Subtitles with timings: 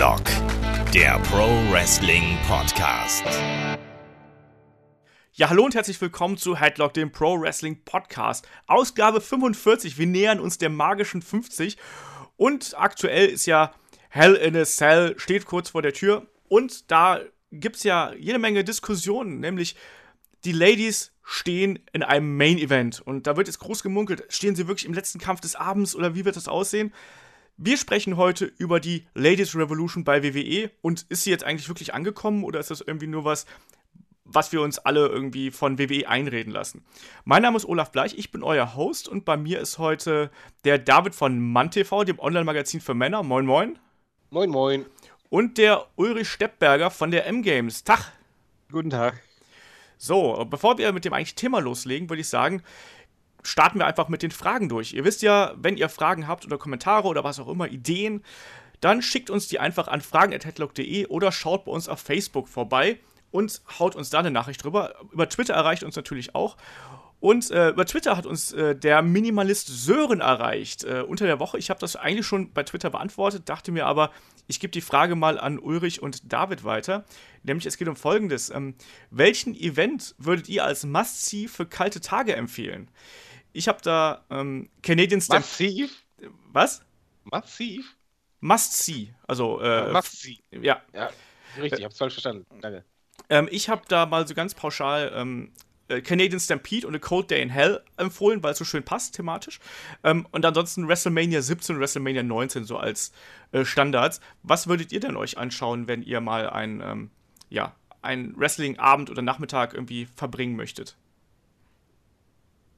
[0.00, 0.24] Headlock,
[0.94, 3.22] der Pro Wrestling Podcast.
[5.34, 8.48] Ja, hallo und herzlich willkommen zu Headlock, dem Pro Wrestling Podcast.
[8.66, 9.98] Ausgabe 45.
[9.98, 11.76] Wir nähern uns der magischen 50.
[12.38, 13.74] Und aktuell ist ja
[14.08, 16.26] Hell in a Cell, steht kurz vor der Tür.
[16.48, 17.20] Und da
[17.52, 19.76] gibt es ja jede Menge Diskussionen, nämlich
[20.46, 23.02] die Ladies stehen in einem Main Event.
[23.02, 26.14] Und da wird jetzt groß gemunkelt, stehen sie wirklich im letzten Kampf des Abends oder
[26.14, 26.90] wie wird das aussehen?
[27.62, 31.92] Wir sprechen heute über die Ladies Revolution bei WWE und ist sie jetzt eigentlich wirklich
[31.92, 33.44] angekommen oder ist das irgendwie nur was,
[34.24, 36.82] was wir uns alle irgendwie von WWE einreden lassen?
[37.26, 40.30] Mein Name ist Olaf Bleich, ich bin euer Host und bei mir ist heute
[40.64, 43.22] der David von MannTV, dem Online-Magazin für Männer.
[43.22, 43.78] Moin, moin.
[44.30, 44.86] Moin, moin.
[45.28, 47.84] Und der Ulrich Steppberger von der M-Games.
[47.84, 48.10] Tag.
[48.72, 49.20] Guten Tag.
[49.98, 52.62] So, bevor wir mit dem eigentlichen Thema loslegen, würde ich sagen,
[53.42, 54.92] starten wir einfach mit den Fragen durch.
[54.92, 58.22] Ihr wisst ja, wenn ihr Fragen habt oder Kommentare oder was auch immer, Ideen,
[58.80, 62.98] dann schickt uns die einfach an fragen.headlock.de oder schaut bei uns auf Facebook vorbei
[63.30, 64.94] und haut uns da eine Nachricht drüber.
[65.12, 66.56] Über Twitter erreicht uns natürlich auch.
[67.20, 71.58] Und äh, über Twitter hat uns äh, der Minimalist Sören erreicht äh, unter der Woche.
[71.58, 74.10] Ich habe das eigentlich schon bei Twitter beantwortet, dachte mir aber,
[74.46, 77.04] ich gebe die Frage mal an Ulrich und David weiter.
[77.42, 78.48] Nämlich es geht um Folgendes.
[78.48, 78.74] Ähm,
[79.10, 82.88] welchen Event würdet ihr als Must-See für kalte Tage empfehlen?
[83.52, 85.40] Ich habe da ähm, Canadian Stamp.
[85.40, 86.04] Massiv?
[86.52, 86.82] Was?
[87.24, 87.96] Massiv?
[88.40, 89.12] Must See.
[89.26, 90.38] Also, äh, Must See.
[90.50, 90.82] Ja.
[90.94, 91.10] Ja,
[91.56, 92.46] richtig, ich hab's falsch verstanden.
[92.60, 92.84] Danke.
[93.28, 95.52] Ähm, ich habe da mal so ganz pauschal ähm,
[95.88, 99.14] äh, Canadian Stampede und A Cold Day in Hell empfohlen, weil es so schön passt
[99.14, 99.60] thematisch.
[100.04, 103.12] Ähm, und ansonsten WrestleMania 17 und WrestleMania 19 so als
[103.52, 104.20] äh, Standards.
[104.42, 107.10] Was würdet ihr denn euch anschauen, wenn ihr mal ein, ähm,
[107.50, 110.96] ja, einen Wrestling-Abend oder Nachmittag irgendwie verbringen möchtet?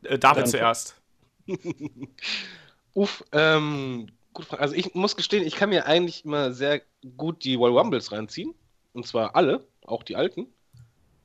[0.03, 1.01] Äh, David zuerst.
[2.95, 6.83] Uff, ähm, gut, also ich muss gestehen, ich kann mir eigentlich immer sehr
[7.17, 8.55] gut die Royal Rumbles reinziehen.
[8.93, 10.47] Und zwar alle, auch die alten.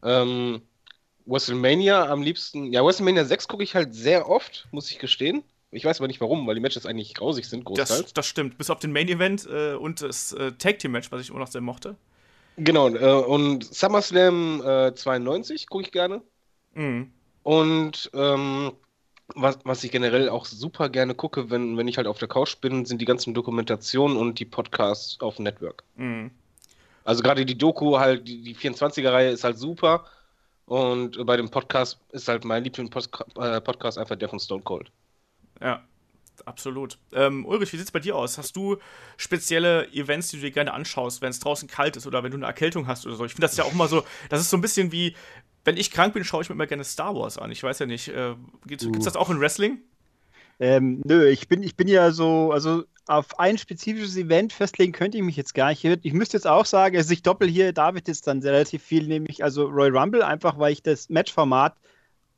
[0.04, 0.62] Ähm,
[1.26, 5.44] WrestleMania am liebsten, ja, WrestleMania 6 gucke ich halt sehr oft, muss ich gestehen.
[5.70, 8.04] Ich weiß aber nicht warum, weil die Matches eigentlich grausig sind, großteils.
[8.04, 11.12] Das, das stimmt, bis auf den Main Event äh, und das äh, Tag Team Match,
[11.12, 11.98] was ich immer noch sehr mochte.
[12.56, 14.62] Genau, äh, und SummerSlam
[14.96, 16.22] 92 äh, gucke ich gerne.
[16.74, 17.12] Mhm.
[17.48, 18.74] Und ähm,
[19.34, 22.58] was, was ich generell auch super gerne gucke, wenn, wenn ich halt auf der Couch
[22.60, 25.86] bin, sind die ganzen Dokumentationen und die Podcasts auf dem Network.
[25.96, 26.32] Mhm.
[27.06, 30.04] Also gerade die Doku, halt, die, die 24er-Reihe ist halt super.
[30.66, 34.92] Und bei dem Podcast ist halt mein Lieblings-Podcast äh, einfach der von Stone Cold.
[35.62, 35.86] Ja,
[36.44, 36.98] absolut.
[37.14, 38.38] Ähm, Ulrich, wie sieht es bei dir aus?
[38.38, 38.76] Hast du
[39.16, 42.38] spezielle Events, die du dir gerne anschaust, wenn es draußen kalt ist oder wenn du
[42.38, 43.24] eine Erkältung hast oder so?
[43.24, 45.16] Ich finde das ja auch immer so, das ist so ein bisschen wie,
[45.68, 47.52] wenn ich krank bin, schaue ich mir immer gerne Star Wars an.
[47.52, 48.36] Ich weiß ja nicht, äh,
[48.66, 48.92] gibt es uh.
[48.92, 49.80] das auch in Wrestling?
[50.62, 55.18] Ähm, nö, ich bin, ich bin ja so, also auf ein spezifisches Event festlegen könnte
[55.18, 55.84] ich mich jetzt gar nicht.
[55.84, 59.44] Ich müsste jetzt auch sagen, also ich doppel hier David jetzt dann relativ viel, nämlich
[59.44, 61.76] also Royal Rumble, einfach weil ich das Matchformat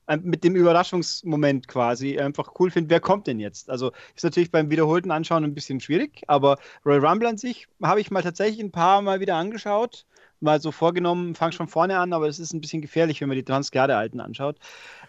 [0.08, 3.70] äh, mit dem Überraschungsmoment quasi einfach cool finde, wer kommt denn jetzt?
[3.70, 8.02] Also ist natürlich beim wiederholten Anschauen ein bisschen schwierig, aber Royal Rumble an sich habe
[8.02, 10.08] ich mal tatsächlich ein paar Mal wieder angeschaut
[10.42, 13.38] mal so vorgenommen, fang schon vorne an, aber es ist ein bisschen gefährlich, wenn man
[13.38, 14.58] die Transgarde-Alten anschaut.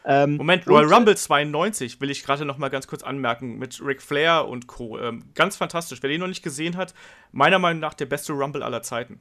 [0.04, 4.02] Ähm, Moment, Royal Rumble 92 will ich gerade noch mal ganz kurz anmerken mit Ric
[4.02, 4.98] Flair und Co.
[4.98, 6.02] Ähm, ganz fantastisch.
[6.02, 6.94] Wer den noch nicht gesehen hat,
[7.32, 9.20] meiner Meinung nach der beste Rumble aller Zeiten.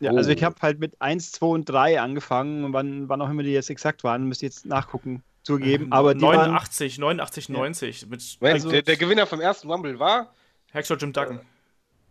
[0.00, 2.72] Ja, also ich habe halt mit 1, 2 und 3 angefangen.
[2.72, 5.84] Wann, wann auch immer die jetzt exakt waren, müsst ihr jetzt nachgucken, zugeben.
[5.84, 8.02] Ähm, aber 89, waren, 89, 90.
[8.02, 8.08] Ja.
[8.08, 10.34] Mit, also, der, der, Gewinner vom ersten Rumble war?
[10.72, 11.40] Hexer Jim Duggan.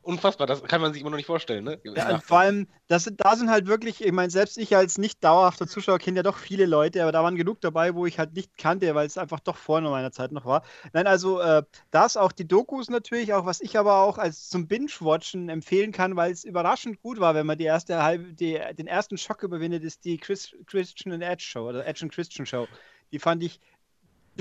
[0.04, 1.80] Unfassbar, das kann man sich immer noch nicht vorstellen, ne?
[1.84, 5.68] Ja, vor allem, das, da sind halt wirklich, ich meine, selbst ich als nicht dauerhafter
[5.68, 8.58] Zuschauer kenne ja doch viele Leute, aber da waren genug dabei, wo ich halt nicht
[8.58, 10.64] kannte, weil es einfach doch vor meiner Zeit noch war.
[10.94, 14.68] Nein, also äh, das auch die Dokus natürlich, auch was ich aber auch als zum
[14.68, 18.88] Binge-Watchen empfehlen kann, weil es überraschend gut war, wenn man die erste halbe, die, den
[18.88, 22.68] ersten Schock überwindet, ist die Chris, Christian and Edge Show oder Edge and Christian Show.
[23.12, 23.60] Die fand ich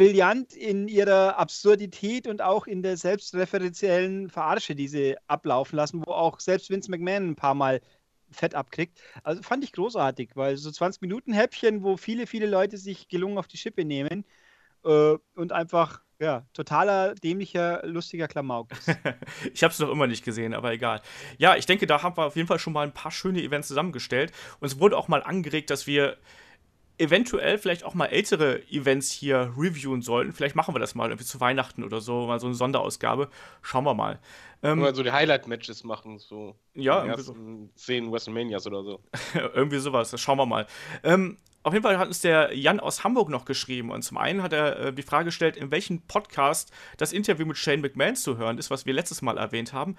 [0.01, 6.13] brillant in ihrer Absurdität und auch in der selbstreferenziellen Verarsche, die sie ablaufen lassen, wo
[6.13, 7.83] auch selbst Vince McMahon ein paar Mal
[8.31, 8.99] Fett abkriegt.
[9.25, 13.37] Also fand ich großartig, weil so 20 Minuten Häppchen, wo viele, viele Leute sich gelungen
[13.37, 14.25] auf die Schippe nehmen
[14.87, 18.69] äh, und einfach ja, totaler, dämlicher, lustiger Klamauk.
[19.53, 21.03] ich habe es noch immer nicht gesehen, aber egal.
[21.37, 23.69] Ja, ich denke, da haben wir auf jeden Fall schon mal ein paar schöne Events
[23.69, 24.33] zusammengestellt.
[24.61, 26.17] Und es wurde auch mal angeregt, dass wir
[27.01, 30.33] eventuell vielleicht auch mal ältere Events hier reviewen sollten.
[30.33, 33.31] Vielleicht machen wir das mal irgendwie zu Weihnachten oder so, mal so eine Sonderausgabe.
[33.63, 34.21] Schauen wir mal.
[34.63, 37.69] Ähm, oder so die Highlight-Matches machen, so ja, ersten so.
[37.75, 39.01] zehn WrestleManias oder so.
[39.55, 40.67] irgendwie sowas, das schauen wir mal.
[41.03, 43.91] Ähm, auf jeden Fall hat uns der Jan aus Hamburg noch geschrieben.
[43.91, 47.57] Und zum einen hat er äh, die Frage gestellt, in welchem Podcast das Interview mit
[47.57, 49.97] Shane McMahon zu hören ist, was wir letztes Mal erwähnt haben.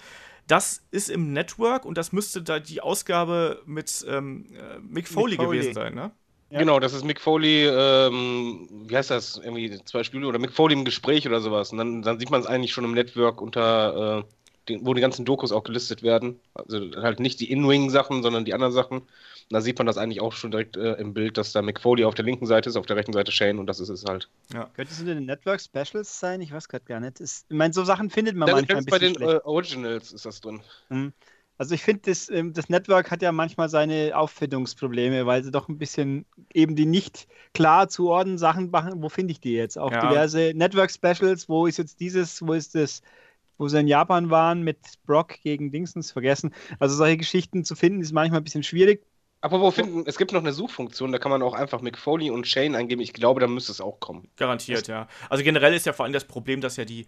[0.48, 5.38] Das ist im Network und das müsste da die Ausgabe mit ähm, äh, Mick, Foley
[5.38, 6.12] Mick, Foley gewesen sein, ne?
[6.52, 6.60] Ja.
[6.60, 10.74] Genau, das ist Mick Foley, ähm, wie heißt das, irgendwie zwei Spiele oder Mick Foley
[10.74, 11.72] im Gespräch oder sowas.
[11.72, 14.24] Und dann, dann sieht man es eigentlich schon im Network unter, äh,
[14.68, 16.42] den, wo die ganzen Dokus auch gelistet werden.
[16.54, 19.04] Also halt nicht die In-Wing-Sachen, sondern die anderen Sachen.
[19.50, 22.16] Da sieht man das eigentlich auch schon direkt äh, im Bild, dass da McFoley auf
[22.16, 24.30] der linken Seite ist, auf der rechten Seite Shane und das ist es halt.
[24.54, 24.70] Ja.
[24.76, 26.42] Könnte es in den Network Specials sein?
[26.42, 27.22] Ich weiß gerade gar nicht.
[27.22, 30.12] Ist, ich meine, so Sachen findet man das manchmal ein bisschen bei den äh, Originals
[30.12, 30.62] ist das drin.
[30.90, 31.14] Mhm.
[31.62, 35.70] Also ich finde, das, ähm, das Network hat ja manchmal seine Auffindungsprobleme, weil sie doch
[35.70, 36.26] ein bisschen
[36.56, 39.04] eben die nicht klar zuordnen Sachen machen.
[39.04, 39.78] Wo finde ich die jetzt?
[39.78, 40.10] Auch ja.
[40.10, 43.04] diverse Network-Specials, wo ist jetzt dieses, wo ist das,
[43.60, 46.52] wo sie in Japan waren mit Brock gegen Dingsens vergessen.
[46.80, 49.06] Also solche Geschichten zu finden, ist manchmal ein bisschen schwierig.
[49.42, 52.48] Aber wo finden, es gibt noch eine Suchfunktion, da kann man auch einfach McFoley und
[52.48, 53.02] Shane eingeben.
[53.02, 54.30] Ich glaube, da müsste es auch kommen.
[54.36, 55.08] Garantiert, ja.
[55.30, 57.06] Also generell ist ja vor allem das Problem, dass ja die,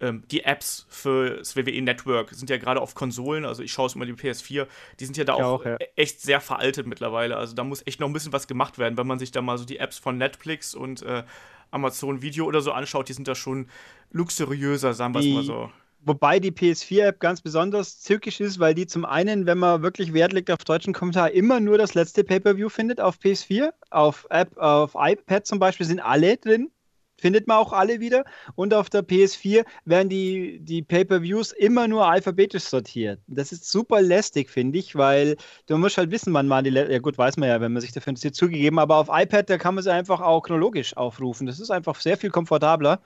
[0.00, 3.86] ähm, die Apps für das WWE Network sind ja gerade auf Konsolen, also ich schaue
[3.86, 4.66] es immer die PS4,
[5.00, 5.76] die sind ja da auch, auch ja.
[5.96, 7.36] Echt sehr veraltet mittlerweile.
[7.36, 9.58] Also da muss echt noch ein bisschen was gemacht werden, wenn man sich da mal
[9.58, 11.24] so die Apps von Netflix und äh,
[11.70, 13.68] Amazon Video oder so anschaut, die sind da schon
[14.12, 15.70] luxuriöser, sagen wir es mal so.
[16.06, 20.32] Wobei die PS4-App ganz besonders zückisch ist, weil die zum einen, wenn man wirklich Wert
[20.32, 23.72] legt auf deutschen Kommentar, immer nur das letzte Pay-Per-View findet auf PS4.
[23.90, 26.70] Auf App, auf iPad zum Beispiel sind alle drin.
[27.18, 28.24] Findet man auch alle wieder.
[28.54, 33.20] Und auf der PS4 werden die, die Pay-Per-Views immer nur alphabetisch sortiert.
[33.26, 35.36] Das ist super lästig, finde ich, weil
[35.66, 36.70] du musst halt wissen, wann man die.
[36.70, 38.78] Ja, gut, weiß man ja, wenn man sich dafür interessiert, zugegeben.
[38.78, 41.46] Aber auf iPad, da kann man sie einfach auch chronologisch aufrufen.
[41.46, 43.00] Das ist einfach sehr viel komfortabler.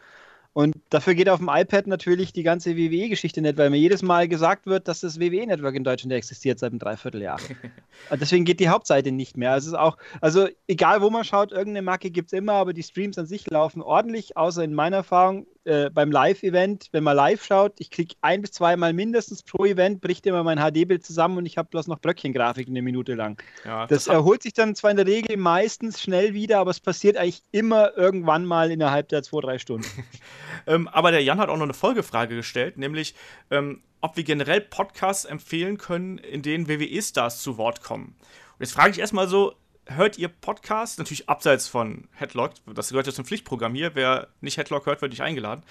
[0.52, 4.26] Und dafür geht auf dem iPad natürlich die ganze WWE-Geschichte nicht, weil mir jedes Mal
[4.26, 7.38] gesagt wird, dass das WWE-Network in Deutschland existiert seit einem Dreivierteljahr.
[8.10, 9.52] deswegen geht die Hauptseite nicht mehr.
[9.52, 13.16] Also, auch, also egal wo man schaut, irgendeine Marke gibt es immer, aber die Streams
[13.16, 17.74] an sich laufen ordentlich, außer in meiner Erfahrung äh, beim Live-Event, wenn man live schaut,
[17.78, 21.58] ich kriege ein bis zweimal mindestens pro Event, bricht immer mein HD-Bild zusammen und ich
[21.58, 23.40] habe bloß noch Bröckchengrafik eine Minute lang.
[23.64, 26.80] Ja, das, das erholt sich dann zwar in der Regel meistens schnell wieder, aber es
[26.80, 29.86] passiert eigentlich immer irgendwann mal innerhalb der zwei, drei Stunden.
[30.66, 33.14] ähm, aber der Jan hat auch noch eine Folgefrage gestellt, nämlich
[33.50, 38.16] ähm, ob wir generell Podcasts empfehlen können, in denen WWE-Stars zu Wort kommen.
[38.16, 39.54] Und jetzt frage ich erstmal so,
[39.86, 40.98] hört ihr Podcasts?
[40.98, 42.52] Natürlich abseits von Headlock.
[42.74, 43.94] Das gehört ja zum Pflichtprogramm hier.
[43.94, 45.62] Wer nicht Headlock hört, wird nicht eingeladen.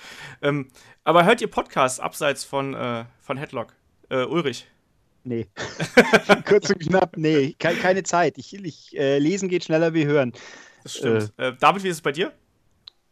[0.42, 0.70] Ähm,
[1.04, 3.74] aber hört ihr Podcasts abseits von, äh, von Headlock?
[4.10, 4.68] Äh, Ulrich?
[5.24, 5.48] Nee.
[6.46, 7.56] Kurz und knapp, nee.
[7.60, 8.38] Ke keine Zeit.
[8.38, 10.34] Ich, ich äh, lesen geht schneller wie hören.
[10.84, 11.34] Das stimmt.
[11.38, 11.50] Äh.
[11.50, 12.32] Äh, David, wie ist es bei dir?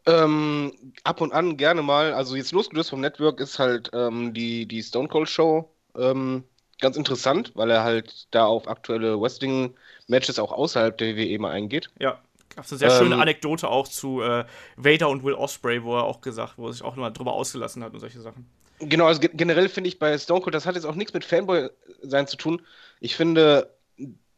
[0.08, 0.72] Ähm,
[1.04, 2.14] ab und an gerne mal.
[2.14, 6.44] Also jetzt losgelöst vom Network ist halt ähm, die, die Stone Cold Show ähm,
[6.80, 11.90] ganz interessant, weil er halt da auf aktuelle Wrestling-Matches auch außerhalb der WWE mal eingeht.
[12.00, 12.20] Ja,
[12.56, 14.46] gab es eine sehr schöne ähm, Anekdote auch zu äh,
[14.78, 17.84] Vader und Will Osprey, wo er auch gesagt, wo er sich auch nochmal drüber ausgelassen
[17.84, 18.50] hat und solche Sachen.
[18.80, 21.70] Genau, also generell finde ich bei Stone Cold, das hat jetzt auch nichts mit Fanboy
[22.02, 22.62] sein zu tun.
[23.00, 23.76] Ich finde,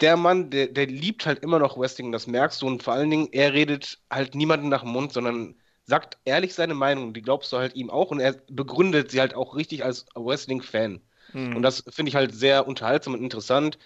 [0.02, 2.68] der Mann, der, der liebt halt immer noch Wrestling, das merkst du.
[2.68, 5.56] Und vor allen Dingen, er redet halt niemanden nach dem Mund, sondern
[5.86, 7.14] sagt ehrlich seine Meinung.
[7.14, 11.02] Die glaubst du halt ihm auch und er begründet sie halt auch richtig als Wrestling-Fan.
[11.34, 11.56] Mhm.
[11.56, 13.78] Und das finde ich halt sehr unterhaltsam und interessant.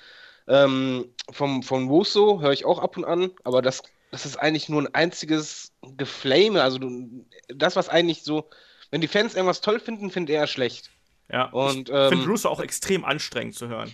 [0.48, 3.81] Ähm, vom, von Wuso höre ich auch ab und an, aber das,
[4.12, 6.62] das ist eigentlich nur ein einziges Geflame.
[6.62, 8.50] Also du, das, was eigentlich so,
[8.91, 10.91] wenn die Fans irgendwas toll finden, findet er schlecht.
[11.32, 13.93] Ja, und, ich ähm, finde Russo auch extrem anstrengend zu hören.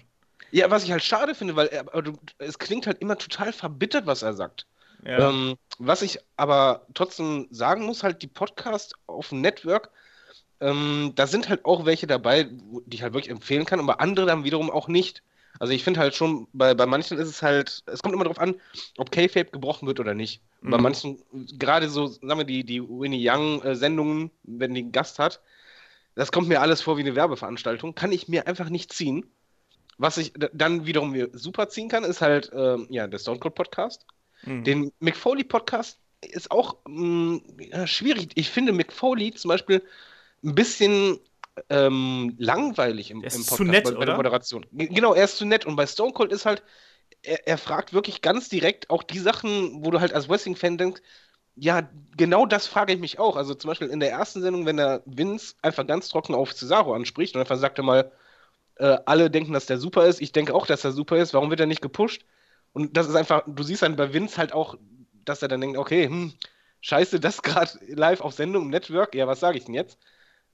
[0.52, 1.86] Ja, was ich halt schade finde, weil er,
[2.40, 4.66] es klingt halt immer total verbittert, was er sagt.
[5.06, 5.30] Ja.
[5.30, 9.92] Ähm, was ich aber trotzdem sagen muss, halt die Podcasts auf dem Network,
[10.60, 14.26] ähm, da sind halt auch welche dabei, die ich halt wirklich empfehlen kann, aber andere
[14.26, 15.24] dann wiederum auch nicht.
[15.58, 18.40] Also ich finde halt schon, bei, bei manchen ist es halt, es kommt immer darauf
[18.40, 18.56] an,
[18.98, 20.42] ob K-Fape gebrochen wird oder nicht.
[20.62, 20.72] Mhm.
[20.72, 21.20] Bei manchen,
[21.58, 25.42] gerade so, sagen wir, die, die Winnie Young-Sendungen, wenn die einen Gast hat,
[26.16, 29.26] das kommt mir alles vor wie eine Werbeveranstaltung, kann ich mir einfach nicht ziehen.
[30.00, 33.54] Was ich dann wiederum mir super ziehen kann, ist halt, ähm, ja, der Stone Cold
[33.54, 34.06] Podcast.
[34.44, 34.64] Mhm.
[34.64, 37.42] Den McFoley Podcast ist auch mh,
[37.76, 38.30] mm, schwierig.
[38.36, 39.84] Ich finde McFoley zum Beispiel
[40.42, 41.20] ein bisschen
[41.70, 44.66] ähm, langweilig im, im Podcast zu nett, bei, bei der Moderation.
[44.72, 45.66] Genau, er ist zu nett.
[45.66, 46.64] Und bei Stone Cold ist halt,
[47.22, 51.02] er, er fragt wirklich ganz direkt auch die Sachen, wo du halt als Wrestling-Fan denkst,
[51.56, 53.36] ja, genau das frage ich mich auch.
[53.36, 56.94] Also zum Beispiel in der ersten Sendung, wenn der Vince einfach ganz trocken auf Cesaro
[56.94, 58.12] anspricht und einfach sagt er mal,
[58.80, 61.50] äh, alle denken, dass der super ist, ich denke auch, dass er super ist, warum
[61.50, 62.26] wird er nicht gepusht?
[62.74, 64.76] Und das ist einfach, du siehst dann bei Vince halt auch,
[65.26, 66.34] dass er dann denkt, okay, hm,
[66.82, 70.00] scheiße, das gerade live auf Sendung im Network, ja, was sage ich denn jetzt?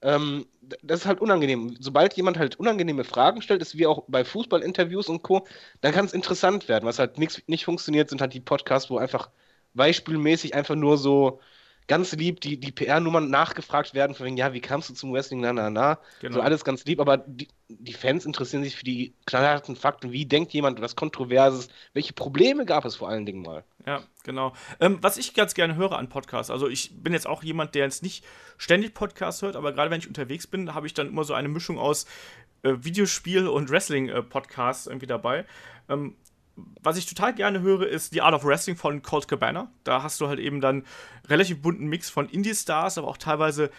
[0.02, 0.46] ähm,
[0.82, 1.76] das ist halt unangenehm.
[1.80, 5.46] Sobald jemand halt unangenehme Fragen stellt, ist wie auch bei Fußballinterviews und Co.,
[5.80, 6.86] dann kann es interessant werden.
[6.86, 9.30] Was halt nix, nicht funktioniert, sind halt die Podcasts, wo einfach
[9.74, 11.40] beispielmäßig einfach nur so
[11.88, 15.40] ganz lieb die, die PR-Nummern nachgefragt werden, von wegen, ja, wie kamst du zum Wrestling,
[15.40, 15.98] na, na, na.
[16.20, 16.34] Genau.
[16.34, 20.12] So alles ganz lieb, aber die, die Fans interessieren sich für die knallharten Fakten.
[20.12, 21.68] Wie denkt jemand was Kontroverses?
[21.92, 23.64] Welche Probleme gab es vor allen Dingen mal?
[23.86, 24.52] Ja, genau.
[24.80, 27.84] Ähm, was ich ganz gerne höre an Podcasts, also ich bin jetzt auch jemand, der
[27.84, 28.24] jetzt nicht
[28.58, 31.48] ständig Podcasts hört, aber gerade wenn ich unterwegs bin, habe ich dann immer so eine
[31.48, 32.06] Mischung aus
[32.62, 35.44] äh, Videospiel und Wrestling-Podcasts äh, irgendwie dabei.
[35.88, 36.16] Ähm,
[36.82, 39.70] was ich total gerne höre, ist The Art of Wrestling von Colt Cabana.
[39.84, 40.84] Da hast du halt eben dann
[41.28, 43.70] relativ bunten Mix von Indie-Stars, aber auch teilweise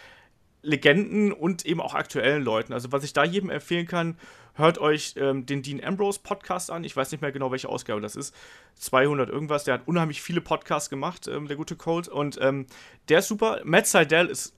[0.62, 2.72] Legenden und eben auch aktuellen Leuten.
[2.72, 4.16] Also was ich da jedem empfehlen kann,
[4.54, 6.84] hört euch ähm, den Dean Ambrose Podcast an.
[6.84, 8.34] Ich weiß nicht mehr genau, welche Ausgabe das ist.
[8.76, 9.64] 200 irgendwas.
[9.64, 12.08] Der hat unheimlich viele Podcasts gemacht, ähm, der gute Colt.
[12.08, 12.66] Und ähm,
[13.08, 13.60] der ist super.
[13.64, 14.54] Matt Seidel ist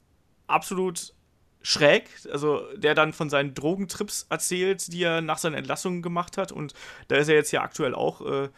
[0.46, 1.14] absolut
[1.62, 6.52] schräg, also der dann von seinen Drogentrips erzählt, die er nach seiner Entlassung gemacht hat.
[6.52, 6.75] Und
[7.09, 8.49] da ist er jetzt ja aktuell auch äh,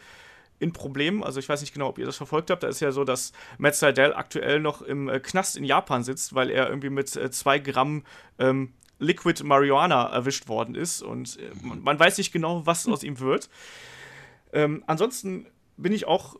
[0.59, 1.23] in Problemen.
[1.23, 2.63] Also ich weiß nicht genau, ob ihr das verfolgt habt.
[2.63, 6.33] Da ist ja so, dass Matt Seidel aktuell noch im äh, Knast in Japan sitzt,
[6.33, 8.03] weil er irgendwie mit äh, zwei Gramm
[8.39, 11.01] ähm, Liquid Marijuana erwischt worden ist.
[11.01, 13.49] Und äh, man weiß nicht genau, was aus ihm wird.
[14.53, 16.37] Ähm, ansonsten bin ich auch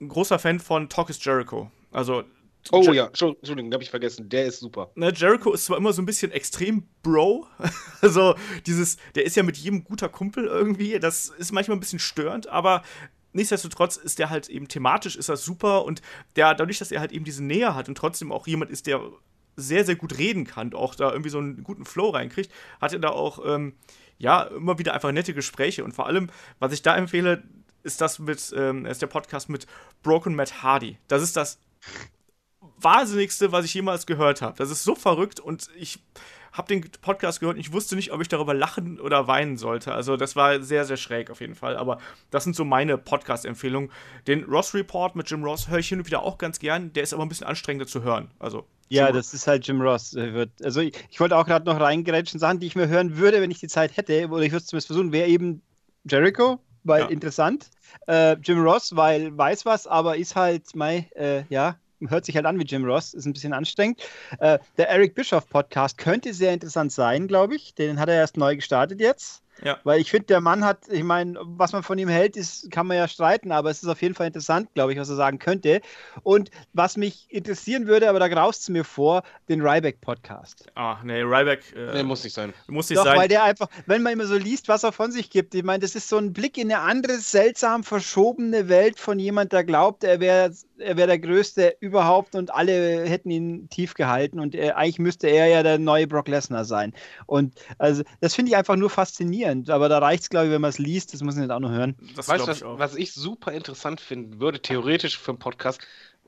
[0.00, 1.70] ein großer Fan von Talk is Jericho.
[1.90, 2.24] Also
[2.70, 4.28] Oh Jer ja, Entschuldigung, habe ich vergessen.
[4.28, 4.90] Der ist super.
[4.94, 7.46] Ne, Jericho ist zwar immer so ein bisschen extrem Bro,
[8.02, 8.34] also
[8.66, 10.98] dieses, der ist ja mit jedem guter Kumpel irgendwie.
[10.98, 12.82] Das ist manchmal ein bisschen störend, aber
[13.32, 16.02] nichtsdestotrotz ist der halt eben thematisch ist das super und
[16.36, 19.00] der dadurch, dass er halt eben diese Nähe hat und trotzdem auch jemand ist, der
[19.56, 22.98] sehr sehr gut reden kann, auch da irgendwie so einen guten Flow reinkriegt, hat er
[22.98, 23.74] da auch ähm,
[24.18, 27.42] ja immer wieder einfach nette Gespräche und vor allem, was ich da empfehle,
[27.82, 29.66] ist das mit ähm, ist der Podcast mit
[30.02, 30.98] Broken Matt Hardy.
[31.08, 31.58] Das ist das
[32.80, 34.56] Wahnsinnigste, was ich jemals gehört habe.
[34.56, 36.00] Das ist so verrückt und ich
[36.52, 39.92] habe den Podcast gehört und ich wusste nicht, ob ich darüber lachen oder weinen sollte.
[39.92, 41.76] Also das war sehr, sehr schräg auf jeden Fall.
[41.76, 41.98] Aber
[42.30, 43.90] das sind so meine Podcast-Empfehlungen.
[44.26, 46.92] Den Ross Report mit Jim Ross höre ich hin und wieder auch ganz gern.
[46.94, 48.30] Der ist aber ein bisschen anstrengender zu hören.
[48.38, 50.16] Also ja, das ist halt Jim Ross.
[50.62, 53.50] Also ich, ich wollte auch gerade noch reingerätschen, Sachen, die ich mir hören würde, wenn
[53.50, 55.62] ich die Zeit hätte, oder ich würde es zumindest versuchen, wäre eben
[56.10, 57.08] Jericho, weil ja.
[57.08, 57.68] interessant.
[58.06, 61.76] Äh, Jim Ross, weil weiß was, aber ist halt, mein, äh, ja,
[62.06, 64.00] hört sich halt an wie Jim Ross, ist ein bisschen anstrengend.
[64.38, 67.74] Äh, der Eric Bischoff Podcast könnte sehr interessant sein, glaube ich.
[67.74, 69.42] Den hat er erst neu gestartet jetzt.
[69.64, 69.78] Ja.
[69.84, 72.86] Weil ich finde, der Mann hat, ich meine, was man von ihm hält, ist, kann
[72.86, 75.38] man ja streiten, aber es ist auf jeden Fall interessant, glaube ich, was er sagen
[75.38, 75.80] könnte.
[76.22, 80.66] Und was mich interessieren würde, aber da graust es mir vor, den Ryback-Podcast.
[80.74, 81.74] Ah, nee, Ryback.
[81.74, 82.52] Äh, nee, muss nicht sein.
[82.68, 83.18] Muss nicht Doch, sein.
[83.18, 85.80] weil der einfach, wenn man immer so liest, was er von sich gibt, ich meine,
[85.80, 90.04] das ist so ein Blick in eine andere, seltsam verschobene Welt von jemand, der glaubt,
[90.04, 94.76] er wäre er wäre der Größte überhaupt und alle hätten ihn tief gehalten und er,
[94.76, 96.92] eigentlich müsste er ja der neue Brock Lesnar sein.
[97.26, 100.60] Und also das finde ich einfach nur faszinierend, aber da reicht es, glaube ich, wenn
[100.60, 101.96] man es liest, das muss man jetzt auch noch hören.
[102.16, 105.80] Das weißt du, was, was ich super interessant finden würde, theoretisch für einen Podcast,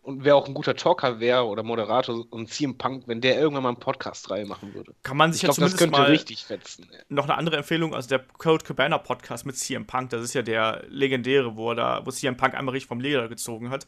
[0.02, 3.62] und wer auch ein guter Talker wäre oder Moderator und CM Punk, wenn der irgendwann
[3.62, 4.94] mal einen Podcast-Reihe machen würde.
[5.02, 6.88] Kann man sich ich ja glaub, zumindest das könnte mal richtig fetzen.
[7.08, 10.42] Noch eine andere Empfehlung, also der Code Cabana Podcast mit CM Punk, das ist ja
[10.42, 13.86] der legendäre, wo er da, wo CM Punk einmal richtig vom Leder gezogen hat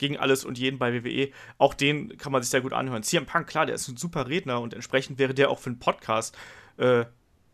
[0.00, 1.30] gegen alles und jeden bei WWE.
[1.58, 3.02] Auch den kann man sich sehr gut anhören.
[3.02, 5.78] CM Punk, klar, der ist ein super Redner und entsprechend wäre der auch für einen
[5.78, 6.36] Podcast
[6.78, 7.04] äh,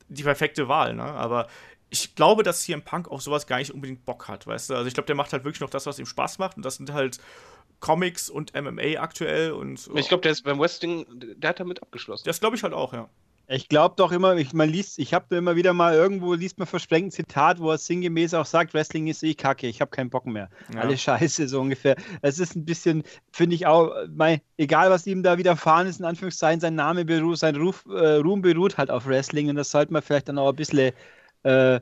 [0.08, 1.02] die perfekte Wahl, ne?
[1.02, 1.48] Aber
[1.90, 4.74] ich glaube, dass CM Punk auf sowas gar nicht unbedingt Bock hat, weißt du?
[4.74, 6.76] Also ich glaube, der macht halt wirklich noch das, was ihm Spaß macht und das
[6.76, 7.18] sind halt
[7.80, 9.90] Comics und MMA aktuell und.
[9.94, 12.24] Ich glaube, der ist beim Wrestling, der hat damit abgeschlossen.
[12.26, 13.10] Das glaube ich halt auch, ja.
[13.48, 16.66] Ich glaube doch immer, ich, man liest, ich habe immer wieder mal irgendwo liest man
[16.66, 20.10] versprengt ein Zitat, wo er sinngemäß auch sagt, Wrestling ist eh kacke, ich habe keinen
[20.10, 20.50] Bock mehr.
[20.74, 20.80] Ja.
[20.80, 21.94] Alle Scheiße, so ungefähr.
[22.22, 26.06] Es ist ein bisschen, finde ich auch, mein, egal was ihm da widerfahren ist, in
[26.06, 29.92] Anführungszeichen, sein Name beruht, sein Ruf, äh, Ruhm beruht halt auf Wrestling und das sollte
[29.92, 30.92] man vielleicht dann auch ein bisschen,
[31.44, 31.80] äh,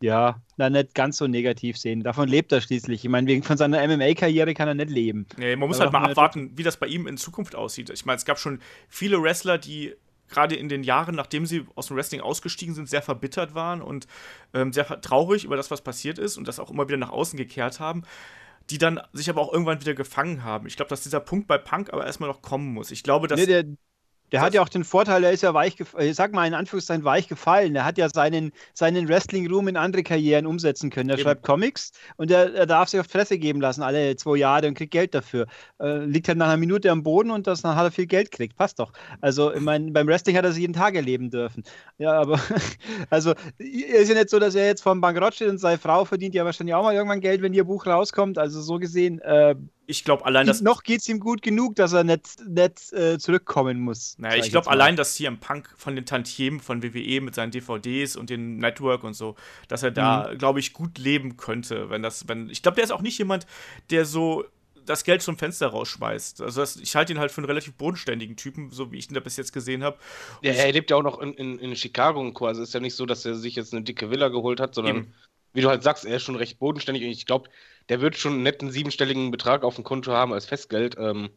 [0.00, 2.02] ja, na, nicht ganz so negativ sehen.
[2.02, 3.04] Davon lebt er schließlich.
[3.04, 5.26] Ich meine, wegen von seiner MMA-Karriere kann er nicht leben.
[5.36, 7.90] Nee, man muss Aber halt mal abwarten, wie das bei ihm in Zukunft aussieht.
[7.90, 9.94] Ich meine, es gab schon viele Wrestler, die
[10.28, 14.06] gerade in den Jahren, nachdem sie aus dem Wrestling ausgestiegen sind, sehr verbittert waren und
[14.52, 17.36] ähm, sehr traurig über das, was passiert ist und das auch immer wieder nach außen
[17.36, 18.02] gekehrt haben,
[18.70, 20.66] die dann sich aber auch irgendwann wieder gefangen haben.
[20.66, 22.90] Ich glaube, dass dieser Punkt bei Punk aber erstmal noch kommen muss.
[22.90, 23.38] Ich glaube, dass.
[23.38, 23.64] Nee, der,
[24.32, 27.04] der hat ja auch den Vorteil, er ist ja weich, ich sag mal in Anführungszeichen
[27.04, 27.76] weich gefallen.
[27.76, 31.10] Er hat ja seinen, seinen Wrestling-Room in andere Karrieren umsetzen können.
[31.10, 31.22] Er Eben.
[31.22, 34.74] schreibt Comics und er, er, darf sich auf Fresse geben lassen, alle zwei Jahre und
[34.74, 35.46] kriegt Geld dafür.
[35.80, 38.30] Äh, liegt halt nach einer Minute am Boden und das, dann hat er viel Geld
[38.30, 38.56] gekriegt.
[38.56, 38.92] Passt doch.
[39.20, 41.62] Also, ich meine, beim Wrestling hat er sich jeden Tag erleben dürfen.
[41.98, 42.40] Ja, aber,
[43.10, 46.34] also, ist ja nicht so, dass er jetzt vom Bankrott steht und seine Frau verdient
[46.34, 48.38] ja wahrscheinlich auch mal irgendwann Geld, wenn ihr Buch rauskommt.
[48.38, 49.54] Also, so gesehen, äh,
[49.86, 50.60] ich glaube allein, dass.
[50.60, 54.16] Noch geht es ihm gut genug, dass er nicht, nicht äh, zurückkommen muss.
[54.18, 58.16] Naja, ich glaube allein, dass CM Punk von den Tantiemen von WWE mit seinen DVDs
[58.16, 59.36] und dem Network und so,
[59.68, 60.38] dass er da, mhm.
[60.38, 62.48] glaube ich, gut leben könnte, wenn das, wenn.
[62.50, 63.46] Ich glaube, der ist auch nicht jemand,
[63.90, 64.44] der so
[64.86, 66.42] das Geld zum Fenster rausschmeißt.
[66.42, 69.14] Also das, ich halte ihn halt für einen relativ bodenständigen Typen, so wie ich ihn
[69.14, 69.98] da bis jetzt gesehen habe.
[70.42, 72.46] Ja, er lebt ja auch noch in, in, in Chicago und Co.
[72.46, 74.96] Also ist ja nicht so, dass er sich jetzt eine dicke Villa geholt hat, sondern
[74.96, 75.14] Eben.
[75.52, 77.48] wie du halt sagst, er ist schon recht bodenständig und ich glaube,
[77.88, 80.96] der wird schon einen netten siebenstelligen Betrag auf dem Konto haben als Festgeld.
[80.98, 81.30] Ähm,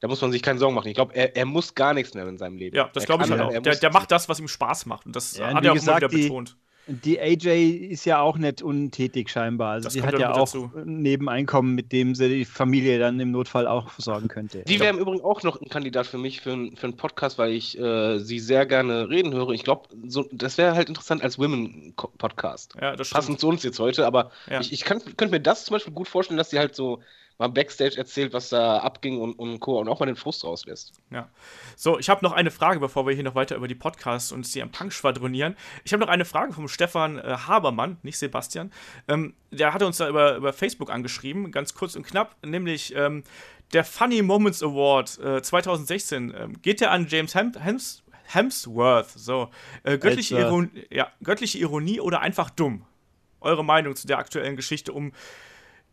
[0.00, 0.88] da muss man sich keine Sorgen machen.
[0.88, 2.76] Ich glaube, er, er, muss gar nichts mehr in seinem Leben.
[2.76, 3.62] Ja, das glaube ich halt auch.
[3.62, 5.06] Der, der, macht das, was ihm Spaß macht.
[5.06, 6.56] Und das ja, hat er auch gesagt, immer wieder betont.
[6.86, 9.72] Die AJ ist ja auch nicht untätig scheinbar.
[9.72, 10.70] Also das die hat ja auch dazu.
[10.84, 14.64] Nebeneinkommen, mit dem sie die Familie dann im Notfall auch versorgen könnte.
[14.64, 17.52] Die wäre im Übrigen auch noch ein Kandidat für mich für, für einen Podcast, weil
[17.52, 19.50] ich äh, sie sehr gerne reden höre.
[19.50, 22.74] Ich glaube, so, das wäre halt interessant als Women-Podcast.
[22.80, 23.16] Ja, das stimmt.
[23.16, 24.60] Passend zu uns jetzt heute, aber ja.
[24.60, 27.00] ich, ich könnte mir das zum Beispiel gut vorstellen, dass sie halt so
[27.38, 29.80] mal Backstage erzählt, was da abging und, und Co.
[29.80, 30.92] und auch mal den Frust rauslässt.
[31.10, 31.28] Ja.
[31.76, 34.44] So, ich habe noch eine Frage, bevor wir hier noch weiter über die Podcasts und
[34.44, 35.56] CM Punk schwadronieren.
[35.84, 38.72] Ich habe noch eine Frage vom Stefan äh, Habermann, nicht Sebastian.
[39.08, 43.24] Ähm, der hatte uns da über, über Facebook angeschrieben, ganz kurz und knapp, nämlich ähm,
[43.72, 46.34] der Funny Moments Award äh, 2016.
[46.36, 49.10] Ähm, geht der an James Hem Hems Hemsworth?
[49.10, 49.50] So,
[49.82, 52.84] äh, göttliche, Iron ja, göttliche Ironie oder einfach dumm?
[53.40, 55.12] Eure Meinung zu der aktuellen Geschichte um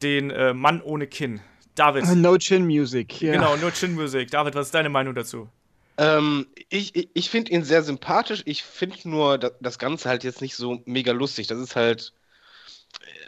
[0.02, 1.42] den äh, Mann ohne Kinn.
[1.76, 2.06] David.
[2.16, 3.22] No Chin Music.
[3.22, 3.34] Ja.
[3.34, 4.30] Genau, No Chin Music.
[4.32, 5.50] David, was ist deine Meinung dazu?
[5.98, 8.42] Ähm, ich ich, ich finde ihn sehr sympathisch.
[8.46, 11.48] Ich finde nur das Ganze halt jetzt nicht so mega lustig.
[11.48, 12.14] Das ist halt.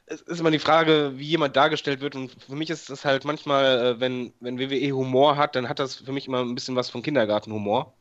[0.05, 2.15] Es ist immer die Frage, wie jemand dargestellt wird.
[2.15, 5.79] Und für mich ist das halt manchmal, äh, wenn, wenn WWE Humor hat, dann hat
[5.79, 7.93] das für mich immer ein bisschen was von Kindergartenhumor.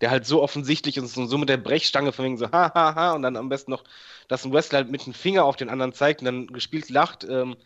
[0.00, 2.94] Der halt so offensichtlich ist und so mit der Brechstange von wegen so, ha, ha,
[2.94, 3.84] ha, und dann am besten noch,
[4.28, 7.24] dass ein Wrestler halt mit dem Finger auf den anderen zeigt und dann gespielt lacht.
[7.24, 7.56] Ähm,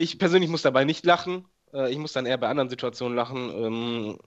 [0.00, 1.44] ich persönlich muss dabei nicht lachen.
[1.72, 3.50] Äh, ich muss dann eher bei anderen Situationen lachen.
[3.50, 4.18] Ähm,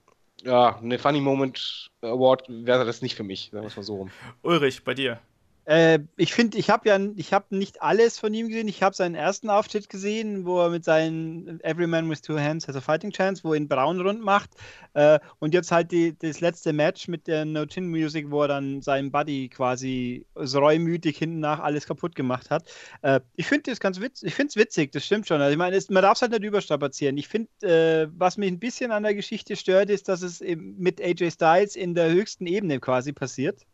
[0.42, 3.96] ja, eine Funny Moment Award wäre das nicht für mich, sagen wir es mal so
[3.96, 4.10] rum.
[4.42, 5.20] Ulrich, bei dir.
[5.66, 8.68] Äh, ich finde, ich habe ja ich hab nicht alles von ihm gesehen.
[8.68, 12.66] Ich habe seinen ersten Auftritt gesehen, wo er mit seinen Every Man with Two Hands
[12.68, 14.50] has a Fighting Chance, wo er ihn braun rund macht.
[14.92, 18.48] Äh, und jetzt halt die, das letzte Match mit der No Chin Music, wo er
[18.48, 22.68] dann seinen Buddy quasi so reumütig hinten nach alles kaputt gemacht hat.
[23.02, 24.28] Äh, ich finde das ganz witzig.
[24.28, 25.40] Ich finde es witzig, das stimmt schon.
[25.40, 27.16] Also ich meine, man darf es halt nicht überstrapazieren.
[27.16, 31.00] Ich finde, äh, was mich ein bisschen an der Geschichte stört, ist, dass es mit
[31.00, 33.64] AJ Styles in der höchsten Ebene quasi passiert.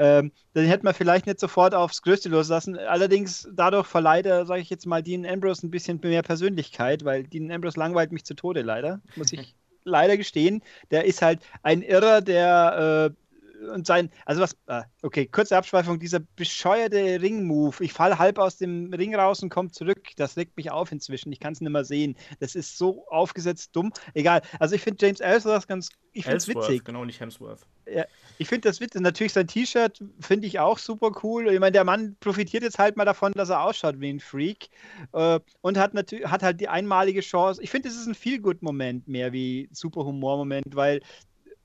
[0.00, 2.78] Ähm, dann hätte man vielleicht nicht sofort aufs Größte loslassen.
[2.78, 7.24] Allerdings dadurch verleiht er, sage ich jetzt mal, Dean Ambrose ein bisschen mehr Persönlichkeit, weil
[7.24, 10.62] Dean Ambrose langweilt mich zu Tode leider, muss ich leider gestehen.
[10.90, 13.20] Der ist halt ein Irrer, der äh,
[13.68, 17.84] und sein, also was, ah, okay, kurze Abschweifung, dieser bescheuerte Ring-Move.
[17.84, 20.08] Ich falle halb aus dem Ring raus und komme zurück.
[20.16, 21.30] Das regt mich auf inzwischen.
[21.30, 22.16] Ich kann es nicht mehr sehen.
[22.38, 23.92] Das ist so aufgesetzt dumm.
[24.14, 24.40] Egal.
[24.58, 26.84] Also ich finde James Ellsworth ganz, ich finde es witzig.
[26.84, 27.66] Genau, nicht Hemsworth.
[27.92, 28.04] Ja,
[28.38, 29.00] ich finde das witzig.
[29.00, 31.52] Natürlich sein T-Shirt finde ich auch super cool.
[31.52, 34.68] Ich meine, der Mann profitiert jetzt halt mal davon, dass er ausschaut wie ein Freak
[35.12, 37.62] äh, und hat natürlich hat halt die einmalige Chance.
[37.62, 41.00] Ich finde, es ist ein Feel-Good-Moment mehr wie super Humor-Moment, weil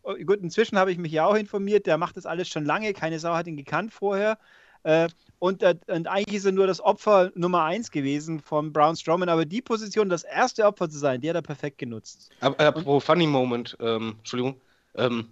[0.04, 1.86] oh, gut, inzwischen habe ich mich ja auch informiert.
[1.86, 2.94] Der macht das alles schon lange.
[2.94, 4.38] Keine Sau hat ihn gekannt vorher.
[4.84, 5.10] Äh,
[5.40, 9.30] und, äh, und, eigentlich ist er nur das Opfer Nummer eins gewesen von Braun Strowman,
[9.30, 12.30] aber die Position, das erste Opfer zu sein, die hat er perfekt genutzt.
[12.40, 14.62] Apropos Funny Moment, ähm, Entschuldigung,
[14.94, 15.32] ähm,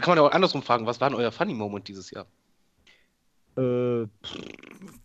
[0.00, 2.26] kann man auch andersrum fragen, was war denn euer Funny Moment dieses Jahr?
[3.56, 4.06] Äh,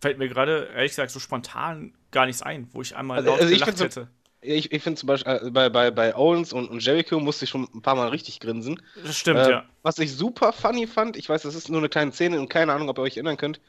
[0.02, 3.42] Fällt mir gerade, ehrlich gesagt, so spontan gar nichts ein, wo ich einmal also, laut
[3.42, 4.02] also gelacht hätte.
[4.02, 4.08] So,
[4.42, 7.50] ich, ich finde zum Beispiel äh, bei, bei, bei Owens und, und Jericho musste ich
[7.50, 8.82] schon ein paar Mal richtig grinsen.
[9.04, 9.66] Das stimmt, äh, ja.
[9.82, 12.74] Was ich super funny fand, ich weiß, das ist nur eine kleine Szene und keine
[12.74, 13.60] Ahnung, ob ihr euch erinnern könnt,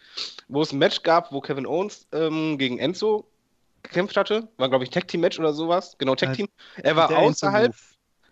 [0.48, 3.26] wo es ein Match gab, wo Kevin Owens ähm, gegen Enzo
[3.82, 4.48] gekämpft hatte.
[4.58, 5.96] War, glaube ich, Tag-Team-Match oder sowas.
[5.98, 6.48] Genau, Tag-Team.
[6.82, 7.74] Er war außerhalb.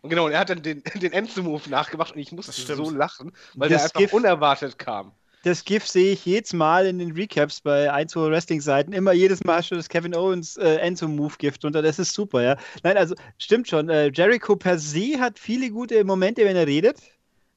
[0.05, 3.33] Und genau, und er hat dann den, den Enzo-Move nachgemacht und ich musste so lachen,
[3.55, 5.13] weil das der einfach Gift, unerwartet kam.
[5.45, 8.93] Das GIF sehe ich jedes Mal in den Recaps bei 1 Wrestling-Seiten.
[8.93, 12.59] Immer jedes Mal schon das Kevin Owens äh, Enzo-Move-Gift und das ist super, ja.
[12.83, 13.89] Nein, also stimmt schon.
[13.89, 17.01] Äh, Jericho per se hat viele gute Momente, wenn er redet.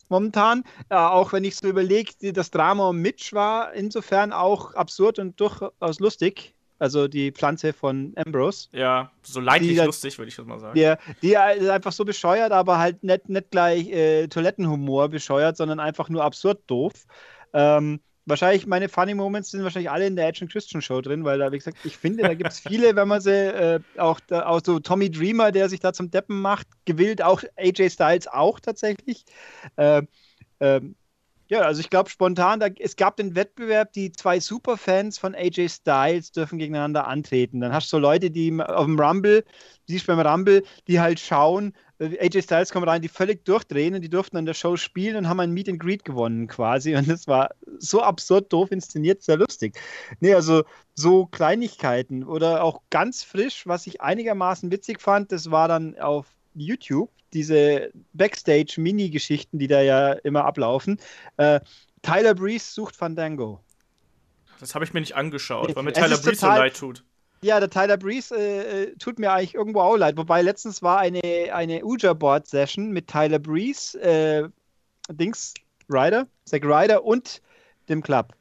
[0.08, 5.20] Momentan, äh, auch wenn ich so überlege, das Drama um Mitch war insofern auch absurd
[5.20, 8.68] und durchaus lustig also die Pflanze von Ambrose.
[8.72, 10.76] Ja, so leidlich lustig, würde ich mal sagen.
[10.76, 15.80] Die, die ist einfach so bescheuert, aber halt nicht, nicht gleich äh, Toilettenhumor bescheuert, sondern
[15.80, 16.94] einfach nur absurd doof.
[17.54, 21.40] Ähm, wahrscheinlich, meine Funny Moments sind wahrscheinlich alle in der Action Christian Show drin, weil
[21.40, 24.46] da, wie gesagt, ich finde, da gibt es viele, wenn man sie, äh, auch, da,
[24.46, 28.60] auch so Tommy Dreamer, der sich da zum Deppen macht, gewillt, auch AJ Styles auch
[28.60, 29.26] tatsächlich.
[29.78, 30.08] Ähm,
[30.60, 30.96] ähm,
[31.50, 35.70] Ja, also ich glaube spontan, da, es gab den Wettbewerb, die zwei Superfans von AJ
[35.70, 37.62] Styles dürfen gegeneinander antreten.
[37.62, 39.46] Dann hast du so Leute, die auf dem Rumble,
[39.86, 44.02] siehst beim Rumble, die halt schauen, äh, AJ Styles kommt rein, die völlig durchdrehen und
[44.02, 46.96] die durften an der Show spielen und haben ein Meet and Greet gewonnen quasi.
[46.96, 49.80] Und das war so absurd doof inszeniert, sehr lustig.
[50.20, 50.64] Nee, also
[50.96, 56.37] so Kleinigkeiten oder auch ganz frisch, was ich einigermaßen witzig fand, das war dann auf
[56.60, 61.00] YouTube diese Backstage-Mini-Geschichten, die da ja immer ablaufen.
[61.38, 61.60] Äh,
[62.02, 63.60] Tyler Breeze sucht Fandango.
[64.60, 67.04] Das habe ich mir nicht angeschaut, weil mir Tyler Breeze so leid tut.
[67.42, 70.18] Ja, der Tyler Breeze äh, äh, tut mir eigentlich irgendwo auch leid.
[70.18, 71.22] Wobei letztens war eine,
[71.54, 74.50] eine Uja-Board-Session mit Tyler Breeze, äh,
[75.10, 75.54] Dings,
[75.90, 77.42] Ryder, Zack Ryder und
[77.90, 78.34] dem Club.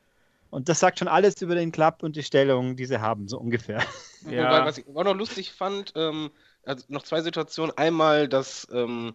[0.51, 3.39] Und das sagt schon alles über den Club und die Stellung, die sie haben, so
[3.39, 3.83] ungefähr.
[4.31, 4.47] Ja.
[4.47, 6.31] Wobei, was ich auch noch lustig fand, ähm,
[6.67, 7.77] also noch zwei Situationen.
[7.77, 9.15] Einmal das ähm,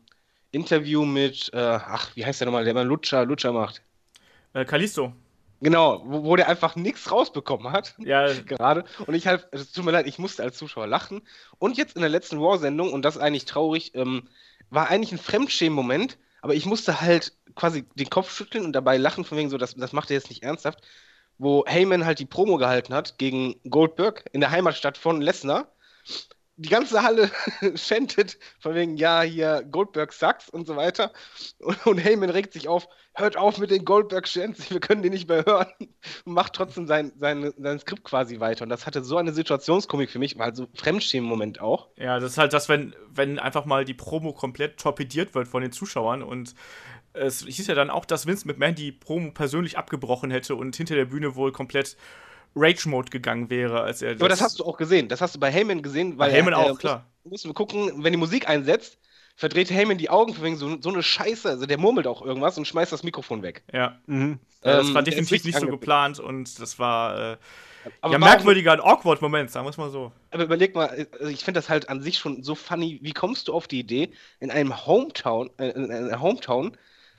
[0.52, 3.82] Interview mit, äh, ach, wie heißt der nochmal, der immer Lutscher, Lutscher macht.
[4.54, 5.14] Äh, Kalisto.
[5.62, 7.96] Genau, wo, wo der einfach nichts rausbekommen hat.
[8.00, 8.34] Ja.
[8.46, 8.84] Gerade.
[9.06, 11.22] Und ich halt, es tut mir leid, ich musste als Zuschauer lachen.
[11.60, 14.28] Und jetzt in der letzten War-Sendung, und das eigentlich traurig, ähm,
[14.70, 19.24] war eigentlich ein Fremdschämen-Moment, aber ich musste halt quasi den Kopf schütteln und dabei lachen,
[19.24, 20.80] von wegen so, das, das macht er jetzt nicht ernsthaft,
[21.38, 25.68] wo Heyman halt die Promo gehalten hat gegen Goldberg in der Heimatstadt von Lesnar
[26.62, 27.32] die ganze Halle
[27.76, 31.12] schentet von wegen, ja, hier Goldberg sucks und so weiter.
[31.60, 35.10] Und, und Heyman regt sich auf, hört auf mit den Goldberg Chants, wir können die
[35.10, 35.72] nicht mehr hören.
[36.26, 38.64] Und macht trotzdem sein, sein, sein Skript quasi weiter.
[38.64, 41.88] Und das hatte so eine Situationskomik für mich, war halt so Fremdschämen-Moment auch.
[41.98, 45.64] Ja, das ist halt das, wenn, wenn einfach mal die Promo komplett torpediert wird von
[45.64, 46.54] den Zuschauern und
[47.14, 50.96] es hieß ja dann auch, dass Vince McMahon die Promo persönlich abgebrochen hätte und hinter
[50.96, 51.98] der Bühne wohl komplett
[52.56, 54.14] Rage-Mode gegangen wäre, als er.
[54.14, 55.08] Das Aber das hast du auch gesehen.
[55.08, 56.32] Das hast du bei Heyman gesehen, weil.
[56.32, 57.06] Bei Heyman auch, klar.
[57.24, 58.98] Musst du gucken, wenn die Musik einsetzt,
[59.36, 61.50] verdreht Heyman die Augen wegen so, so eine Scheiße.
[61.50, 63.64] Also der murmelt auch irgendwas und schmeißt das Mikrofon weg.
[63.72, 64.00] Ja.
[64.08, 64.16] Mhm.
[64.24, 67.34] Ähm, das war definitiv nicht so geplant und das war.
[67.34, 67.38] Äh,
[68.02, 70.12] aber ja, merkwürdiger, ein awkward Moment, sagen wir es mal so.
[70.30, 73.00] Aber überleg mal, also ich finde das halt an sich schon so funny.
[73.02, 76.78] Wie kommst du auf die Idee, in einem Hometown, äh, in einer Hometown,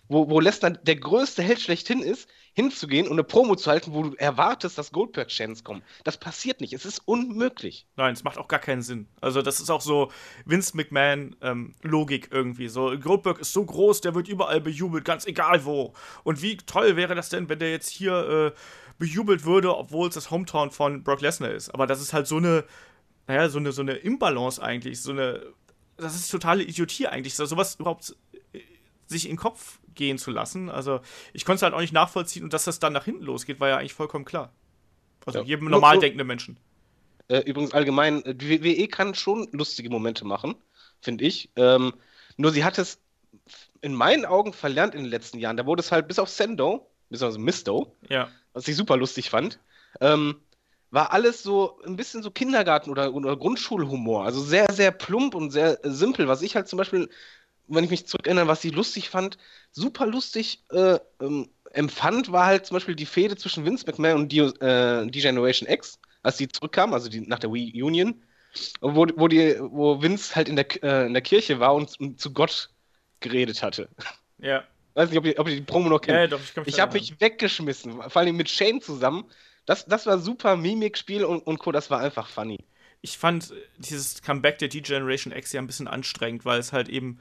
[0.08, 4.02] wo, wo Lesnar der größte Held schlechthin ist, hinzugehen und eine Promo zu halten, wo
[4.02, 5.82] du erwartest, dass Goldberg-Chants kommen.
[6.04, 6.72] Das passiert nicht.
[6.72, 7.86] Es ist unmöglich.
[7.96, 9.08] Nein, es macht auch gar keinen Sinn.
[9.20, 10.12] Also, das ist auch so
[10.44, 12.68] Vince McMahon-Logik ähm, irgendwie.
[12.68, 15.94] So, Goldberg ist so groß, der wird überall bejubelt, ganz egal wo.
[16.24, 18.58] Und wie toll wäre das denn, wenn der jetzt hier äh,
[18.98, 21.70] bejubelt würde, obwohl es das Hometown von Brock Lesnar ist.
[21.70, 22.64] Aber das ist halt so eine,
[23.26, 25.00] naja, so eine, so eine Imbalance eigentlich.
[25.00, 25.42] So eine.
[25.96, 28.16] Das ist totale Idiotie eigentlich, so sowas überhaupt
[29.12, 30.68] sich in den Kopf gehen zu lassen.
[30.68, 31.00] Also
[31.32, 33.68] ich konnte es halt auch nicht nachvollziehen und dass das dann nach hinten losgeht, war
[33.68, 34.52] ja eigentlich vollkommen klar.
[35.26, 35.44] Also ja.
[35.44, 36.58] jedem normal denkenden Menschen.
[37.28, 40.56] Äh, übrigens allgemein, äh, die WWE kann schon lustige Momente machen,
[41.00, 41.50] finde ich.
[41.56, 41.94] Ähm,
[42.36, 43.00] nur sie hat es
[43.80, 45.56] in meinen Augen verlernt in den letzten Jahren.
[45.56, 48.28] Da wurde es halt bis auf Sendo, beziehungsweise Misto, ja.
[48.52, 49.60] was ich super lustig fand,
[50.00, 50.36] ähm,
[50.90, 54.24] war alles so ein bisschen so Kindergarten- oder, oder Grundschulhumor.
[54.24, 56.28] Also sehr, sehr plump und sehr simpel.
[56.28, 57.08] Was ich halt zum Beispiel
[57.74, 59.38] wenn ich mich zurückerinnere, was ich lustig fand,
[59.70, 64.32] super lustig äh, ähm, empfand, war halt zum Beispiel die Fehde zwischen Vince McMahon und
[64.32, 68.22] äh, D-Generation X, als die zurückkam, also die, nach der Wii Union,
[68.80, 72.20] wo, wo, die, wo Vince halt in der, äh, in der Kirche war und, und,
[72.20, 72.70] zu Gott
[73.20, 73.88] geredet hatte.
[74.38, 74.64] Ja.
[74.94, 76.18] Weiß nicht, ob ihr, ob ihr die Promo noch kennt.
[76.18, 79.24] Ja, doch, ich ich habe mich weggeschmissen, vor allem mit Shane zusammen.
[79.64, 82.58] Das, das war super Mimikspiel und, und Co., das war einfach funny.
[83.00, 87.20] Ich fand dieses Comeback der D-Generation X ja ein bisschen anstrengend, weil es halt eben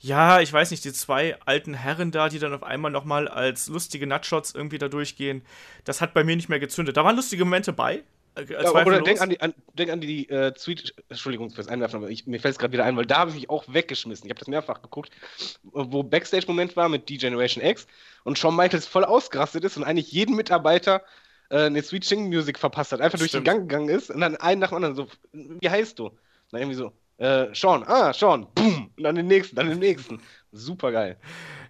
[0.00, 3.68] ja, ich weiß nicht, die zwei alten Herren da, die dann auf einmal nochmal als
[3.68, 5.42] lustige Nutshots irgendwie da durchgehen,
[5.84, 6.96] das hat bei mir nicht mehr gezündet.
[6.96, 8.02] Da waren lustige Momente bei.
[8.34, 11.96] Äh, ja, oder denk an die, an, denk an die äh, Tweet, Entschuldigung fürs Einwerfen,
[11.96, 14.26] aber ich, mir fällt es gerade wieder ein, weil da habe ich mich auch weggeschmissen.
[14.26, 15.10] Ich habe das mehrfach geguckt,
[15.62, 17.86] wo Backstage-Moment war mit D-Generation X
[18.24, 21.02] und Shawn Michaels voll ausgerastet ist und eigentlich jeden Mitarbeiter
[21.50, 24.36] äh, eine Sweet Ching Music verpasst hat, einfach durch den Gang gegangen ist und dann
[24.36, 26.10] einen nach dem anderen so, wie heißt du?
[26.50, 30.20] dann irgendwie so, äh, Sean, ah, Sean, boom, und dann den nächsten, dann den nächsten.
[30.52, 31.18] Super geil.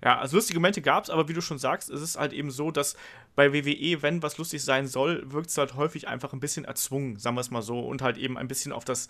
[0.02, 2.50] Ja, also lustige Momente gab es, aber wie du schon sagst, es ist halt eben
[2.50, 2.96] so, dass
[3.34, 7.18] bei WWE, wenn was lustig sein soll, wirkt es halt häufig einfach ein bisschen erzwungen,
[7.18, 9.08] sagen wir es mal so, und halt eben ein bisschen auf das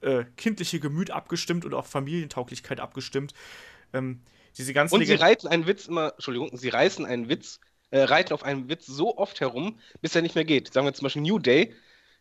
[0.00, 3.34] äh, kindliche Gemüt abgestimmt und auf Familientauglichkeit abgestimmt.
[3.92, 4.20] Ähm,
[4.56, 7.58] diese ganzen und sie reiten einen Witz immer, Entschuldigung, sie reißen einen Witz,
[7.90, 10.72] äh, reiten auf einen Witz so oft herum, bis er nicht mehr geht.
[10.72, 11.74] Sagen wir zum Beispiel New Day,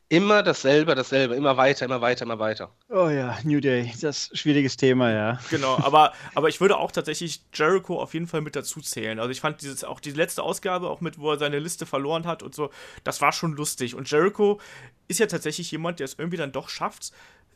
[0.09, 2.71] Immer dasselbe, dasselbe, immer weiter, immer weiter, immer weiter.
[2.89, 5.39] Oh ja, New Day, das ist ein schwieriges Thema, ja.
[5.49, 9.19] Genau, aber, aber ich würde auch tatsächlich Jericho auf jeden Fall mit dazu zählen.
[9.19, 12.27] Also ich fand dieses, auch die letzte Ausgabe, auch mit, wo er seine Liste verloren
[12.27, 12.69] hat und so,
[13.03, 13.95] das war schon lustig.
[13.95, 14.59] Und Jericho
[15.07, 17.11] ist ja tatsächlich jemand, der es irgendwie dann doch schafft,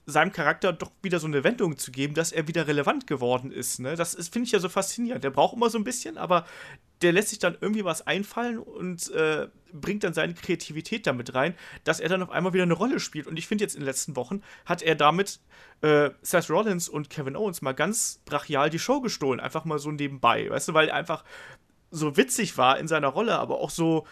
[0.08, 3.80] seinem Charakter doch wieder so eine Wendung zu geben, dass er wieder relevant geworden ist.
[3.80, 3.96] Ne?
[3.96, 5.24] Das finde ich ja so faszinierend.
[5.24, 6.46] Der braucht immer so ein bisschen, aber
[7.02, 11.56] der lässt sich dann irgendwie was einfallen und äh, bringt dann seine Kreativität damit rein,
[11.84, 13.28] dass er dann auf einmal wieder eine Rolle spielt.
[13.28, 15.40] Und ich finde jetzt in den letzten Wochen hat er damit
[15.82, 19.92] äh, Seth Rollins und Kevin Owens mal ganz brachial die Show gestohlen, einfach mal so
[19.92, 21.24] nebenbei, weißt du, weil er einfach
[21.92, 24.06] so witzig war in seiner Rolle, aber auch so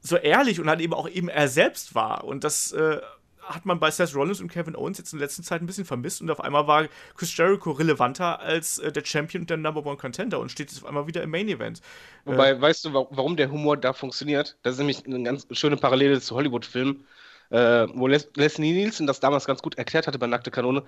[0.00, 2.24] so ehrlich und halt eben auch eben er selbst war.
[2.24, 3.00] Und das äh,
[3.46, 5.84] hat man bei Seth Rollins und Kevin Owens jetzt in der letzten Zeit ein bisschen
[5.84, 9.84] vermisst und auf einmal war Chris Jericho relevanter als äh, der Champion und der Number
[9.86, 11.80] One Contender und steht jetzt auf einmal wieder im Main Event.
[12.24, 14.56] Wobei, äh, weißt du, warum der Humor da funktioniert?
[14.62, 17.06] Das ist nämlich eine ganz schöne Parallele zu Hollywood-Filmen.
[17.48, 20.82] Äh, wo Les Leslie Nielsen das damals ganz gut erklärt hatte bei Nackte Kanone,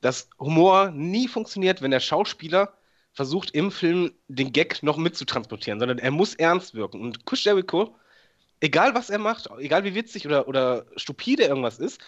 [0.00, 2.74] dass Humor nie funktioniert, wenn der Schauspieler
[3.12, 7.00] versucht, im Film den Gag noch mitzutransportieren, sondern er muss ernst wirken.
[7.00, 7.94] Und Chris Jericho
[8.60, 12.00] egal was er macht, egal wie witzig oder, oder stupide irgendwas ist,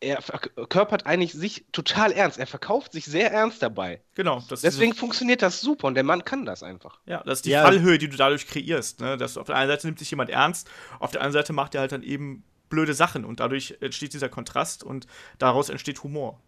[0.00, 2.38] er verkörpert eigentlich sich total ernst.
[2.38, 4.00] Er verkauft sich sehr ernst dabei.
[4.14, 4.42] Genau.
[4.50, 7.00] Deswegen funktioniert das super und der Mann kann das einfach.
[7.06, 7.62] Ja, das ist die ja.
[7.62, 9.00] Fallhöhe, die du dadurch kreierst.
[9.00, 9.16] Ne?
[9.16, 11.80] Dass auf der einen Seite nimmt sich jemand ernst, auf der anderen Seite macht er
[11.80, 15.06] halt dann eben blöde Sachen und dadurch entsteht dieser Kontrast und
[15.38, 16.40] daraus entsteht Humor.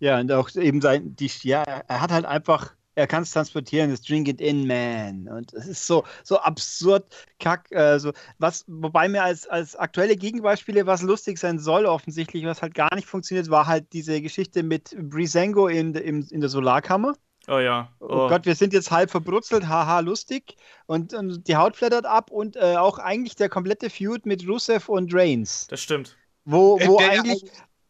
[0.00, 3.90] Ja, und auch eben sein, die, ja, er hat halt einfach er kann es transportieren,
[3.90, 5.28] das Drink It In Man.
[5.28, 7.04] Und es ist so, so absurd
[7.38, 7.70] kack.
[7.70, 12.62] Äh, so, was, wobei mir als, als aktuelle Gegenbeispiele was lustig sein soll, offensichtlich, was
[12.62, 17.14] halt gar nicht funktioniert, war halt diese Geschichte mit Brisengo in, in, in der Solarkammer.
[17.46, 17.92] Oh ja.
[18.00, 18.06] Oh.
[18.08, 18.28] oh.
[18.28, 20.56] Gott, wir sind jetzt halb verbrutzelt, haha, lustig.
[20.86, 24.88] Und, und die Haut flattert ab und äh, auch eigentlich der komplette Feud mit Rusev
[24.88, 25.66] und Reigns.
[25.68, 26.16] Das stimmt.
[26.44, 27.44] Wo, wo eigentlich,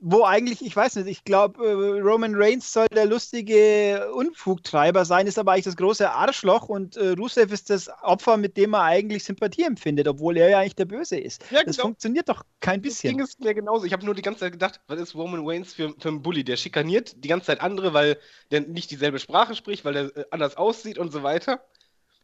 [0.06, 5.26] wo eigentlich, ich weiß nicht, ich glaube, äh, Roman Reigns soll der lustige Unfugtreiber sein,
[5.26, 8.82] ist aber eigentlich das große Arschloch und äh, Rusev ist das Opfer, mit dem er
[8.82, 11.42] eigentlich Sympathie empfindet, obwohl er ja eigentlich der Böse ist.
[11.50, 11.88] Ja, das genau.
[11.88, 13.16] funktioniert doch kein bisschen.
[13.16, 13.86] Das Ding ist mir genauso.
[13.86, 16.44] Ich habe nur die ganze Zeit gedacht, was ist Roman Reigns für, für ein Bully?
[16.44, 18.18] Der schikaniert die ganze Zeit andere, weil
[18.50, 21.64] der nicht dieselbe Sprache spricht, weil der äh, anders aussieht und so weiter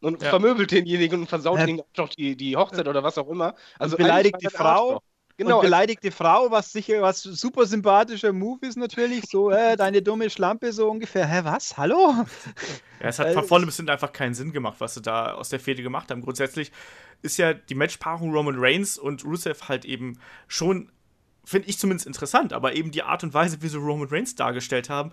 [0.02, 0.28] und ja.
[0.28, 1.66] vermöbelt denjenigen und versaut ja.
[1.66, 3.54] ihnen auch die, die Hochzeit oder was auch immer.
[3.78, 5.00] Also beleidigt die Frau.
[5.40, 5.56] Genau.
[5.56, 10.28] Und beleidigte Frau, was sicher was super sympathischer Move ist natürlich, so, äh, deine dumme
[10.28, 11.26] Schlampe, so ungefähr.
[11.26, 11.78] Hä, was?
[11.78, 12.26] Hallo?
[13.00, 15.32] Ja, es hat äh, von vorne bis hinten einfach keinen Sinn gemacht, was sie da
[15.32, 16.20] aus der Fehde gemacht haben.
[16.20, 16.72] Grundsätzlich
[17.22, 20.92] ist ja die Matchpaarung Roman Reigns und Rusev halt eben schon,
[21.42, 24.90] finde ich zumindest interessant, aber eben die Art und Weise, wie sie Roman Reigns dargestellt
[24.90, 25.10] haben,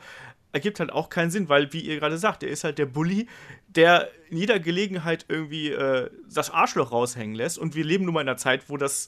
[0.52, 3.28] ergibt halt auch keinen Sinn, weil, wie ihr gerade sagt, er ist halt der Bully,
[3.70, 7.58] der in jeder Gelegenheit irgendwie äh, das Arschloch raushängen lässt.
[7.58, 9.08] Und wir leben nun mal in einer Zeit, wo das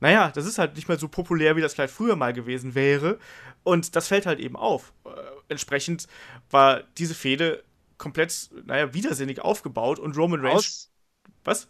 [0.00, 3.18] naja, das ist halt nicht mehr so populär, wie das vielleicht früher mal gewesen wäre.
[3.62, 4.92] Und das fällt halt eben auf.
[5.04, 5.10] Äh,
[5.48, 6.06] entsprechend
[6.50, 7.62] war diese Fehde
[7.98, 10.56] komplett, naja, widersinnig aufgebaut und Roman Reigns.
[10.56, 10.90] Aus
[11.44, 11.68] was?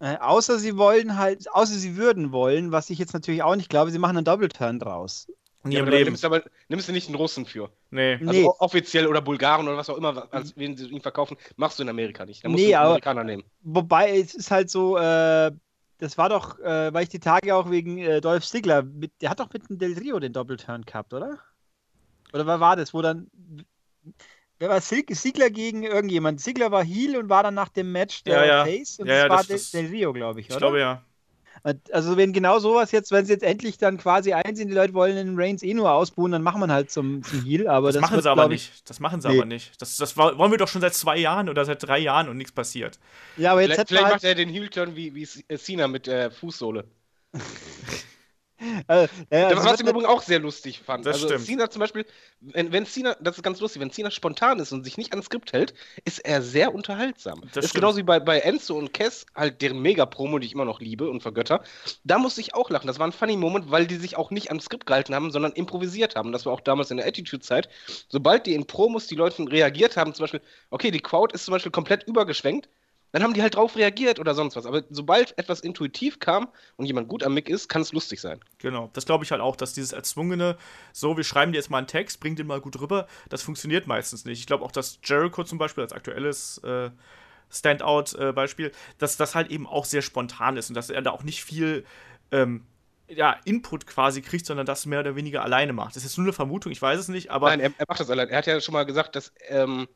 [0.00, 3.68] Äh, außer sie wollen halt, außer sie würden wollen, was ich jetzt natürlich auch nicht
[3.68, 5.26] glaube, sie machen einen Double-Turn draus.
[5.62, 7.70] Nie ja, aber nimmst, aber, nimmst du nicht einen Russen für.
[7.90, 8.14] Nee.
[8.14, 8.48] Also nee.
[8.60, 11.90] offiziell oder Bulgaren oder was auch immer, als wen sie ihn verkaufen, machst du in
[11.90, 12.42] Amerika nicht.
[12.42, 13.44] Da musst nee, du einen Amerikaner nehmen.
[13.60, 15.50] Wobei, es ist halt so, äh,
[16.00, 19.30] das war doch, äh, weil ich die Tage auch wegen äh, Dolph Ziggler, mit, der
[19.30, 21.38] hat doch mit dem Del Rio den Doppelturn gehabt, oder?
[22.32, 23.30] Oder was war das, wo dann,
[24.58, 26.40] wer war Ziggler gegen irgendjemand?
[26.40, 28.64] Ziggler war Heel und war dann nach dem Match der ja, ja.
[28.64, 30.54] Face und ja, das war das, Del, Del Rio, glaube ich, oder?
[30.54, 31.04] Ich glaube ja.
[31.92, 35.16] Also wenn genau sowas jetzt, wenn sie jetzt endlich dann quasi einsehen, die Leute wollen
[35.16, 37.68] den Reigns eh nur ausbuhen, dann machen wir halt zum, zum Heal.
[37.68, 38.88] Aber das, das machen wird, sie aber nicht.
[38.88, 39.36] Das machen sie nee.
[39.36, 39.80] aber nicht.
[39.80, 42.52] Das, das wollen wir doch schon seit zwei Jahren oder seit drei Jahren und nichts
[42.52, 42.98] passiert.
[43.36, 46.30] Ja, aber jetzt vielleicht, vielleicht halt macht er den Heel-Turn wie, wie Cena mit der
[46.30, 46.84] Fußsohle.
[48.86, 51.06] Also, ja, also was ich im Übrigen auch sehr lustig fand.
[51.06, 51.46] Das also stimmt.
[51.46, 52.04] Cena zum Beispiel,
[52.40, 55.26] wenn, wenn Cena, das ist ganz lustig, wenn Cena spontan ist und sich nicht ans
[55.26, 57.40] Skript hält, ist er sehr unterhaltsam.
[57.42, 60.52] Das, das ist genauso wie bei, bei Enzo und Cass, halt deren Mega-Promo, die ich
[60.52, 61.62] immer noch liebe und vergötter.
[62.04, 62.86] Da musste ich auch lachen.
[62.86, 65.52] Das war ein funny Moment, weil die sich auch nicht ans Skript gehalten haben, sondern
[65.52, 66.32] improvisiert haben.
[66.32, 67.68] Das war auch damals in der Attitude-Zeit.
[68.08, 71.52] Sobald die in Promos die Leute reagiert haben, zum Beispiel, okay, die Crowd ist zum
[71.52, 72.68] Beispiel komplett übergeschwenkt,
[73.12, 74.66] dann haben die halt drauf reagiert oder sonst was.
[74.66, 78.40] Aber sobald etwas intuitiv kam und jemand gut am Mic ist, kann es lustig sein.
[78.58, 80.56] Genau, das glaube ich halt auch, dass dieses erzwungene,
[80.92, 83.86] so, wir schreiben dir jetzt mal einen Text, bring den mal gut rüber, das funktioniert
[83.86, 84.40] meistens nicht.
[84.40, 86.90] Ich glaube auch, dass Jericho zum Beispiel als aktuelles äh,
[87.50, 91.24] Standout-Beispiel, äh, dass das halt eben auch sehr spontan ist und dass er da auch
[91.24, 91.84] nicht viel.
[92.30, 92.64] Ähm,
[93.12, 95.96] ja, Input quasi kriegt, sondern das mehr oder weniger alleine macht.
[95.96, 97.48] Das ist jetzt nur eine Vermutung, ich weiß es nicht, aber.
[97.48, 98.28] Nein, er, er macht das allein.
[98.28, 99.88] Er hat ja schon mal gesagt, dass ähm,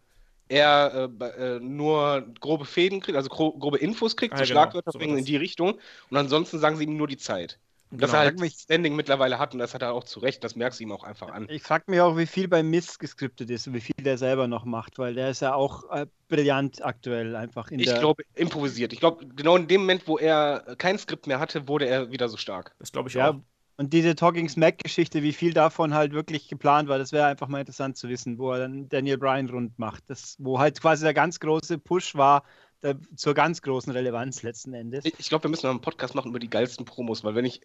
[0.54, 4.62] er äh, äh, nur grobe Fäden kriegt, also gro grobe Infos kriegt, ah, so genau,
[4.62, 5.78] Schlagwörter so bringen in die Richtung
[6.10, 7.58] und ansonsten sagen sie ihm nur die Zeit.
[7.90, 8.00] Genau.
[8.00, 10.56] Dass er halt mich, Standing mittlerweile hat und das hat er auch zu Recht, das
[10.56, 11.46] merkst du ihm auch einfach an.
[11.48, 14.48] Ich frage mich auch, wie viel bei Mist geskriptet ist und wie viel der selber
[14.48, 17.94] noch macht, weil der ist ja auch äh, brillant aktuell einfach in ich der.
[17.94, 18.92] Ich glaube, improvisiert.
[18.92, 22.28] Ich glaube, genau in dem Moment, wo er kein Skript mehr hatte, wurde er wieder
[22.28, 22.74] so stark.
[22.80, 23.36] Das glaube ich ja, auch.
[23.76, 27.60] Und diese Talking Smack-Geschichte, wie viel davon halt wirklich geplant war, das wäre einfach mal
[27.60, 30.04] interessant zu wissen, wo er dann Daniel Bryan rund macht.
[30.08, 32.44] Das, wo halt quasi der ganz große Push war,
[32.80, 35.04] da, zur ganz großen Relevanz letzten Endes.
[35.04, 37.44] Ich, ich glaube, wir müssen mal einen Podcast machen über die geilsten Promos, weil wenn
[37.44, 37.62] ich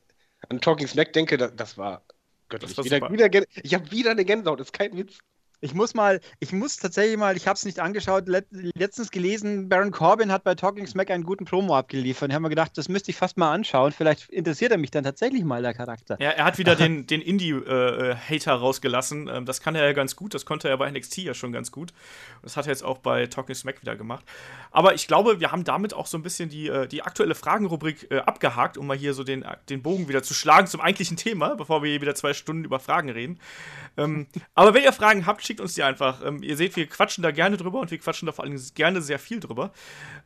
[0.48, 2.04] an Talking Smack denke, das, das war
[2.48, 2.74] göttlich.
[2.74, 5.20] Das war wieder, wieder, ich habe wieder eine Gänsehaut, das ist kein Witz.
[5.62, 9.68] Ich muss mal, ich muss tatsächlich mal, ich habe es nicht angeschaut, let, letztens gelesen,
[9.68, 12.30] Baron Corbin hat bei Talking Smack einen guten Promo abgeliefert.
[12.30, 13.92] Ich habe mir gedacht, das müsste ich fast mal anschauen.
[13.92, 16.18] Vielleicht interessiert er mich dann tatsächlich mal, der Charakter.
[16.22, 19.28] Ja, er hat wieder den, den Indie-Hater äh, rausgelassen.
[19.28, 20.34] Ähm, das kann er ja ganz gut.
[20.34, 21.94] Das konnte er bei NXT ja schon ganz gut.
[22.42, 24.24] Das hat er jetzt auch bei Talking Smack wieder gemacht.
[24.72, 28.10] Aber ich glaube, wir haben damit auch so ein bisschen die, äh, die aktuelle Fragenrubrik
[28.12, 31.56] äh, abgehakt, um mal hier so den, den Bogen wieder zu schlagen zum eigentlichen Thema,
[31.56, 33.40] bevor wir hier wieder zwei Stunden über Fragen reden.
[33.98, 36.24] Ähm, aber wenn ihr Fragen habt, schickt uns die einfach.
[36.24, 39.02] Ähm, ihr seht, wir quatschen da gerne drüber und wir quatschen da vor allem gerne
[39.02, 39.72] sehr viel drüber.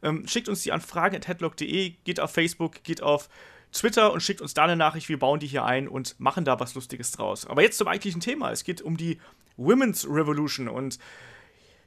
[0.02, 3.30] Ähm, schickt uns die an fragen.headlock.de, geht auf Facebook, geht auf
[3.72, 5.08] Twitter und schickt uns da eine Nachricht.
[5.08, 7.48] Wir bauen die hier ein und machen da was Lustiges draus.
[7.48, 8.52] Aber jetzt zum eigentlichen Thema.
[8.52, 9.18] Es geht um die
[9.56, 11.00] Women's Revolution und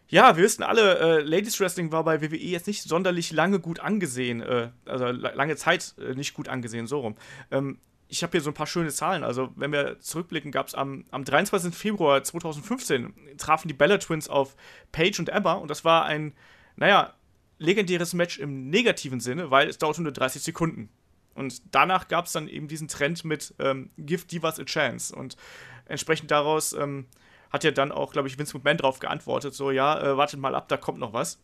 [0.09, 3.81] ja, wir wissen alle, äh, Ladies Wrestling war bei WWE jetzt nicht sonderlich lange gut
[3.81, 7.17] angesehen, äh, also lange Zeit äh, nicht gut angesehen, so rum.
[7.51, 9.25] Ähm, ich habe hier so ein paar schöne Zahlen.
[9.25, 11.75] Also, wenn wir zurückblicken, gab es am, am 23.
[11.75, 14.57] Februar 2015 trafen die Bella Twins auf
[14.93, 16.35] Paige und Emma und das war ein,
[16.77, 17.15] naja,
[17.59, 20.89] legendäres Match im negativen Sinne, weil es dauerte nur 30 Sekunden.
[21.35, 25.15] Und danach gab es dann eben diesen Trend mit ähm, Give Divas a Chance.
[25.15, 25.37] Und
[25.85, 27.07] entsprechend daraus ähm,
[27.51, 30.55] hat ja dann auch, glaube ich, Vince McMahon drauf geantwortet: so, ja, äh, wartet mal
[30.55, 31.39] ab, da kommt noch was.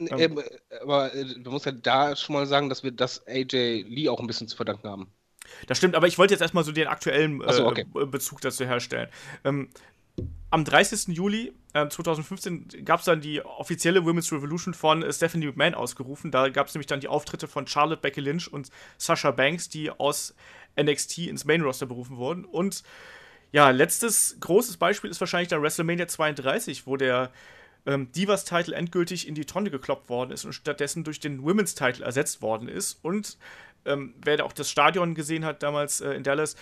[0.00, 0.40] Ähm,
[0.80, 4.20] aber äh, du musst ja da schon mal sagen, dass wir das AJ Lee auch
[4.20, 5.12] ein bisschen zu verdanken haben.
[5.66, 7.84] Das stimmt, aber ich wollte jetzt erstmal so den aktuellen äh, so, okay.
[7.92, 9.08] Bezug dazu herstellen.
[9.44, 9.68] Ähm,
[10.50, 11.08] am 30.
[11.08, 16.30] Juli äh, 2015 gab es dann die offizielle Women's Revolution von äh, Stephanie McMahon ausgerufen.
[16.30, 19.90] Da gab es nämlich dann die Auftritte von Charlotte Becky Lynch und Sasha Banks, die
[19.90, 20.34] aus
[20.80, 22.44] NXT ins Main Roster berufen wurden.
[22.44, 22.82] Und
[23.52, 27.30] ja, letztes großes Beispiel ist wahrscheinlich dann WrestleMania 32, wo der
[27.86, 32.42] ähm, Divas-Title endgültig in die Tonne gekloppt worden ist und stattdessen durch den Women's-Title ersetzt
[32.42, 32.98] worden ist.
[33.02, 33.38] Und
[33.88, 36.56] ähm, wer auch das Stadion gesehen hat damals äh, in Dallas,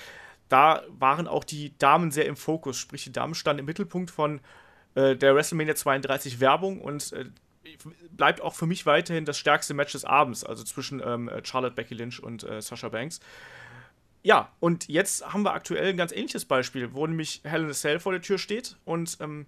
[0.48, 2.78] da waren auch die Damen sehr im Fokus.
[2.78, 4.40] Sprich, die Damen standen im Mittelpunkt von
[4.94, 7.26] äh, der WrestleMania 32 Werbung und äh,
[8.10, 11.94] bleibt auch für mich weiterhin das stärkste Match des Abends, also zwischen ähm, Charlotte Becky
[11.94, 13.20] Lynch und äh, Sasha Banks.
[14.22, 18.12] Ja, und jetzt haben wir aktuell ein ganz ähnliches Beispiel, wo nämlich a Cell vor
[18.12, 19.46] der Tür steht und ähm,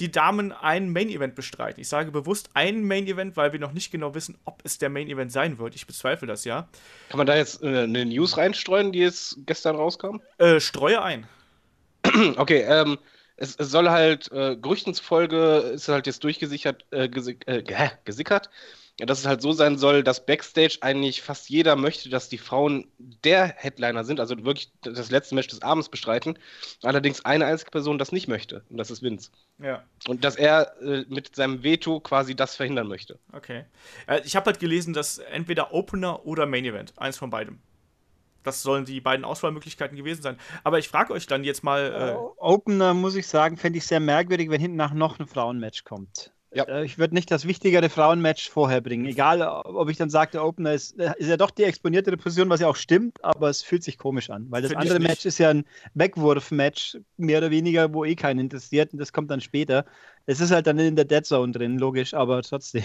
[0.00, 1.80] die Damen ein Main-Event bestreiten.
[1.80, 5.32] Ich sage bewusst ein Main-Event, weil wir noch nicht genau wissen, ob es der Main-Event
[5.32, 5.74] sein wird.
[5.74, 6.68] Ich bezweifle das ja.
[7.08, 10.20] Kann man da jetzt äh, eine News reinstreuen, die jetzt gestern rauskam?
[10.38, 11.26] Äh, streue ein.
[12.36, 12.98] Okay, ähm,
[13.36, 17.62] es, es, soll halt, äh, Gerüchten zufolge ist halt jetzt durchgesichert, äh, gesick, äh,
[18.04, 18.50] gesickert,
[19.06, 22.88] dass es halt so sein soll, dass Backstage eigentlich fast jeder möchte, dass die Frauen
[22.98, 26.38] der Headliner sind, also wirklich das letzte Match des Abends bestreiten.
[26.82, 29.30] Allerdings eine einzige Person das nicht möchte, und das ist Vince.
[29.58, 29.84] Ja.
[30.08, 33.18] Und dass er äh, mit seinem Veto quasi das verhindern möchte.
[33.32, 33.64] Okay.
[34.06, 37.60] Äh, ich habe halt gelesen, dass entweder Opener oder Main Event, eins von beidem.
[38.42, 40.38] Das sollen die beiden Auswahlmöglichkeiten gewesen sein.
[40.64, 42.16] Aber ich frage euch dann jetzt mal.
[42.16, 45.84] Äh, Opener, muss ich sagen, fände ich sehr merkwürdig, wenn hinten nach noch ein Frauenmatch
[45.84, 46.32] kommt.
[46.54, 46.64] Ja.
[46.64, 49.06] Äh, ich würde nicht das wichtigere Frauenmatch vorher bringen.
[49.06, 52.48] Egal, ob ich dann sage, der Opener ist, äh, ist ja doch die exponierte Position,
[52.48, 55.26] was ja auch stimmt, aber es fühlt sich komisch an, weil das Find andere Match
[55.26, 59.40] ist ja ein Wegwurf-Match, mehr oder weniger, wo eh keinen interessiert und das kommt dann
[59.40, 59.84] später.
[60.26, 62.84] Es ist halt dann in der Dead Zone drin, logisch, aber trotzdem.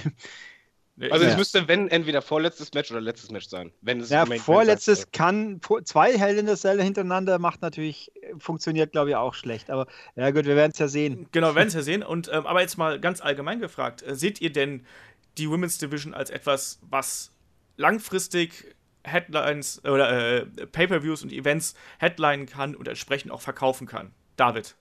[1.10, 3.72] Also es müsste, wenn, entweder vorletztes Match oder letztes Match sein.
[3.82, 9.10] Wenn es ja, vorletztes kann, zwei Hell in der Cell hintereinander macht natürlich, funktioniert glaube
[9.10, 9.72] ich auch schlecht.
[9.72, 11.28] Aber ja gut, wir werden es ja sehen.
[11.32, 12.04] Genau, wir werden es ja sehen.
[12.04, 14.86] Und, ähm, aber jetzt mal ganz allgemein gefragt, äh, seht ihr denn
[15.40, 17.32] die Women's Division als etwas, was
[17.76, 24.14] langfristig Headlines oder äh, Pay-Per-Views und Events headlinen kann und entsprechend auch verkaufen kann?
[24.38, 24.76] David.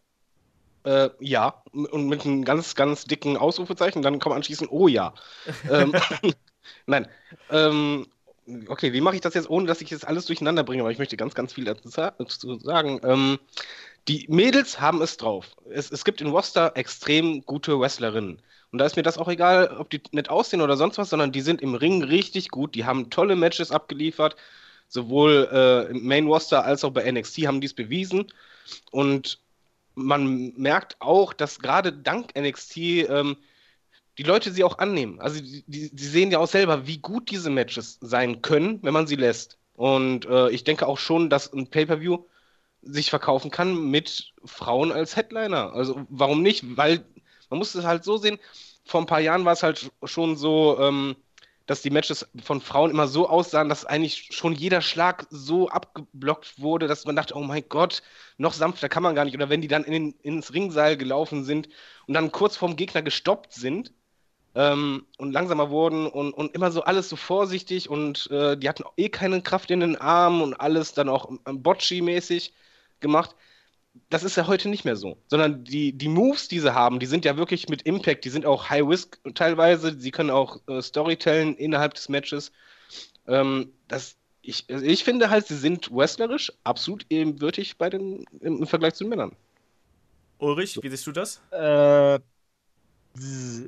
[0.84, 5.14] Äh, ja, und mit einem ganz, ganz dicken Ausrufezeichen, dann kommt anschließend, oh ja.
[5.70, 5.92] ähm,
[6.86, 7.08] Nein.
[7.50, 8.06] Ähm,
[8.68, 10.82] okay, wie mache ich das jetzt, ohne dass ich jetzt alles durcheinander bringe?
[10.82, 11.88] Aber ich möchte ganz, ganz viel dazu
[12.58, 13.00] sagen.
[13.04, 13.38] Ähm,
[14.08, 15.56] die Mädels haben es drauf.
[15.70, 18.42] Es, es gibt in Worcester extrem gute Wrestlerinnen.
[18.72, 21.30] Und da ist mir das auch egal, ob die nicht aussehen oder sonst was, sondern
[21.30, 22.74] die sind im Ring richtig gut.
[22.74, 24.34] Die haben tolle Matches abgeliefert.
[24.88, 28.26] Sowohl äh, im Main Roster als auch bei NXT haben die es bewiesen.
[28.90, 29.38] Und
[29.94, 33.36] man merkt auch, dass gerade dank NXT ähm,
[34.18, 35.20] die Leute sie auch annehmen.
[35.20, 38.92] Also die, die, die, sehen ja auch selber, wie gut diese Matches sein können, wenn
[38.92, 39.58] man sie lässt.
[39.74, 42.18] Und äh, ich denke auch schon, dass ein Pay-per-View
[42.82, 45.72] sich verkaufen kann mit Frauen als Headliner.
[45.72, 46.76] Also warum nicht?
[46.76, 47.04] Weil
[47.48, 48.38] man muss es halt so sehen,
[48.84, 51.16] vor ein paar Jahren war es halt schon so, ähm,
[51.72, 56.60] dass die Matches von Frauen immer so aussahen, dass eigentlich schon jeder Schlag so abgeblockt
[56.60, 58.02] wurde, dass man dachte, oh mein Gott,
[58.36, 59.34] noch sanfter kann man gar nicht.
[59.34, 61.70] Oder wenn die dann in, ins Ringseil gelaufen sind
[62.06, 63.94] und dann kurz vorm Gegner gestoppt sind,
[64.54, 68.84] ähm, und langsamer wurden und, und immer so alles so vorsichtig und äh, die hatten
[68.98, 72.52] eh keine Kraft in den Armen und alles dann auch Bocci-mäßig
[73.00, 73.34] gemacht.
[74.08, 77.06] Das ist ja heute nicht mehr so, sondern die, die Moves, die sie haben, die
[77.06, 81.56] sind ja wirklich mit Impact, die sind auch High-Risk teilweise, sie können auch äh, Storytellen
[81.56, 82.52] innerhalb des Matches.
[83.26, 88.66] Ähm, das, ich, ich finde halt, sie sind wrestlerisch absolut ebenbürtig bei den, im, im
[88.66, 89.36] Vergleich zu den Männern.
[90.38, 91.40] Ulrich, wie siehst du das?
[91.52, 92.18] Äh,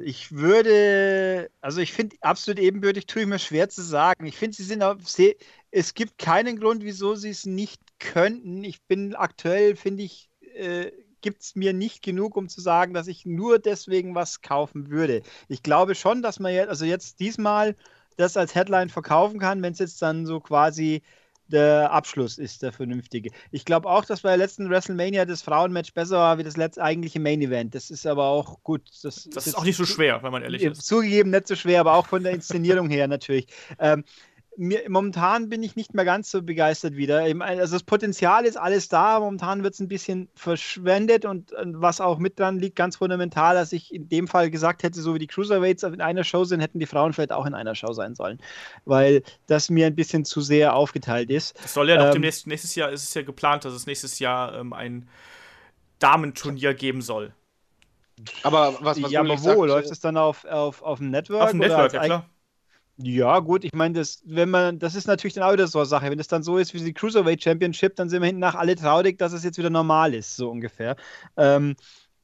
[0.02, 4.26] ich würde, also ich finde absolut ebenbürtig, tue ich mir schwer zu sagen.
[4.26, 4.96] Ich finde, sie sind auf,
[5.70, 8.64] es gibt keinen Grund, wieso sie es nicht könnten.
[8.64, 10.90] Ich bin aktuell, finde ich, äh,
[11.20, 15.22] gibt es mir nicht genug, um zu sagen, dass ich nur deswegen was kaufen würde.
[15.48, 17.76] Ich glaube schon, dass man jetzt, also jetzt diesmal
[18.16, 21.02] das als Headline verkaufen kann, wenn es jetzt dann so quasi
[21.48, 23.30] der Abschluss ist der vernünftige.
[23.50, 26.82] Ich glaube auch, dass bei der letzten WrestleMania das Frauenmatch besser war wie das letzte
[26.82, 27.74] eigentliche Main Event.
[27.74, 28.82] Das ist aber auch gut.
[29.02, 30.86] Das, das ist auch nicht so schwer, wenn man ehrlich ist.
[30.86, 33.46] Zugegeben, nicht so schwer, aber auch von der Inszenierung her natürlich.
[33.78, 34.04] Ähm,
[34.56, 37.24] mir, momentan bin ich nicht mehr ganz so begeistert wieder.
[37.40, 42.00] Also das Potenzial ist alles da, momentan wird es ein bisschen verschwendet und, und, was
[42.00, 45.18] auch mit dran liegt, ganz fundamental, dass ich in dem Fall gesagt hätte, so wie
[45.18, 48.14] die Cruiserweights in einer Show sind, hätten die Frauen vielleicht auch in einer Show sein
[48.14, 48.38] sollen,
[48.84, 51.56] weil das mir ein bisschen zu sehr aufgeteilt ist.
[51.62, 54.18] Das soll ja noch ähm, demnächst, nächstes Jahr ist es ja geplant, dass es nächstes
[54.18, 55.08] Jahr ähm, ein
[55.98, 57.32] Damenturnier geben soll.
[58.42, 59.36] Aber was, was ja, aber wo?
[59.36, 61.42] Sagt, Läuft es dann auf, auf, auf dem Network?
[61.42, 62.30] Auf dem Network, ja klar.
[62.96, 65.86] Ja, gut, ich meine, das, wenn man, das ist natürlich dann auch wieder so eine
[65.86, 66.10] Sache.
[66.10, 68.76] Wenn es dann so ist wie die Cruiserweight Championship, dann sind wir hinten nach alle
[68.76, 70.96] traurig, dass es jetzt wieder normal ist, so ungefähr.
[71.36, 71.74] Ähm,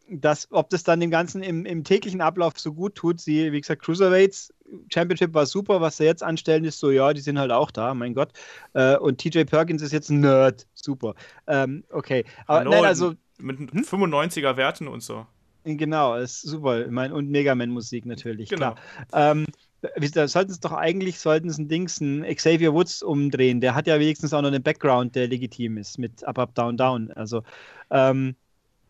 [0.08, 3.60] das, ob das dann dem Ganzen im, im, täglichen Ablauf so gut tut, sie, wie
[3.60, 4.52] gesagt, Cruiserweights
[4.92, 7.94] Championship war super, was sie jetzt anstellen, ist so, ja, die sind halt auch da,
[7.94, 8.32] mein Gott.
[8.72, 11.14] Äh, und TJ Perkins ist jetzt ein Nerd, super.
[11.46, 13.14] Ähm, okay, aber Hallo, nein, also.
[13.38, 13.82] Mit hm?
[13.82, 15.26] 95er Werten und so.
[15.64, 16.86] Genau, ist super.
[16.86, 18.74] Ich meine, und Megaman-Musik natürlich, genau.
[19.10, 19.30] klar.
[19.30, 19.46] Ähm,
[19.80, 23.60] da sollten es doch eigentlich, sollten es ein Dings, ein Xavier Woods umdrehen.
[23.60, 26.76] Der hat ja wenigstens auch noch einen Background, der legitim ist mit Up, Up, Down,
[26.76, 27.10] Down.
[27.12, 27.42] Also,
[27.90, 28.36] ähm,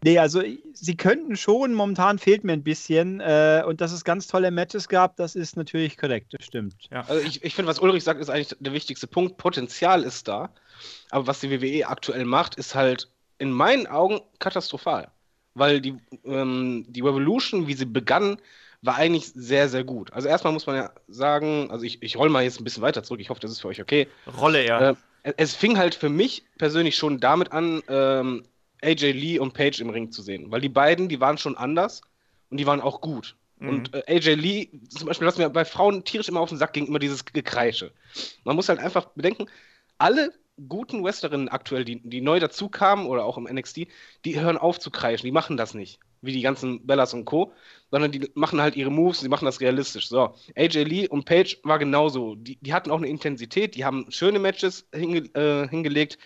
[0.03, 3.21] nee, also sie könnten schon, momentan fehlt mir ein bisschen.
[3.21, 6.75] Äh, und dass es ganz tolle Matches gab, das ist natürlich korrekt, das stimmt.
[6.91, 7.03] Ja.
[7.03, 9.37] Also ich, ich finde, was Ulrich sagt, ist eigentlich der wichtigste Punkt.
[9.37, 10.51] Potenzial ist da.
[11.11, 15.09] Aber was die WWE aktuell macht, ist halt in meinen Augen katastrophal.
[15.55, 18.39] Weil die, ähm, die Revolution, wie sie begann,
[18.83, 20.13] war eigentlich sehr, sehr gut.
[20.13, 23.03] Also erstmal muss man ja sagen, also ich, ich roll mal jetzt ein bisschen weiter
[23.03, 24.09] zurück, ich hoffe, das ist für euch okay.
[24.39, 24.91] Rolle ja.
[24.91, 24.95] Äh,
[25.37, 28.45] es fing halt für mich persönlich schon damit an, ähm,
[28.83, 30.51] AJ Lee und Paige im Ring zu sehen.
[30.51, 32.01] Weil die beiden, die waren schon anders
[32.49, 33.37] und die waren auch gut.
[33.59, 33.69] Mhm.
[33.69, 36.73] Und äh, AJ Lee, zum Beispiel, was mir bei Frauen tierisch immer auf den Sack
[36.73, 37.93] ging, immer dieses Gekreische.
[38.45, 39.47] Man muss halt einfach bedenken,
[39.99, 40.33] alle
[40.69, 43.87] guten Wrestlerinnen aktuell, die, die neu dazu kamen oder auch im NXT,
[44.25, 47.53] die hören auf zu kreischen, die machen das nicht wie die ganzen Bellas und Co.,
[47.91, 50.09] sondern die machen halt ihre Moves, die machen das realistisch.
[50.09, 52.35] So, AJ Lee und Paige war genauso.
[52.35, 56.19] Die, die hatten auch eine Intensität, die haben schöne Matches hinge äh, hingelegt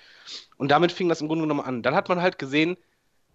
[0.56, 1.82] und damit fing das im Grunde genommen an.
[1.82, 2.76] Dann hat man halt gesehen,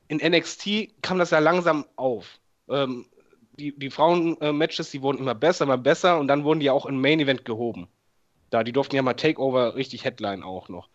[0.07, 2.39] in NXT kam das ja langsam auf.
[2.69, 3.05] Ähm,
[3.53, 7.01] die, die Frauen-Matches, die wurden immer besser, immer besser und dann wurden die auch im
[7.01, 7.87] Main-Event gehoben.
[8.49, 10.89] Da, die durften ja mal Takeover richtig Headline auch noch.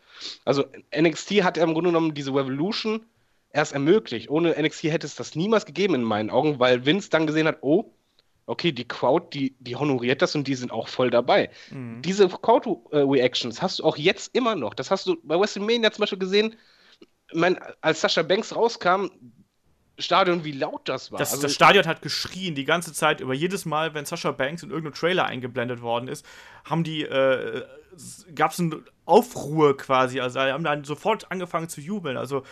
[0.44, 0.64] Also
[0.96, 3.04] NXT hat ja im Grunde genommen diese Revolution
[3.50, 4.30] erst ermöglicht.
[4.30, 7.58] Ohne NXT hätte es das niemals gegeben in meinen Augen, weil Vince dann gesehen hat,
[7.62, 7.92] oh,
[8.46, 11.50] okay, die Crowd, die, die honoriert das und die sind auch voll dabei.
[11.70, 12.02] Mhm.
[12.02, 14.74] Diese Crowd-Reactions hast du auch jetzt immer noch.
[14.74, 16.56] Das hast du bei WrestleMania zum Beispiel gesehen,
[17.32, 19.06] mein, als Sascha Banks rauskam,
[19.98, 21.18] Stadion, wie laut das war.
[21.18, 24.62] Das, also, das Stadion hat geschrien die ganze Zeit über jedes Mal, wenn Sascha Banks
[24.62, 26.26] in irgendeinem Trailer eingeblendet worden ist,
[26.64, 27.64] haben die, äh,
[28.34, 32.16] gab es eine Aufruhr quasi, also haben dann sofort angefangen zu jubeln.
[32.16, 32.42] Also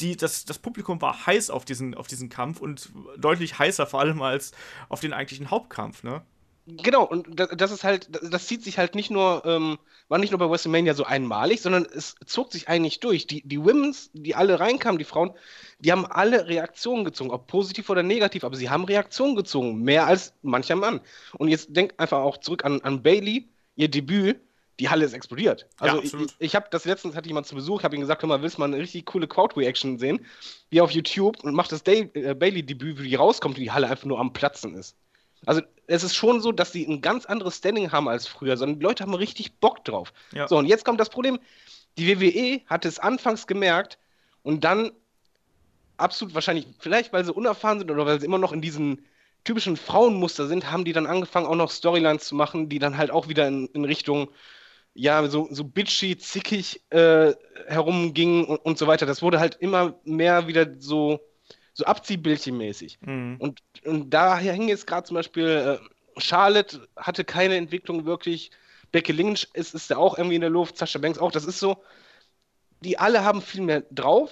[0.00, 4.00] die, das, das Publikum war heiß auf diesen, auf diesen Kampf und deutlich heißer vor
[4.00, 4.52] allem als
[4.88, 6.22] auf den eigentlichen Hauptkampf, ne?
[6.68, 10.40] Genau, und das ist halt, das zieht sich halt nicht nur, ähm, war nicht nur
[10.40, 13.28] bei WrestleMania so einmalig, sondern es zog sich eigentlich durch.
[13.28, 15.30] Die, die Women's, die alle reinkamen, die Frauen,
[15.78, 20.08] die haben alle Reaktionen gezogen, ob positiv oder negativ, aber sie haben Reaktionen gezogen, mehr
[20.08, 21.00] als mancher Mann.
[21.38, 24.40] Und jetzt denk einfach auch zurück an, an Bailey, ihr Debüt,
[24.80, 25.68] die Halle ist explodiert.
[25.78, 28.28] Also ja, ich, ich habe das letztens hatte jemand zu Besuch, habe ihm gesagt, hör
[28.28, 30.26] mal, willst du mal eine richtig coole Crowd-Reaction sehen?
[30.68, 34.04] Wie auf YouTube und macht das äh, Bailey-Debüt, wie die rauskommt, wie die Halle einfach
[34.04, 34.96] nur am Platzen ist.
[35.46, 38.78] Also es ist schon so, dass sie ein ganz anderes Standing haben als früher, sondern
[38.78, 40.12] die Leute haben richtig Bock drauf.
[40.32, 40.48] Ja.
[40.48, 41.38] So, und jetzt kommt das Problem,
[41.98, 43.98] die WWE hat es anfangs gemerkt
[44.42, 44.92] und dann
[45.96, 49.04] absolut wahrscheinlich, vielleicht weil sie unerfahren sind oder weil sie immer noch in diesen
[49.44, 53.10] typischen Frauenmuster sind, haben die dann angefangen, auch noch Storylines zu machen, die dann halt
[53.10, 54.28] auch wieder in, in Richtung
[54.96, 57.34] ja, so, so bitchy, zickig äh,
[57.66, 59.06] herumging und, und so weiter.
[59.06, 61.20] Das wurde halt immer mehr wieder so,
[61.76, 62.98] so Abziehbildchenmäßig.
[63.02, 63.36] Mhm.
[63.38, 65.78] Und, und daher hing jetzt gerade zum Beispiel
[66.16, 68.50] Charlotte hatte keine Entwicklung wirklich.
[68.92, 71.30] Becky Lynch ist, ist ja auch irgendwie in der Luft, Sascha Banks auch.
[71.30, 71.82] Das ist so,
[72.80, 74.30] die alle haben viel mehr drauf,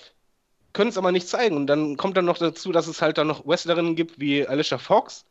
[0.72, 1.56] können es aber nicht zeigen.
[1.56, 4.78] Und dann kommt dann noch dazu, dass es halt dann noch Wrestlerinnen gibt wie Alicia
[4.78, 5.26] Fox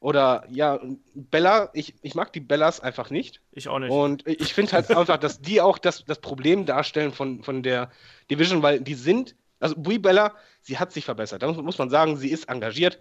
[0.00, 0.80] oder ja,
[1.14, 1.70] Bella.
[1.72, 3.40] Ich, ich mag die Bellas einfach nicht.
[3.52, 3.92] Ich auch nicht.
[3.92, 7.92] Und ich finde halt einfach, dass die auch das, das Problem darstellen von, von der
[8.28, 11.42] Division, weil die sind, also Brie Bella, sie hat sich verbessert.
[11.42, 12.98] Da muss, muss man sagen, sie ist engagiert,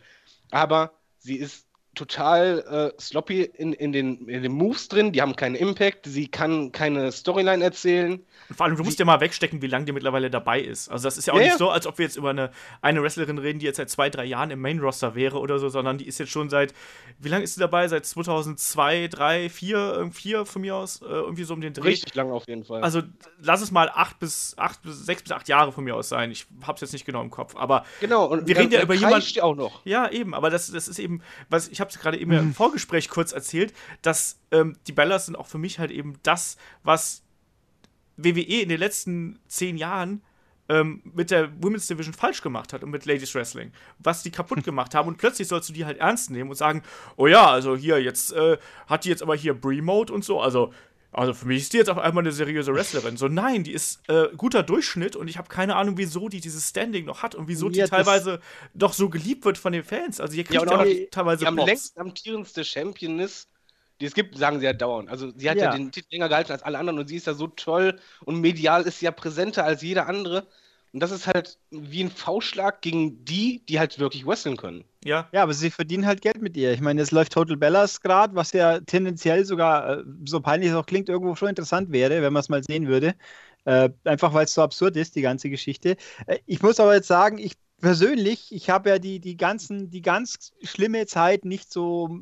[0.50, 5.36] aber sie ist total äh, sloppy in, in, den, in den Moves drin, die haben
[5.36, 8.24] keinen Impact, sie kann keine Storyline erzählen.
[8.50, 10.90] Und vor allem, du musst ja mal wegstecken, wie lange die mittlerweile dabei ist.
[10.90, 12.50] Also das ist ja auch ja, nicht so, als ob wir jetzt über eine,
[12.82, 15.98] eine Wrestlerin reden, die jetzt seit zwei, drei Jahren im Main-Roster wäre oder so, sondern
[16.00, 16.74] die ist jetzt schon seit,
[17.20, 17.88] wie lange ist sie dabei?
[17.88, 21.90] Seit 2002, 3, 4, 4 von mir aus, äh, irgendwie so um den Dreh.
[21.90, 22.84] Richtig lang auf jeden Fall.
[22.84, 23.02] Also
[23.40, 26.32] lass es mal acht bis, acht bis, sechs bis acht Jahre von mir aus sein.
[26.32, 29.42] Ich hab's jetzt nicht genau im Kopf, aber genau, und wir reden ja über jemanden.
[29.42, 29.86] auch noch.
[29.86, 32.38] Ja, eben, aber das, das ist eben, was ich habe es gerade eben mhm.
[32.38, 36.58] im Vorgespräch kurz erzählt, dass ähm, die Bellas sind auch für mich halt eben das,
[36.84, 37.24] was
[38.18, 40.22] WWE in den letzten zehn Jahren
[40.70, 44.64] ähm, mit der Women's Division falsch gemacht hat und mit Ladies Wrestling, was die kaputt
[44.64, 45.08] gemacht haben.
[45.08, 46.84] Und plötzlich sollst du die halt ernst nehmen und sagen,
[47.18, 48.58] oh ja, also hier jetzt äh,
[48.88, 50.74] hat die jetzt aber hier Brie Mode und so, also
[51.14, 53.18] also für mich ist die jetzt auf einmal eine seriöse Wrestlerin.
[53.18, 56.70] So, nein, die ist äh, guter Durchschnitt und ich habe keine Ahnung, wieso die dieses
[56.70, 58.40] Standing noch hat und wieso ja, die teilweise
[58.74, 60.20] doch so geliebt wird von den Fans.
[60.20, 63.48] Also hier kriegt ja, die, teilweise die am längst amtierendste Champion ist,
[64.02, 65.10] die es gibt, sagen sie ja dauernd.
[65.10, 65.66] Also sie hat ja.
[65.66, 68.42] ja den Titel länger gehalten als alle anderen und sie ist ja so toll und
[68.42, 70.48] medial ist sie ja präsenter als jeder andere.
[70.94, 74.84] Und das ist halt wie ein V-Schlag gegen die, die halt wirklich wresteln können.
[75.04, 75.28] Ja.
[75.32, 76.72] Ja, aber sie verdienen halt Geld mit ihr.
[76.72, 80.76] Ich meine, es läuft Total Bellas gerade, was ja tendenziell sogar, äh, so peinlich es
[80.76, 83.16] auch klingt, irgendwo schon interessant wäre, wenn man es mal sehen würde.
[83.66, 85.98] Äh, einfach weil es so absurd ist, die ganze Geschichte.
[86.28, 90.04] Äh, ich muss aber jetzt sagen, ich persönlich, ich habe ja die, die ganzen, die
[90.04, 92.20] ganz schlimme Zeit nicht so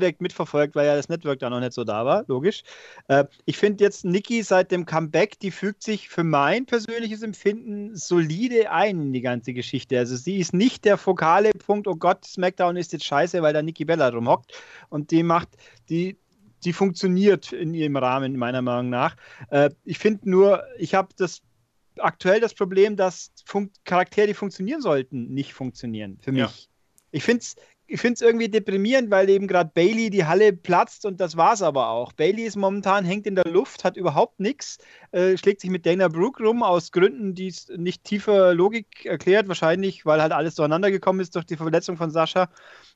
[0.00, 2.62] direkt mitverfolgt, weil ja das Network da noch nicht so da war, logisch.
[3.08, 7.94] Äh, ich finde jetzt Nikki seit dem Comeback, die fügt sich für mein persönliches Empfinden
[7.96, 9.98] solide ein in die ganze Geschichte.
[9.98, 13.62] Also sie ist nicht der fokale Punkt, oh Gott, SmackDown ist jetzt scheiße, weil da
[13.62, 14.52] Nikki Bella rumhockt
[14.88, 15.48] und die macht,
[15.88, 16.18] die,
[16.64, 19.16] die funktioniert in ihrem Rahmen, meiner Meinung nach.
[19.50, 21.42] Äh, ich finde nur, ich habe das
[21.98, 26.18] aktuell das Problem, dass Fun Charaktere, die funktionieren sollten, nicht funktionieren.
[26.20, 26.42] Für mich.
[26.42, 26.50] Ja.
[27.12, 27.56] Ich finde es
[27.88, 31.52] ich finde es irgendwie deprimierend, weil eben gerade Bailey die Halle platzt und das war
[31.52, 32.12] es aber auch.
[32.12, 34.78] Bailey ist momentan, hängt in der Luft, hat überhaupt nichts,
[35.12, 39.46] äh, schlägt sich mit Dana Brooke rum, aus Gründen, die es nicht tiefer Logik erklärt,
[39.48, 42.48] wahrscheinlich, weil halt alles durcheinander gekommen ist durch die Verletzung von Sascha.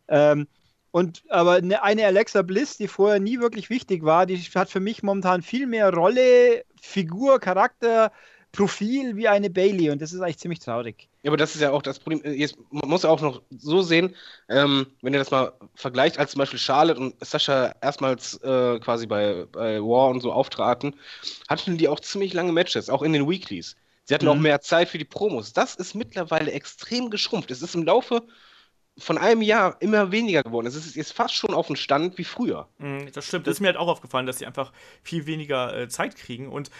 [0.09, 0.49] Ähm,
[0.91, 4.80] und aber eine, eine Alexa Bliss, die vorher nie wirklich wichtig war, die hat für
[4.80, 8.11] mich momentan viel mehr Rolle, Figur, Charakter,
[8.51, 11.10] Profil wie eine Bailey und das ist eigentlich ziemlich traurig.
[11.23, 12.23] Ja, aber das ist ja auch das Problem.
[12.25, 14.16] Jetzt, man muss auch noch so sehen,
[14.49, 19.07] ähm, wenn ihr das mal vergleicht, als zum Beispiel Charlotte und Sascha erstmals äh, quasi
[19.07, 20.97] bei, bei War und so auftraten,
[21.49, 23.77] hatten die auch ziemlich lange Matches, auch in den Weeklies.
[24.05, 24.31] Sie hatten mhm.
[24.31, 25.53] auch mehr Zeit für die Promos.
[25.53, 27.51] Das ist mittlerweile extrem geschrumpft.
[27.51, 28.23] Es ist im Laufe
[28.99, 30.66] von einem Jahr immer weniger geworden.
[30.66, 32.68] Es ist jetzt fast schon auf dem Stand wie früher.
[32.79, 33.47] Mhm, das stimmt.
[33.47, 36.49] Das ist mir halt auch aufgefallen, dass sie einfach viel weniger äh, Zeit kriegen.
[36.49, 36.71] Und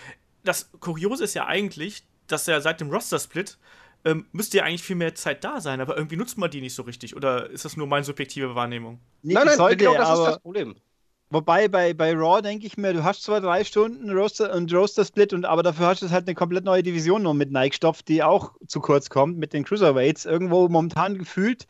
[0.45, 3.59] das Kuriose ist ja eigentlich, dass ja seit dem Roster-Split
[4.05, 6.75] ähm, müsste ja eigentlich viel mehr Zeit da sein, aber irgendwie nutzt man die nicht
[6.75, 7.17] so richtig.
[7.17, 9.01] Oder ist das nur meine subjektive Wahrnehmung?
[9.23, 10.77] Nee, nein, nein, sollte, genau das ist das Problem.
[11.33, 15.05] Wobei bei, bei Raw denke ich mir, du hast zwar drei Stunden Roster und Roster
[15.05, 18.03] Split, und, aber dafür hast du halt eine komplett neue Division noch mit Nike Stoff,
[18.03, 20.25] die auch zu kurz kommt mit den Cruiserweights.
[20.25, 21.69] Irgendwo momentan gefühlt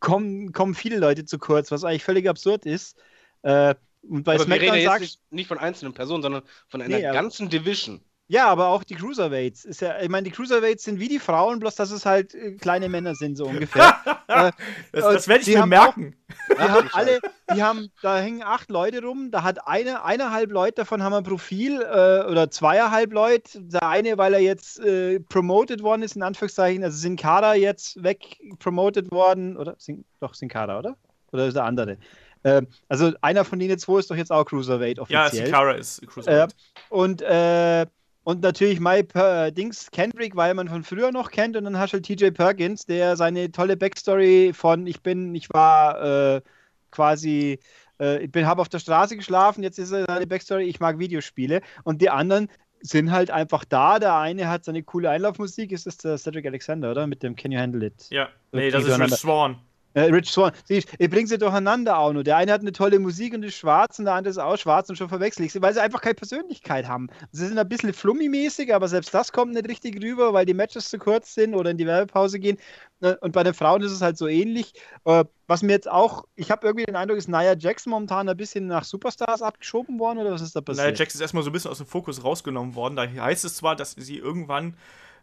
[0.00, 2.96] kommen, kommen viele Leute zu kurz, was eigentlich völlig absurd ist.
[3.42, 3.74] Äh,
[4.08, 6.96] und bei aber SmackDown wir reden jetzt nicht, nicht, von einzelnen Personen, sondern von einer
[6.96, 8.00] nee, ganzen Division.
[8.30, 9.64] Ja, aber auch die Cruiserweights.
[9.64, 12.52] Ist ja, ich meine, die Cruiserweights sind wie die Frauen, bloß dass es halt äh,
[12.52, 13.96] kleine Männer sind, so ungefähr.
[14.28, 14.52] äh,
[14.92, 16.14] das, das werde ich mir merken.
[16.50, 17.20] Auch, die haben alle,
[17.54, 21.24] die haben, da hängen acht Leute rum, da hat eine, eineinhalb Leute davon haben ein
[21.24, 23.62] Profil äh, oder zweieinhalb Leute.
[23.62, 28.02] Der eine, weil er jetzt äh, promoted worden ist, in Anführungszeichen, also Sin Cara jetzt
[28.02, 29.74] weg promoted worden, oder?
[29.78, 30.98] Sin, doch, Sin Cara, oder?
[31.32, 31.96] Oder ist der andere?
[32.42, 35.24] Äh, also einer von denen zwei ist doch jetzt auch Cruiserweight offiziell.
[35.24, 36.52] Ja, Sin Cara ist Cruiserweight.
[36.52, 36.54] Äh,
[36.90, 37.86] und äh,
[38.28, 41.56] und natürlich My äh, Dings Kendrick, weil man von früher noch kennt.
[41.56, 45.48] Und dann hast du halt TJ Perkins, der seine tolle Backstory von ich bin, ich
[45.48, 46.42] war äh,
[46.90, 47.58] quasi,
[47.98, 50.98] äh, ich bin, habe auf der Straße geschlafen, jetzt ist er seine Backstory, ich mag
[50.98, 51.62] Videospiele.
[51.84, 52.50] Und die anderen
[52.82, 53.98] sind halt einfach da.
[53.98, 57.06] Der eine hat seine coole Einlaufmusik, ist das der Cedric Alexander, oder?
[57.06, 58.08] Mit dem Can You Handle It?
[58.10, 59.56] Ja, nee, das ist Rich Swan.
[59.94, 60.52] Äh, Rich Swan.
[60.64, 62.22] Siehst, ich bringe sie durcheinander auch nur.
[62.22, 64.88] Der eine hat eine tolle Musik und ist schwarz und der andere ist auch schwarz
[64.90, 67.08] und schon verwechsel ich sie, weil sie einfach keine Persönlichkeit haben.
[67.32, 70.90] Sie sind ein bisschen flummi-mäßig, aber selbst das kommt nicht richtig rüber, weil die Matches
[70.90, 72.58] zu kurz sind oder in die Werbepause gehen.
[73.00, 74.74] Äh, und bei den Frauen ist es halt so ähnlich.
[75.04, 78.36] Äh, was mir jetzt auch, ich habe irgendwie den Eindruck, ist Nia Jax momentan ein
[78.36, 80.86] bisschen nach Superstars abgeschoben worden oder was ist da passiert?
[80.86, 82.96] Nia Jax ist erstmal so ein bisschen aus dem Fokus rausgenommen worden.
[82.96, 84.74] Da heißt es zwar, dass sie irgendwann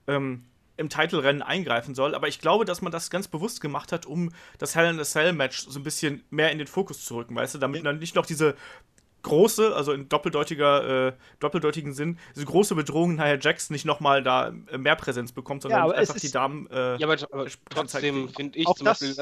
[0.08, 0.46] ähm,
[0.78, 2.16] im Titelrennen eingreifen soll.
[2.16, 5.04] Aber ich glaube, dass man das ganz bewusst gemacht hat, um das Hell in a
[5.04, 8.00] Cell Match so ein bisschen mehr in den Fokus zu rücken, weißt du, damit dann
[8.00, 8.56] nicht noch diese
[9.26, 14.54] große, also in doppeldeutiger, äh, doppeldeutigen Sinn, diese große Bedrohung Nia Jax nicht nochmal da
[14.72, 16.70] äh, mehr Präsenz bekommt, sondern ja, einfach die Damen.
[16.70, 19.16] Äh, ja, aber, aber trotzdem finde ich zum Beispiel.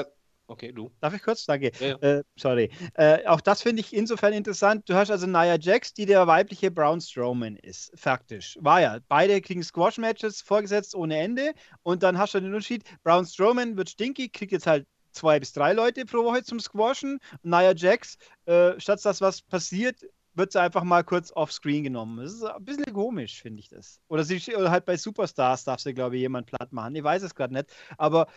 [0.54, 0.92] Okay, du.
[1.00, 1.46] Darf ich kurz?
[1.46, 1.72] Danke.
[1.80, 1.96] Ja, ja.
[1.96, 2.70] Äh, sorry.
[2.94, 4.88] Äh, auch das finde ich insofern interessant.
[4.88, 7.92] Du hast also Nia Jax, die der weibliche Braun Strowman ist.
[8.00, 8.56] Faktisch.
[8.62, 9.00] War ja.
[9.08, 11.54] Beide kriegen Squash-Matches vorgesetzt ohne Ende.
[11.82, 12.84] Und dann hast du den Unterschied.
[13.04, 17.20] Braun Strowman wird stinky, kriegt jetzt halt zwei bis drei Leute pro Woche zum Squashen.
[17.42, 22.24] Und Nia Jax, äh, statt dass was passiert, wird sie einfach mal kurz offscreen genommen.
[22.24, 24.00] Das ist ein bisschen komisch, finde ich das.
[24.08, 26.96] Oder, sie, oder halt bei Superstars darf sie, glaube ich, jemand platt machen.
[26.96, 27.74] Ich weiß es gerade nicht.
[27.98, 28.28] Aber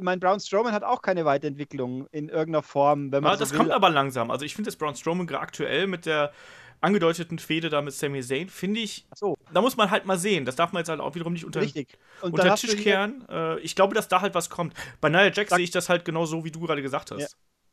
[0.00, 3.12] mein Braun Strowman hat auch keine Weiterentwicklung in irgendeiner Form.
[3.12, 3.58] Wenn man ja, so das will.
[3.58, 4.30] kommt aber langsam.
[4.30, 6.32] Also ich finde, dass Braun Strowman aktuell mit der
[6.80, 9.36] angedeuteten Fehde da mit Sami Zayn, finde ich, so.
[9.52, 10.44] da muss man halt mal sehen.
[10.44, 11.60] Das darf man jetzt halt auch wiederum nicht unter,
[12.20, 13.24] unter den Tisch kehren.
[13.28, 14.74] Äh, ich glaube, dass da halt was kommt.
[15.00, 17.20] Bei Nia Jax sehe ich das halt genau so, wie du gerade gesagt hast.
[17.20, 17.28] Ja.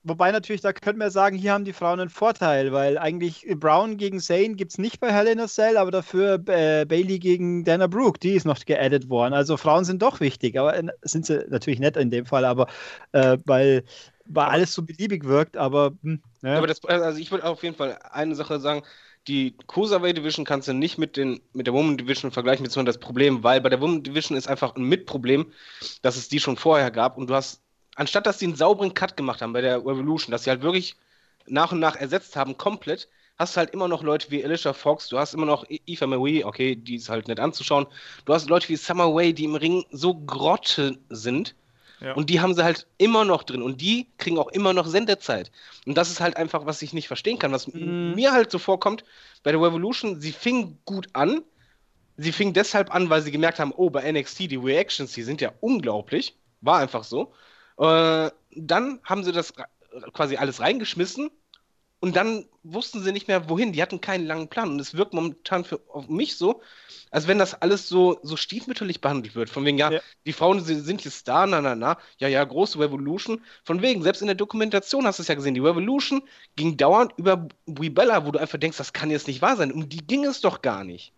[0.08, 3.98] Wobei natürlich, da könnte man sagen, hier haben die Frauen einen Vorteil, weil eigentlich Brown
[3.98, 7.64] gegen Zane gibt es nicht bei Hell in a Cell, aber dafür äh, Bailey gegen
[7.64, 9.34] Dana Brooke, die ist noch geaddet worden.
[9.34, 12.68] Also Frauen sind doch wichtig, aber äh, sind sie natürlich nicht in dem Fall, aber
[13.14, 13.84] äh, weil,
[14.26, 15.94] weil alles so beliebig wirkt, aber.
[16.04, 16.60] Hm, ja.
[16.60, 18.84] Aber das, also ich würde auf jeden Fall eine Sache sagen,
[19.28, 23.04] die Cruiserweight Division kannst du nicht mit, den, mit der Woman Division vergleichen, beziehungsweise das
[23.04, 25.52] Problem, weil bei der Woman Division ist einfach ein Mitproblem,
[26.04, 27.65] dass es die schon vorher gab und du hast
[27.96, 30.96] anstatt dass sie einen sauberen Cut gemacht haben bei der Revolution, dass sie halt wirklich
[31.48, 35.10] nach und nach ersetzt haben, komplett, hast du halt immer noch Leute wie Alicia Fox,
[35.10, 37.88] du hast immer noch Eva Marie, okay, die ist halt nett anzuschauen.
[38.26, 41.56] Du hast Leute wie Summer Way, die im Ring so grotte sind.
[42.02, 42.14] Ja.
[42.14, 43.62] Und die haben sie halt immer noch drin.
[43.62, 45.52] Und die kriegen auch immer noch Sendezeit.
[45.86, 47.52] Und das ist halt einfach, was ich nicht verstehen kann.
[47.52, 48.14] Was mm.
[48.14, 49.06] mir halt so vorkommt,
[49.44, 51.42] bei der Revolution, sie fing gut an.
[52.18, 55.42] Sie fing deshalb an, weil sie gemerkt haben, oh, bei NXT, die Reactions, die sind
[55.42, 56.36] ja unglaublich.
[56.62, 57.34] War einfach so.
[57.78, 59.54] Äh, dann haben sie das
[60.14, 61.30] quasi alles reingeschmissen
[62.06, 63.74] und dann wussten sie nicht mehr, wohin.
[63.74, 64.70] Die hatten keinen langen Plan.
[64.70, 66.62] Und es wirkt momentan für auf mich so,
[67.10, 69.50] als wenn das alles so, so stiefmütterlich behandelt wird.
[69.50, 70.02] Von wegen, ja, ja.
[70.24, 71.98] die Frauen sind jetzt da, na, na, na.
[72.20, 73.42] Ja, ja, große Revolution.
[73.64, 76.22] Von wegen, selbst in der Dokumentation hast du es ja gesehen, die Revolution
[76.56, 79.72] ging dauernd über Bella, wo du einfach denkst, das kann jetzt nicht wahr sein.
[79.72, 81.12] Um die ging es doch gar nicht.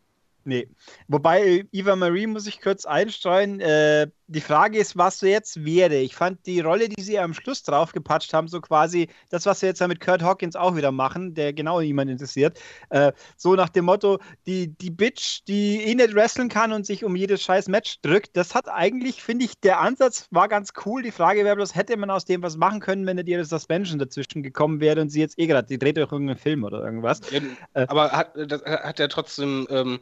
[0.47, 0.69] Nee.
[1.09, 3.59] Wobei, Eva Marie muss ich kurz einstreuen.
[3.59, 5.97] Äh, die Frage ist, was so jetzt wäre.
[5.97, 9.65] Ich fand die Rolle, die sie am Schluss draufgepatscht haben, so quasi das, was sie
[9.65, 12.57] jetzt mit Kurt Hawkins auch wieder machen, der genau niemand interessiert.
[12.91, 17.03] Äh, so nach dem Motto, die, die Bitch, die eh nicht wresteln kann und sich
[17.03, 18.37] um jedes scheiß Match drückt.
[18.37, 21.03] Das hat eigentlich, finde ich, der Ansatz war ganz cool.
[21.03, 23.99] Die Frage wäre bloß, hätte man aus dem was machen können, wenn nicht ihre Suspension
[23.99, 27.19] dazwischen gekommen wäre und sie jetzt eh gerade, die dreht doch irgendeinen Film oder irgendwas.
[27.31, 27.41] Ja,
[27.73, 29.67] äh, aber hat, das, hat er trotzdem.
[29.69, 29.99] Ähm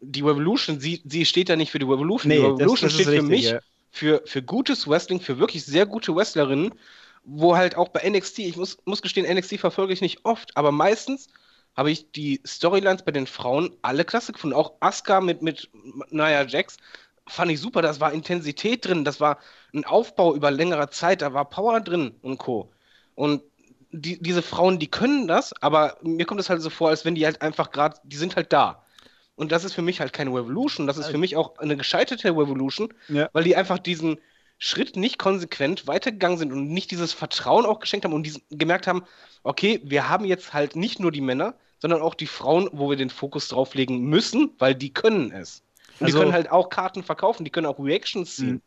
[0.00, 2.28] die Revolution, sie, sie steht ja nicht für die Revolution.
[2.28, 3.60] Nee, die Revolution das, das steht für mich ja.
[3.90, 6.72] für, für gutes Wrestling, für wirklich sehr gute Wrestlerinnen,
[7.24, 10.72] wo halt auch bei NXT, ich muss, muss gestehen, NXT verfolge ich nicht oft, aber
[10.72, 11.28] meistens
[11.76, 14.56] habe ich die Storylines bei den Frauen alle klasse gefunden.
[14.56, 15.70] Auch Asuka mit, mit
[16.10, 16.76] Nia Jax
[17.28, 17.82] fand ich super.
[17.82, 19.38] Das war Intensität drin, das war
[19.72, 22.72] ein Aufbau über längere Zeit, da war Power drin und Co.
[23.14, 23.42] Und
[23.90, 27.14] die, diese Frauen, die können das, aber mir kommt es halt so vor, als wenn
[27.14, 28.82] die halt einfach gerade, die sind halt da.
[29.38, 30.88] Und das ist für mich halt keine Revolution.
[30.88, 33.28] Das ist für mich auch eine gescheiterte Revolution, ja.
[33.32, 34.18] weil die einfach diesen
[34.58, 38.88] Schritt nicht konsequent weitergegangen sind und nicht dieses Vertrauen auch geschenkt haben und diesen, gemerkt
[38.88, 39.04] haben,
[39.44, 42.96] okay, wir haben jetzt halt nicht nur die Männer, sondern auch die Frauen, wo wir
[42.96, 45.62] den Fokus drauflegen müssen, weil die können es.
[46.00, 48.60] Und also, die können halt auch Karten verkaufen, die können auch Reactions ziehen.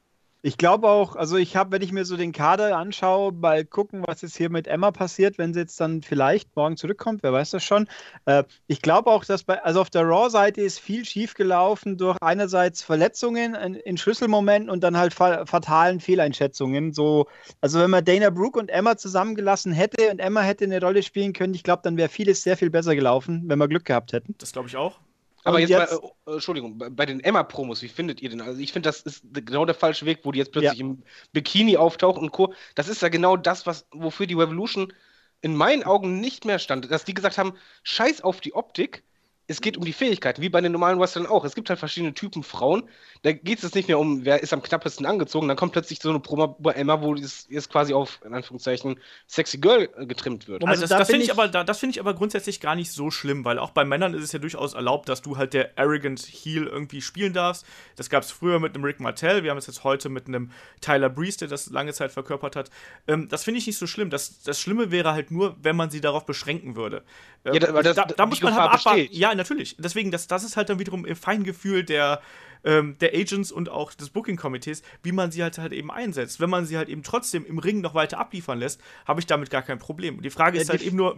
[0.44, 4.04] Ich glaube auch, also ich habe, wenn ich mir so den Kader anschaue, mal gucken,
[4.08, 7.52] was jetzt hier mit Emma passiert, wenn sie jetzt dann vielleicht morgen zurückkommt, wer weiß
[7.52, 7.88] das schon.
[8.26, 12.18] Äh, ich glaube auch, dass bei, also auf der Raw-Seite ist viel schief gelaufen durch
[12.22, 16.92] einerseits Verletzungen in, in Schlüsselmomenten und dann halt fa fatalen Fehleinschätzungen.
[16.92, 17.28] So,
[17.62, 21.34] also wenn man Dana Brooke und Emma zusammengelassen hätte und Emma hätte eine Rolle spielen
[21.34, 24.34] können, ich glaube, dann wäre vieles sehr viel besser gelaufen, wenn wir Glück gehabt hätten.
[24.40, 24.98] Das glaube ich auch.
[25.44, 28.42] Aber jetzt, jetzt bei, äh, Entschuldigung, bei, den Emma-Promos, wie findet ihr den?
[28.42, 30.86] Also ich finde, das ist genau der falsche Weg, wo die jetzt plötzlich ja.
[30.86, 32.54] im Bikini auftaucht und Co.
[32.76, 34.94] Das ist ja genau das, was, wofür die Revolution
[35.42, 36.92] in meinen Augen nicht mehr stand.
[36.92, 39.04] Dass die gesagt haben, scheiß auf die Optik,
[39.52, 41.44] es geht um die Fähigkeiten, wie bei den normalen Wrestlern auch.
[41.44, 42.84] Es gibt halt verschiedene Typen Frauen.
[43.22, 45.48] Da geht es jetzt nicht mehr um, wer ist am knappesten angezogen.
[45.48, 49.00] Dann kommt plötzlich so eine Promo bei Emma, wo es jetzt quasi auf, in Anführungszeichen,
[49.28, 50.62] Sexy Girl äh, getrimmt wird.
[50.62, 52.76] Moment, also das, da das finde ich, aber, da, das find ich aber grundsätzlich gar
[52.76, 55.54] nicht so schlimm, weil auch bei Männern ist es ja durchaus erlaubt, dass du halt
[55.54, 57.66] der arrogant Heel irgendwie spielen darfst.
[57.98, 60.52] Das gab es früher mit einem Rick Martell, wir haben es jetzt heute mit einem
[60.80, 62.70] Tyler Breeze, der das lange Zeit verkörpert hat.
[63.08, 64.10] Ähm, das finde ich nicht so schlimm.
[64.10, 67.04] Das, das Schlimme wäre halt nur, wenn man sie darauf beschränken würde.
[67.44, 69.08] Ja, da, das, da, da muss man halt abwarten.
[69.12, 69.76] Ja, natürlich.
[69.80, 72.22] Deswegen, das, das ist halt dann wiederum im Feingefühl der,
[72.64, 76.40] ähm, der Agents und auch des Booking-Komitees, wie man sie halt, halt eben einsetzt.
[76.40, 79.50] Wenn man sie halt eben trotzdem im Ring noch weiter abliefern lässt, habe ich damit
[79.50, 80.18] gar kein Problem.
[80.18, 81.18] Und die Frage ist ja, halt eben nur,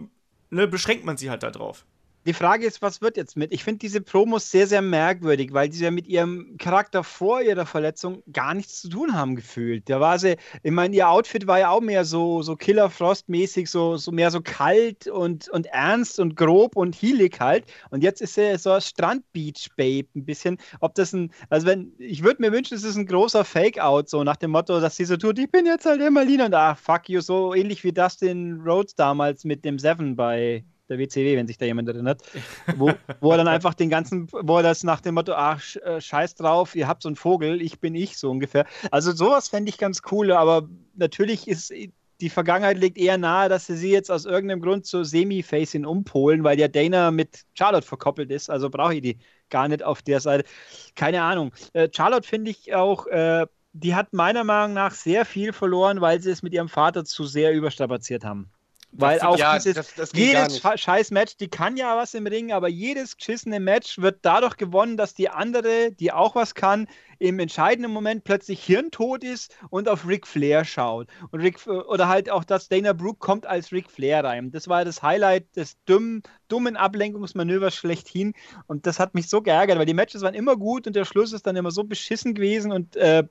[0.50, 1.84] ne, beschränkt man sie halt da drauf?
[2.26, 3.52] Die Frage ist, was wird jetzt mit?
[3.52, 7.66] Ich finde diese Promos sehr, sehr merkwürdig, weil die ja mit ihrem Charakter vor ihrer
[7.66, 9.90] Verletzung gar nichts zu tun haben gefühlt.
[9.90, 13.68] Da war sie, ich meine, ihr Outfit war ja auch mehr so, so Killer Frost-mäßig,
[13.68, 17.66] so, so mehr so kalt und, und ernst und grob und heelig halt.
[17.90, 20.56] Und jetzt ist sie so ein Strand-Beach-Babe ein bisschen.
[20.80, 24.24] Ob das ein, also wenn, ich würde mir wünschen, es ist ein großer Fake-Out, so
[24.24, 26.78] nach dem Motto, dass sie so tut, ich bin jetzt halt immer Lina und ach,
[26.78, 31.46] fuck you, so ähnlich wie Dustin Rhodes damals mit dem Seven bei der WCW, wenn
[31.46, 32.22] sich da jemand erinnert,
[32.76, 36.00] wo, wo er dann einfach den ganzen, wo er das nach dem Motto, ach, äh,
[36.00, 38.66] scheiß drauf, ihr habt so einen Vogel, ich bin ich, so ungefähr.
[38.90, 41.72] Also sowas fände ich ganz cool, aber natürlich ist
[42.20, 46.44] die Vergangenheit liegt eher nahe, dass sie sie jetzt aus irgendeinem Grund zu Semi-Facing umpolen,
[46.44, 49.18] weil ja Dana mit Charlotte verkoppelt ist, also brauche ich die
[49.50, 50.48] gar nicht auf der Seite.
[50.94, 51.52] Keine Ahnung.
[51.72, 56.20] Äh, Charlotte finde ich auch, äh, die hat meiner Meinung nach sehr viel verloren, weil
[56.20, 58.50] sie es mit ihrem Vater zu sehr überstrapaziert haben.
[58.96, 62.52] Weil auch ja, dieses, das, das jedes scheiß Match, die kann ja was im Ring,
[62.52, 66.86] aber jedes geschissene Match wird dadurch gewonnen, dass die andere, die auch was kann,
[67.18, 71.08] im entscheidenden Moment plötzlich hirntot ist und auf Ric Flair schaut.
[71.30, 74.50] Und Ric, oder halt auch, dass Dana Brooke kommt als Ric Flair rein.
[74.50, 78.34] Das war das Highlight des dummen, dummen Ablenkungsmanövers schlechthin.
[78.66, 81.32] Und das hat mich so geärgert, weil die Matches waren immer gut und der Schluss
[81.32, 83.24] ist dann immer so beschissen gewesen und äh,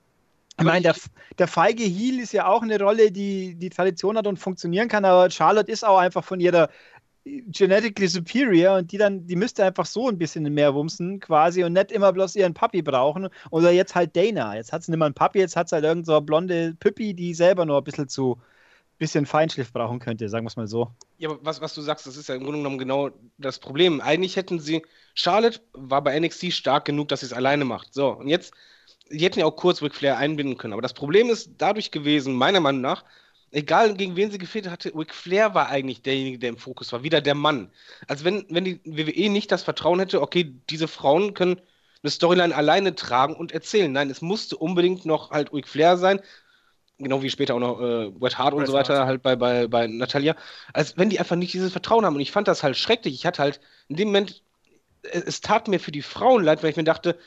[0.58, 0.94] ich meine, der,
[1.38, 5.04] der feige Heel ist ja auch eine Rolle, die die Tradition hat und funktionieren kann,
[5.04, 6.68] aber Charlotte ist auch einfach von ihrer
[7.24, 11.72] genetically superior und die dann, die müsste einfach so ein bisschen mehr wumsen quasi und
[11.72, 13.28] nicht immer bloß ihren Papi brauchen.
[13.50, 14.56] Oder jetzt halt Dana.
[14.56, 16.74] Jetzt hat sie nicht mal einen Papi, jetzt hat sie halt irgend so eine blonde
[16.78, 18.38] Püppi, die selber nur ein bisschen zu
[18.98, 20.90] bisschen Feinschliff brauchen könnte, sagen wir es mal so.
[21.18, 24.00] Ja, aber was, was du sagst, das ist ja im Grunde genommen genau das Problem.
[24.00, 24.82] Eigentlich hätten sie,
[25.14, 27.92] Charlotte war bei NXT stark genug, dass sie es alleine macht.
[27.92, 28.54] So, und jetzt
[29.10, 30.72] die hätten ja auch kurz Ric Flair einbinden können.
[30.72, 33.04] Aber das Problem ist dadurch gewesen, meiner Meinung nach,
[33.50, 37.02] egal gegen wen sie gefehlt hatte, Ric Flair war eigentlich derjenige, der im Fokus war,
[37.02, 37.70] wieder der Mann.
[38.08, 41.60] Als wenn, wenn die WWE nicht das Vertrauen hätte, okay, diese Frauen können
[42.02, 43.90] eine Storyline alleine tragen und erzählen.
[43.90, 46.20] Nein, es musste unbedingt noch halt Ric Flair sein,
[46.98, 49.06] genau wie später auch noch äh, Bret Hart und so weiter, Hart.
[49.06, 50.36] halt bei, bei, bei Natalia,
[50.72, 52.14] als wenn die einfach nicht dieses Vertrauen haben.
[52.14, 53.14] Und ich fand das halt schrecklich.
[53.14, 54.42] Ich hatte halt in dem Moment,
[55.02, 57.18] es, es tat mir für die Frauen leid, weil ich mir dachte,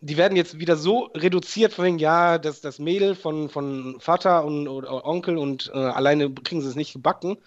[0.00, 4.44] die werden jetzt wieder so reduziert, von wegen, ja, das, das Mädel von, von Vater
[4.44, 7.38] und Onkel und äh, alleine kriegen sie es nicht gebacken.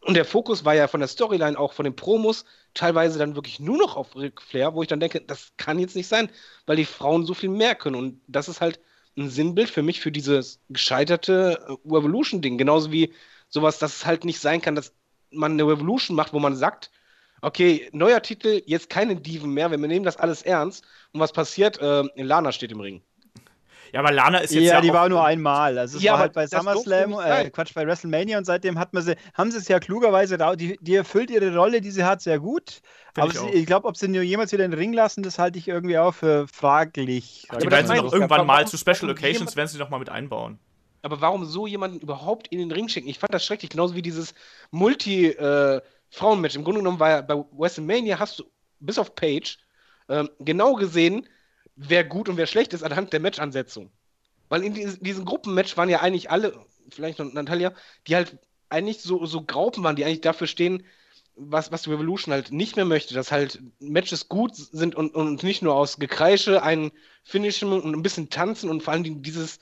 [0.00, 2.44] Und der Fokus war ja von der Storyline, auch von den Promos,
[2.74, 5.96] teilweise dann wirklich nur noch auf Ric Flair, wo ich dann denke, das kann jetzt
[5.96, 6.30] nicht sein,
[6.66, 7.96] weil die Frauen so viel mehr können.
[7.96, 8.80] Und das ist halt
[9.16, 12.58] ein Sinnbild für mich für dieses gescheiterte äh, Revolution-Ding.
[12.58, 13.12] Genauso wie
[13.48, 14.92] sowas, dass es halt nicht sein kann, dass
[15.30, 16.90] man eine Revolution macht, wo man sagt,
[17.42, 20.84] okay, neuer Titel, jetzt keine Diven mehr, wir nehmen das alles ernst.
[21.12, 21.80] Und was passiert?
[21.80, 23.02] Äh, Lana steht im Ring.
[23.92, 24.74] Ja, aber Lana ist jetzt ja.
[24.74, 25.78] Ja, die war nur einmal.
[25.78, 29.02] Also es ja, war halt bei SummerSlam, äh, Quatsch, bei WrestleMania und seitdem hat man
[29.02, 32.38] sie, haben sie es ja klugerweise, die, die erfüllt ihre Rolle, die sie hat, sehr
[32.40, 32.80] gut.
[33.14, 35.38] Find aber ich, ich glaube, ob sie nur jemals wieder in den Ring lassen, das
[35.38, 37.46] halte ich irgendwie auch für fraglich.
[37.48, 40.10] Ach, die werden sie doch irgendwann mal zu Special Occasions, werden sie doch mal mit
[40.10, 40.58] einbauen.
[41.02, 43.08] Aber warum so jemanden überhaupt in den Ring schicken?
[43.08, 44.34] Ich fand das schrecklich, genauso wie dieses
[44.72, 45.80] Multi- äh,
[46.10, 46.56] Frauenmatch.
[46.56, 48.44] Im Grunde genommen war ja bei WrestleMania hast du
[48.80, 49.58] bis auf Page
[50.08, 51.28] ähm, genau gesehen,
[51.74, 53.90] wer gut und wer schlecht ist anhand der Matchansetzung.
[54.48, 57.72] Weil in diesen Gruppenmatch waren ja eigentlich alle, vielleicht noch Natalia,
[58.06, 58.38] die halt
[58.68, 60.84] eigentlich so, so Graupen waren, die eigentlich dafür stehen,
[61.34, 65.62] was, was Revolution halt nicht mehr möchte, dass halt Matches gut sind und, und nicht
[65.62, 66.92] nur aus Gekreische, ein
[67.24, 69.58] Finishen und ein bisschen tanzen und vor allem dieses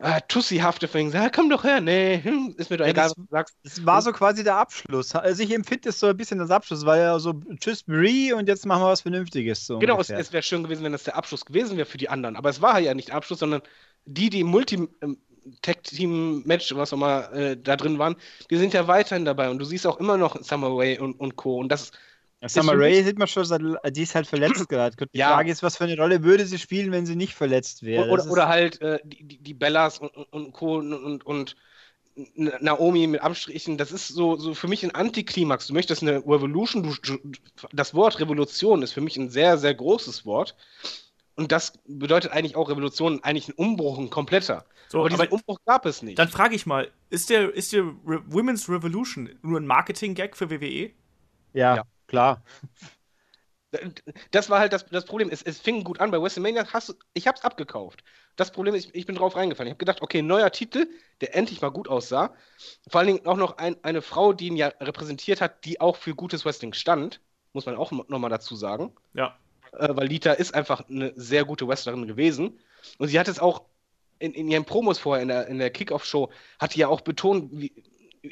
[0.00, 1.14] ah, tussihafte Things.
[1.14, 1.80] Ja, komm doch her.
[1.80, 3.56] Nee, hm, ist mir doch ja, egal, das, was du sagst.
[3.64, 5.14] Das war so quasi der Abschluss.
[5.14, 8.48] Also ich empfinde es so ein bisschen das Abschluss, weil ja so Tschüss Brie und
[8.48, 9.66] jetzt machen wir was Vernünftiges.
[9.66, 10.18] So genau, ungefähr.
[10.18, 12.36] es, es wäre schön gewesen, wenn das der Abschluss gewesen wäre für die anderen.
[12.36, 13.62] Aber es war ja nicht Abschluss, sondern
[14.06, 18.16] die, die im Multi-Tag-Team-Match, was auch mal äh, da drin waren,
[18.50, 19.50] die sind ja weiterhin dabei.
[19.50, 21.58] Und du siehst auch immer noch Summer Way und, und Co.
[21.58, 21.96] Und das ja,
[22.46, 23.44] Summer Rae sieht man schon,
[23.90, 24.96] die ist halt verletzt gerade.
[24.96, 25.34] Die ja.
[25.34, 28.08] Frage ist, was für eine Rolle würde sie spielen, wenn sie nicht verletzt wäre?
[28.08, 30.76] Oder, oder halt äh, die, die Bellas und, und Co.
[30.76, 31.56] und, und, und
[32.36, 35.68] Naomi mit Abstrichen, das ist so, so für mich ein Antiklimax.
[35.68, 37.18] Du möchtest eine Revolution, du,
[37.72, 40.56] das Wort Revolution ist für mich ein sehr, sehr großes Wort.
[41.36, 44.64] Und das bedeutet eigentlich auch Revolution, eigentlich ein Umbruch, ein kompletter.
[44.88, 46.18] So, aber diesen aber Umbruch gab es nicht.
[46.18, 50.50] Dann frage ich mal, ist der, ist der Re Women's Revolution nur ein Marketing-Gag für
[50.50, 50.90] WWE?
[51.52, 51.84] Ja, ja.
[52.10, 52.42] Klar.
[54.32, 55.28] Das war halt das, das Problem.
[55.30, 56.10] Es, es fing gut an.
[56.10, 58.02] Bei WrestleMania hast du, ich hab's abgekauft.
[58.34, 59.68] Das Problem ist, ich, ich bin drauf reingefallen.
[59.68, 60.88] Ich habe gedacht, okay, neuer Titel,
[61.20, 62.34] der endlich mal gut aussah.
[62.88, 65.96] Vor allen Dingen auch noch ein, eine Frau, die ihn ja repräsentiert hat, die auch
[65.96, 67.20] für gutes Wrestling stand.
[67.52, 68.92] Muss man auch nochmal dazu sagen.
[69.14, 69.38] Ja.
[69.72, 72.58] Äh, weil Lita ist einfach eine sehr gute Wrestlerin gewesen.
[72.98, 73.62] Und sie hat es auch
[74.18, 77.50] in, in ihren Promos vorher in der, in der Kickoff-Show, hat die ja auch betont,
[77.52, 77.72] wie,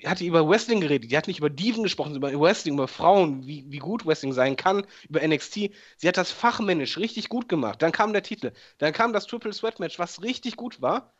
[0.04, 1.10] hat über Wrestling geredet.
[1.10, 4.56] Die hat nicht über Diven gesprochen, über Wrestling, über Frauen, wie, wie gut Wrestling sein
[4.56, 5.70] kann, über NXT.
[5.96, 7.80] Sie hat das fachmännisch richtig gut gemacht.
[7.82, 8.52] Dann kam der Titel.
[8.78, 11.12] Dann kam das Triple Sweat Match, was richtig gut war.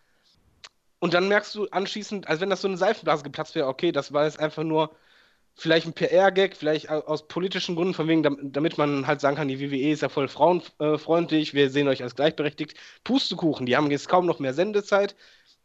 [0.98, 4.12] Und dann merkst du anschließend, als wenn das so eine Seifenblase geplatzt wäre, okay, das
[4.12, 4.90] war jetzt einfach nur
[5.54, 9.60] vielleicht ein PR-Gag, vielleicht aus politischen Gründen, von wegen, damit man halt sagen kann, die
[9.60, 12.76] WWE ist ja voll frauenfreundlich, wir sehen euch als gleichberechtigt.
[13.04, 15.16] Pustekuchen, die haben jetzt kaum noch mehr Sendezeit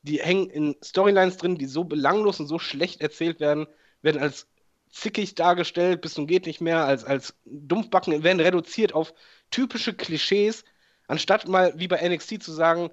[0.04, 3.68] die hängen in Storylines drin, die so belanglos und so schlecht erzählt werden,
[4.02, 4.48] werden als
[4.90, 9.14] zickig dargestellt, bis zum geht nicht mehr, als, als Dumpfbacken, werden reduziert auf
[9.50, 10.64] typische Klischees,
[11.08, 12.92] anstatt mal wie bei NXT zu sagen,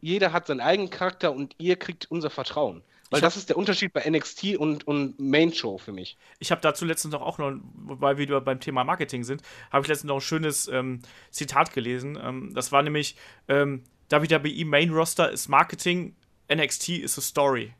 [0.00, 2.82] jeder hat seinen eigenen Charakter und ihr kriegt unser Vertrauen.
[3.10, 6.16] Weil das ist der Unterschied bei NXT und, und Main Show für mich.
[6.38, 9.88] Ich habe dazu letztens noch auch noch, weil wir beim Thema Marketing sind, habe ich
[9.88, 11.00] letztens noch ein schönes ähm,
[11.32, 12.16] Zitat gelesen.
[12.22, 13.16] Ähm, das war nämlich,
[13.48, 16.14] ähm, WWE Main Roster ist Marketing,
[16.52, 17.72] NXT ist a Story.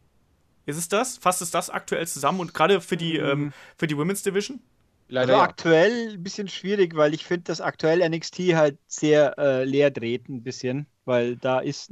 [0.67, 1.19] Ist es das?
[1.19, 3.29] Fasst es das aktuell zusammen und gerade für die, mhm.
[3.29, 4.61] ähm, für die Women's Division?
[5.09, 5.43] Leider also ja.
[5.43, 10.29] aktuell ein bisschen schwierig, weil ich finde, dass aktuell NXT halt sehr äh, leer dreht,
[10.29, 11.91] ein bisschen, weil da ist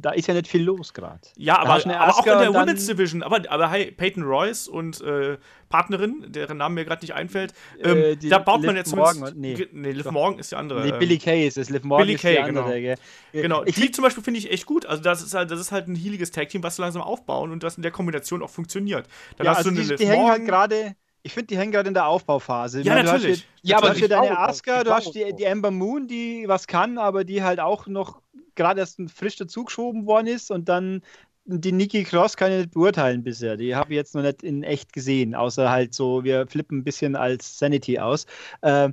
[0.00, 1.20] da ist ja nicht viel los gerade.
[1.36, 3.22] Ja, aber, aber auch in der Women's Division.
[3.22, 5.38] Aber, aber hey, Peyton Royce und äh,
[5.68, 9.32] Partnerin, deren Name mir gerade nicht einfällt, ähm, äh, da baut Liv man jetzt Morgan,
[9.36, 9.68] nee.
[9.72, 10.84] nee, Liv Morgan ist die andere.
[10.84, 12.80] Nee, Billy Kay ist es, Liv Morgan Billy ist Kay, die andere.
[12.80, 12.96] Genau,
[13.32, 13.64] genau.
[13.64, 14.86] Ich die zum Beispiel finde ich echt gut.
[14.86, 17.62] Also das ist halt, das ist halt ein healiges Tag-Team, was sie langsam aufbauen und
[17.62, 19.06] das in der Kombination auch funktioniert.
[19.36, 21.58] Dann ja, hast also du eine die, Liv die hängen halt gerade ich finde, die
[21.58, 22.80] hängen gerade in der Aufbauphase.
[22.80, 23.40] Ja, meine, natürlich.
[23.40, 26.44] Du hast hier, ja, aber hier deine Asuka, du hast die, die Amber Moon, die
[26.46, 28.22] was kann, aber die halt auch noch
[28.60, 31.00] gerade erst frisch dazugeschoben worden ist und dann
[31.46, 33.56] die Nikki Cross kann ich nicht beurteilen bisher.
[33.56, 36.84] Die habe ich jetzt noch nicht in echt gesehen, außer halt so, wir flippen ein
[36.84, 38.26] bisschen als Sanity aus.
[38.60, 38.90] Äh,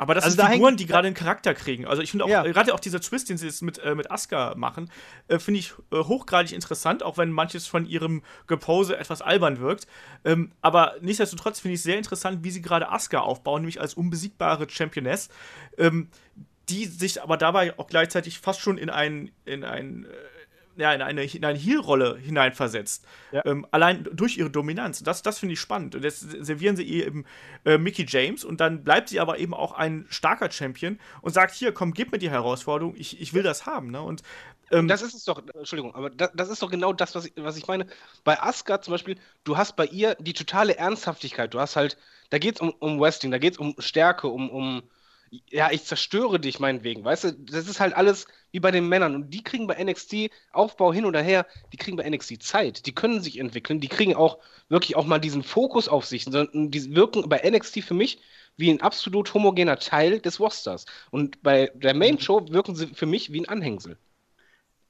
[0.00, 1.84] aber das also sind Figuren, die gerade einen Charakter kriegen.
[1.84, 2.44] Also ich finde auch, ja.
[2.44, 4.90] gerade auch dieser Twist, den sie jetzt mit, äh, mit Asuka machen,
[5.26, 9.88] äh, finde ich äh, hochgradig interessant, auch wenn manches von ihrem Gepose etwas albern wirkt.
[10.24, 14.70] Ähm, aber nichtsdestotrotz finde ich sehr interessant, wie sie gerade Asuka aufbauen, nämlich als unbesiegbare
[14.70, 15.30] Championess.
[15.78, 16.10] Ähm,
[16.68, 20.08] die sich aber dabei auch gleichzeitig fast schon in ein, in ein äh,
[20.78, 23.04] ja, in eine, in eine Heel-Rolle hineinversetzt.
[23.32, 23.44] Ja.
[23.44, 25.02] Ähm, allein durch ihre Dominanz.
[25.02, 25.96] Das, das finde ich spannend.
[25.96, 27.24] Und jetzt servieren sie ihr eben
[27.64, 31.52] äh, Mickey James und dann bleibt sie aber eben auch ein starker Champion und sagt:
[31.54, 33.90] Hier, komm, gib mir die Herausforderung, ich, ich will das haben.
[33.90, 34.00] Ne?
[34.00, 34.22] Und
[34.70, 37.32] ähm, das ist es doch, Entschuldigung, aber das, das, ist doch genau das, was ich,
[37.36, 37.86] was ich meine.
[38.22, 41.52] Bei Asuka zum Beispiel, du hast bei ihr die totale Ernsthaftigkeit.
[41.54, 41.96] Du hast halt,
[42.30, 44.82] da geht es um, um Wrestling, da geht es um Stärke, um, um,
[45.50, 49.14] ja, ich zerstöre dich meinetwegen, weißt du, das ist halt alles wie bei den Männern.
[49.14, 52.94] Und die kriegen bei NXT Aufbau hin oder her, die kriegen bei NXT Zeit, die
[52.94, 56.94] können sich entwickeln, die kriegen auch wirklich auch mal diesen Fokus auf sich, sondern die
[56.94, 58.20] wirken bei NXT für mich
[58.56, 60.84] wie ein absolut homogener Teil des Rosters.
[61.10, 63.98] Und bei der Main Show wirken sie für mich wie ein Anhängsel.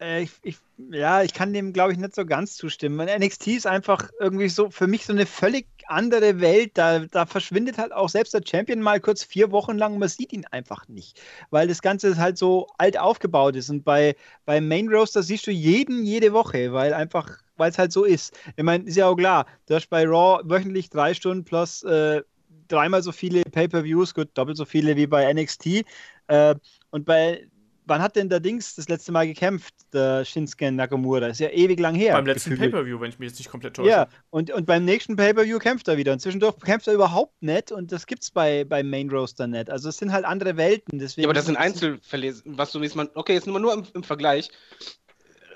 [0.00, 0.58] Äh, ich, ich,
[0.90, 3.08] ja, ich kann dem, glaube ich, nicht so ganz zustimmen.
[3.08, 6.72] NXT ist einfach irgendwie so für mich so eine völlig andere Welt.
[6.74, 9.98] Da, da verschwindet halt auch selbst der Champion mal kurz vier Wochen lang.
[9.98, 11.20] Man sieht ihn einfach nicht,
[11.50, 13.70] weil das Ganze halt so alt aufgebaut ist.
[13.70, 17.92] Und bei, bei Main Roaster siehst du jeden jede Woche, weil einfach, weil es halt
[17.92, 18.38] so ist.
[18.56, 22.22] Ich meine, ist ja auch klar, du hast bei Raw wöchentlich drei Stunden plus äh,
[22.68, 25.84] dreimal so viele Pay-Per-Views, gut, doppelt so viele wie bei NXT.
[26.28, 26.54] Äh,
[26.90, 27.48] und bei
[27.88, 31.20] wann hat denn der Dings das letzte Mal gekämpft, der Shinsuke Nakamura?
[31.20, 32.14] Das ist ja ewig lang her.
[32.14, 33.90] Beim letzten Pay-Per-View, wenn ich mich jetzt nicht komplett täusche.
[33.90, 36.12] Ja, und, und beim nächsten Pay-Per-View kämpft er wieder.
[36.12, 39.70] Und zwischendurch kämpft er überhaupt nicht und das gibt's bei, bei Main Roaster nicht.
[39.70, 40.98] Also es sind halt andere Welten.
[40.98, 43.10] Deswegen ja, aber das sind Einzelfälle, was du mal.
[43.14, 44.50] Okay, jetzt nur im, im Vergleich.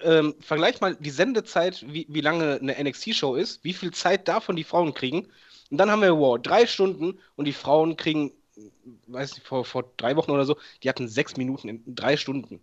[0.04, 4.56] Ähm, vergleich mal die Sendezeit, wie, wie lange eine NXT-Show ist, wie viel Zeit davon
[4.56, 5.28] die Frauen kriegen.
[5.70, 8.32] Und dann haben wir Wow, drei Stunden und die Frauen kriegen
[9.06, 12.60] weiß nicht, vor, vor drei Wochen oder so, die hatten sechs Minuten in drei Stunden.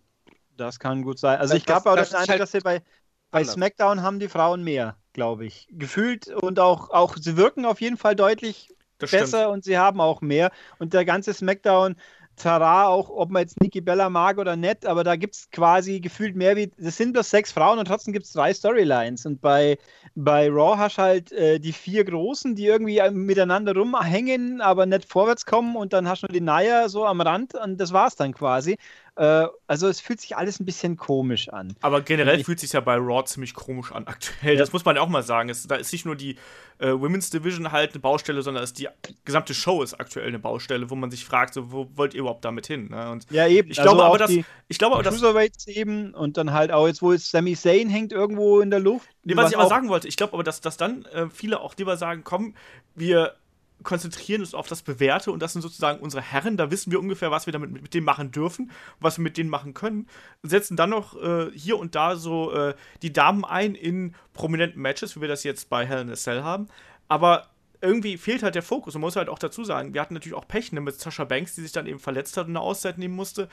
[0.56, 1.38] Das kann gut sein.
[1.38, 2.82] Also das, ich glaube auch, das, das, halt dass sie bei,
[3.30, 5.66] bei SmackDown haben die Frauen mehr, glaube ich.
[5.70, 9.52] Gefühlt und auch, auch, sie wirken auf jeden Fall deutlich das besser stimmt.
[9.52, 10.50] und sie haben auch mehr.
[10.78, 11.96] Und der ganze SmackDown,
[12.40, 16.00] Tara, auch ob man jetzt Nikki Bella mag oder nicht, aber da gibt es quasi
[16.00, 19.26] gefühlt mehr wie, das sind bloß sechs Frauen und trotzdem gibt es drei Storylines.
[19.26, 19.78] Und bei,
[20.14, 24.86] bei Raw hast du halt äh, die vier Großen, die irgendwie äh, miteinander rumhängen, aber
[24.86, 27.92] nicht vorwärts kommen und dann hast du nur die Naya so am Rand und das
[27.92, 28.76] war's dann quasi.
[29.16, 31.74] Äh, also es fühlt sich alles ein bisschen komisch an.
[31.80, 34.54] Aber generell fühlt sich ja bei Raw ziemlich komisch an aktuell.
[34.54, 34.60] Ja.
[34.60, 35.48] Das muss man ja auch mal sagen.
[35.48, 36.36] Es, da ist nicht nur die
[36.80, 38.88] äh, Women's Division halt eine Baustelle, sondern es die
[39.24, 42.44] gesamte Show ist aktuell eine Baustelle, wo man sich fragt, so, wo wollt ihr überhaupt
[42.44, 42.88] damit hin?
[42.90, 43.10] Ne?
[43.10, 43.70] Und ja, eben.
[43.70, 44.30] Ich also glaube aber, dass.
[44.68, 45.66] Ich glaube aber, dass.
[45.66, 49.08] eben und dann halt auch jetzt, wo jetzt Sami Zayn hängt irgendwo in der Luft.
[49.24, 51.76] Nee, was ich aber sagen wollte, ich glaube aber, dass, dass dann äh, viele auch
[51.76, 52.54] lieber sagen, komm,
[52.94, 53.34] wir
[53.82, 56.56] konzentrieren uns auf das Bewährte und das sind sozusagen unsere Herren.
[56.56, 58.70] Da wissen wir ungefähr, was wir damit mit, denen machen dürfen,
[59.00, 60.06] was wir mit denen machen können.
[60.42, 65.16] Setzen dann noch äh, hier und da so äh, die Damen ein in prominenten Matches,
[65.16, 66.68] wie wir das jetzt bei Hell in a Cell haben.
[67.08, 67.48] Aber
[67.82, 68.94] irgendwie fehlt halt der Fokus.
[68.94, 71.54] Man muss halt auch dazu sagen, wir hatten natürlich auch Pech ne, mit Sascha Banks,
[71.54, 73.48] die sich dann eben verletzt hat und eine Auszeit nehmen musste.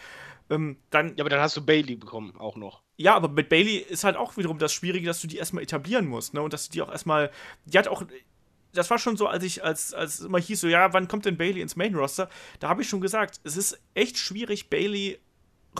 [0.49, 2.81] Ähm, dann, ja, aber dann hast du Bailey bekommen, auch noch.
[2.97, 6.07] Ja, aber mit Bailey ist halt auch wiederum das Schwierige, dass du die erstmal etablieren
[6.07, 6.41] musst, ne?
[6.41, 7.31] Und dass du die auch erstmal.
[7.65, 8.03] Die hat auch
[8.73, 11.37] das war schon so, als ich, als, als immer hieß, so, ja, wann kommt denn
[11.37, 12.29] Bailey ins Main Roster?
[12.59, 15.19] Da habe ich schon gesagt, es ist echt schwierig, Bailey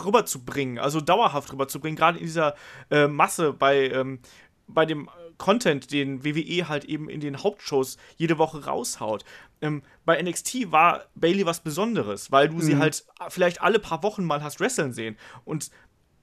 [0.04, 2.56] rüberzubringen, also dauerhaft rüberzubringen, gerade in dieser
[2.90, 4.20] äh, Masse bei, ähm,
[4.68, 9.24] bei dem Content, den WWE halt eben in den Hauptshows jede Woche raushaut.
[9.62, 12.62] Ähm, bei NXT war Bailey was Besonderes, weil du mhm.
[12.62, 15.18] sie halt vielleicht alle paar Wochen mal hast wresteln sehen.
[15.46, 15.70] Und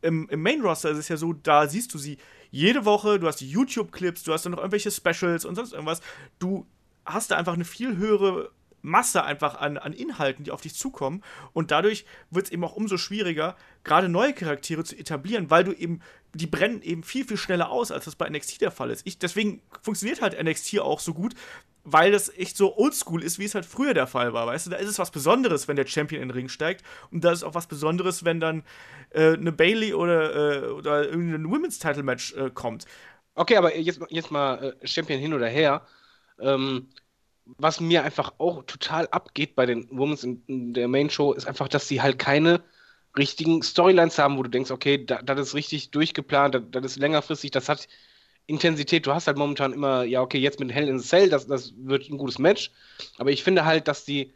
[0.03, 2.19] im, im Main Roster ist es ja so, da siehst du sie
[2.55, 6.01] jede Woche, du hast die YouTube-Clips, du hast dann noch irgendwelche Specials und sonst irgendwas.
[6.39, 6.67] Du
[7.05, 11.25] hast da einfach eine viel höhere Masse einfach an, an Inhalten, die auf dich zukommen.
[11.53, 15.73] Und dadurch wird es eben auch umso schwieriger, gerade neue Charaktere zu etablieren, weil du
[15.73, 16.01] eben,
[16.33, 19.05] die brennen eben viel, viel schneller aus, als das bei NXT der Fall ist.
[19.05, 21.35] Ich, deswegen funktioniert halt NXT auch so gut,
[21.85, 24.47] weil das echt so oldschool ist, wie es halt früher der Fall war.
[24.47, 26.83] Weißt du, da ist es was Besonderes, wenn der Champion in den Ring steigt.
[27.11, 28.65] Und da ist auch was Besonderes, wenn dann
[29.11, 32.87] äh, eine Bailey oder, äh, oder irgendein Women's Title Match äh, kommt.
[33.35, 35.87] Okay, aber jetzt, jetzt mal äh, Champion hin oder her.
[36.41, 36.89] Ähm,
[37.45, 41.47] was mir einfach auch total abgeht bei den Women's in, in der Main Show, ist
[41.47, 42.63] einfach, dass sie halt keine
[43.17, 47.69] richtigen Storylines haben, wo du denkst, okay, das ist richtig durchgeplant, das ist längerfristig, das
[47.69, 47.87] hat
[48.47, 51.47] Intensität, du hast halt momentan immer, ja, okay, jetzt mit Hell in the Cell, das,
[51.47, 52.71] das wird ein gutes Match.
[53.19, 54.33] Aber ich finde halt, dass die,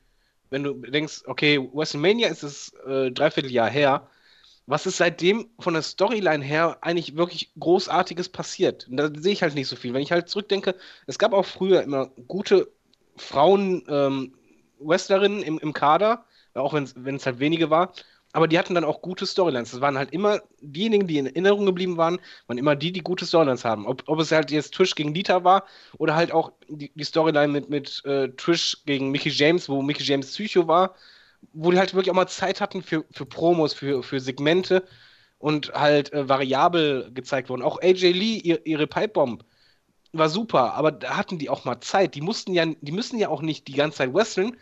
[0.50, 4.08] wenn du denkst, okay, WrestleMania ist es äh, dreiviertel Jahr her,
[4.66, 8.86] was ist seitdem von der Storyline her eigentlich wirklich Großartiges passiert?
[8.88, 9.94] Und da sehe ich halt nicht so viel.
[9.94, 10.74] Wenn ich halt zurückdenke,
[11.06, 12.70] es gab auch früher immer gute
[13.16, 14.34] Frauen ähm,
[14.80, 17.92] im, im Kader, auch wenn es halt wenige war
[18.32, 19.70] aber die hatten dann auch gute Storylines.
[19.70, 23.26] Das waren halt immer diejenigen, die in Erinnerung geblieben waren, waren immer die, die gute
[23.26, 23.86] Storylines haben.
[23.86, 25.64] Ob, ob es halt jetzt Trish gegen Dieter war
[25.96, 30.02] oder halt auch die, die Storyline mit, mit äh, Trish gegen Mickey James, wo Mickey
[30.02, 30.94] James Psycho war,
[31.52, 34.84] wo die halt wirklich auch mal Zeit hatten für, für Promos, für, für Segmente
[35.38, 37.62] und halt äh, variabel gezeigt wurden.
[37.62, 39.44] Auch AJ Lee, ihr, ihre Pipebomb
[40.12, 42.14] war super, aber da hatten die auch mal Zeit.
[42.14, 44.56] Die mussten ja, die müssen ja auch nicht die ganze Zeit wresteln,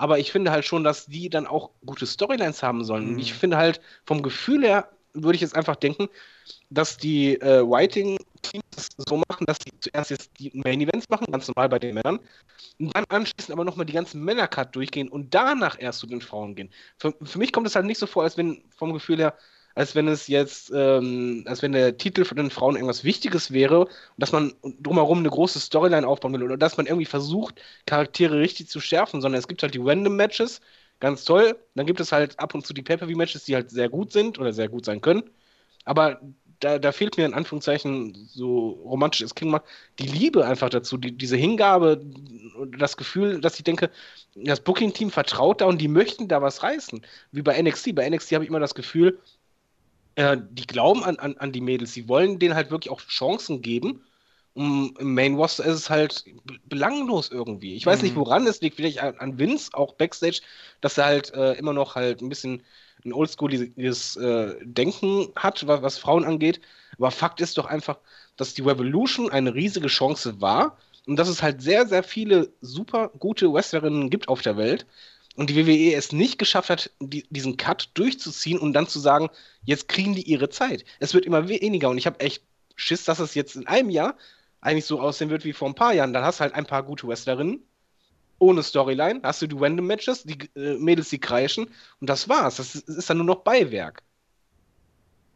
[0.00, 3.12] aber ich finde halt schon, dass die dann auch gute Storylines haben sollen.
[3.12, 3.18] Mhm.
[3.18, 6.08] Ich finde halt vom Gefühl her, würde ich jetzt einfach denken,
[6.70, 11.68] dass die äh, Writing-Teams so machen, dass sie zuerst jetzt die Main-Events machen, ganz normal
[11.68, 12.18] bei den Männern,
[12.78, 16.54] und dann anschließend aber nochmal die ganzen Männer-Cut durchgehen und danach erst zu den Frauen
[16.54, 16.70] gehen.
[16.96, 19.36] Für, für mich kommt es halt nicht so vor, als wenn vom Gefühl her
[19.74, 23.86] als wenn es jetzt, ähm, als wenn der Titel von den Frauen irgendwas Wichtiges wäre
[23.86, 28.38] und dass man drumherum eine große Storyline aufbauen will oder dass man irgendwie versucht, Charaktere
[28.38, 30.60] richtig zu schärfen, sondern es gibt halt die Random Matches,
[31.00, 31.56] ganz toll.
[31.74, 34.52] Dann gibt es halt ab und zu die Pay-Per-View-Matches, die halt sehr gut sind oder
[34.52, 35.24] sehr gut sein können.
[35.84, 36.20] Aber
[36.60, 39.60] da, da fehlt mir in Anführungszeichen, so romantisch es klingt,
[39.98, 42.04] die Liebe einfach dazu, die, diese Hingabe,
[42.78, 43.90] das Gefühl, dass ich denke,
[44.34, 47.00] das Booking-Team vertraut da und die möchten da was reißen.
[47.32, 47.94] Wie bei NXT.
[47.94, 49.18] Bei NXT habe ich immer das Gefühl,
[50.14, 53.62] äh, die glauben an, an, an die Mädels, sie wollen denen halt wirklich auch Chancen
[53.62, 54.04] geben.
[54.52, 56.24] Um, Im Main Roster ist es halt
[56.64, 57.76] belanglos irgendwie.
[57.76, 58.04] Ich weiß mhm.
[58.04, 58.76] nicht, woran es liegt.
[58.76, 60.40] Vielleicht an, an Vince, auch Backstage,
[60.80, 62.62] dass er halt äh, immer noch halt ein bisschen
[63.04, 66.60] ein oldschooliges äh, Denken hat, was, was Frauen angeht.
[66.98, 67.98] Aber Fakt ist doch einfach,
[68.36, 73.10] dass die Revolution eine riesige Chance war und dass es halt sehr, sehr viele super
[73.18, 74.84] gute Wrestlerinnen gibt auf der Welt
[75.40, 79.30] und die WWE es nicht geschafft hat, die, diesen Cut durchzuziehen und dann zu sagen,
[79.64, 80.84] jetzt kriegen die ihre Zeit.
[80.98, 82.44] Es wird immer weniger und ich habe echt
[82.76, 84.18] Schiss, dass es jetzt in einem Jahr
[84.60, 86.12] eigentlich so aussehen wird wie vor ein paar Jahren.
[86.12, 87.62] Dann hast du halt ein paar gute Wrestlerinnen
[88.38, 91.70] ohne Storyline, hast du die Random Matches, die äh, Mädels, die kreischen
[92.02, 92.56] und das war's.
[92.56, 94.02] Das ist, ist dann nur noch Beiwerk.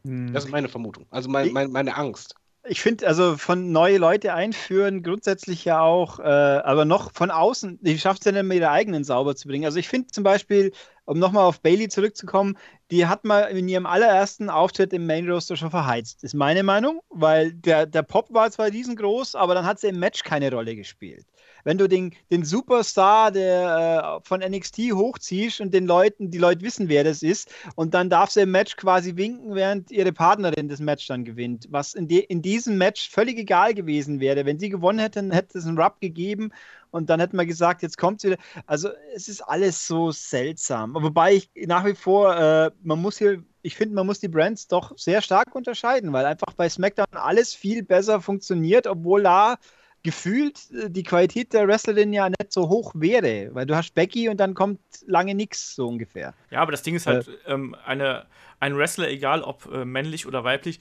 [0.03, 0.31] Hm.
[0.33, 2.35] Das ist meine Vermutung, also mein, mein, meine Angst.
[2.67, 7.79] Ich finde, also von neue Leute einführen, grundsätzlich ja auch, äh, aber noch von außen,
[7.81, 9.65] die schafft es ja nicht mehr ihre eigenen sauber zu bringen.
[9.65, 10.71] Also ich finde zum Beispiel,
[11.05, 12.57] um nochmal auf Bailey zurückzukommen,
[12.91, 16.23] die hat mal in ihrem allerersten Auftritt im Main Roster schon verheizt.
[16.23, 19.99] Ist meine Meinung, weil der, der Pop war zwar riesengroß, aber dann hat sie im
[19.99, 21.25] Match keine Rolle gespielt
[21.65, 26.61] wenn du den, den Superstar der, äh, von NXT hochziehst und den Leuten, die Leute
[26.61, 30.69] wissen, wer das ist, und dann darf sie im Match quasi winken, während ihre Partnerin
[30.69, 31.67] das Match dann gewinnt.
[31.69, 34.45] Was in, de, in diesem Match völlig egal gewesen wäre.
[34.45, 36.51] Wenn sie gewonnen hätten, hätte es einen Rub gegeben
[36.91, 38.41] und dann hätte man gesagt, jetzt kommt sie wieder.
[38.67, 40.93] Also es ist alles so seltsam.
[40.93, 44.67] Wobei ich nach wie vor, äh, man muss hier ich finde, man muss die Brands
[44.67, 49.57] doch sehr stark unterscheiden, weil einfach bei SmackDown alles viel besser funktioniert, obwohl da
[50.05, 54.29] gefühlt äh, die Qualität der Wrestlerin ja nicht so hoch wäre, weil du hast Becky
[54.29, 56.33] und dann kommt lange nichts so ungefähr.
[56.51, 58.27] Ja, aber das Ding ist halt, äh, ähm, eine,
[58.59, 60.79] ein Wrestler, egal ob äh, männlich oder weiblich,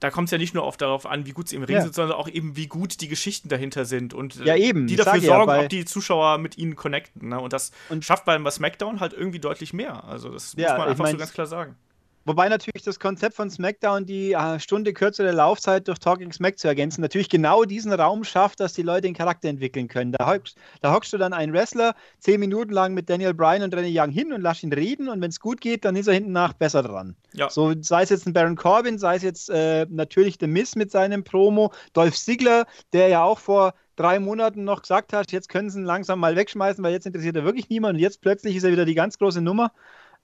[0.00, 1.82] da kommt es ja nicht nur oft darauf an, wie gut sie im Ring ja.
[1.82, 4.96] sind, sondern auch eben, wie gut die Geschichten dahinter sind und äh, ja, eben, die
[4.96, 7.30] dafür sorgen, ja, ob die Zuschauer mit ihnen connecten.
[7.30, 7.40] Ne?
[7.40, 10.04] Und das und schafft bei SmackDown halt irgendwie deutlich mehr.
[10.04, 11.76] Also das muss man einfach so ganz klar sagen.
[12.24, 16.68] Wobei natürlich das Konzept von SmackDown, die äh, Stunde kürzere Laufzeit durch Talking Smack zu
[16.68, 20.12] ergänzen, natürlich genau diesen Raum schafft, dass die Leute den Charakter entwickeln können.
[20.12, 23.74] Da hockst, da hockst du dann einen Wrestler zehn Minuten lang mit Daniel Bryan und
[23.74, 26.14] Renee Young hin und lass ihn reden und wenn es gut geht, dann ist er
[26.14, 27.16] hinten nach besser dran.
[27.32, 27.50] Ja.
[27.50, 30.90] So sei es jetzt ein Baron Corbin, sei es jetzt äh, natürlich The Miss mit
[30.90, 35.70] seinem Promo, Dolph Ziggler, der ja auch vor drei Monaten noch gesagt hat, jetzt können
[35.70, 38.64] sie ihn langsam mal wegschmeißen, weil jetzt interessiert er wirklich niemand und jetzt plötzlich ist
[38.64, 39.72] er wieder die ganz große Nummer.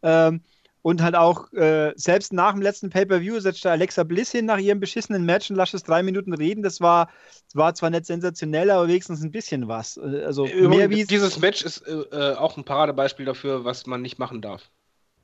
[0.03, 0.43] Ähm,
[0.89, 4.57] und halt auch, äh, selbst nach dem letzten Pay-Per-View setzt da Alexa Bliss hin nach
[4.57, 6.63] ihrem beschissenen Match und lasst es drei Minuten reden.
[6.63, 7.11] Das war,
[7.53, 9.99] war zwar nicht sensationell, aber wenigstens ein bisschen was.
[9.99, 14.01] Äh, also mehr wie Dieses Match ist äh, äh, auch ein Paradebeispiel dafür, was man
[14.01, 14.71] nicht machen darf.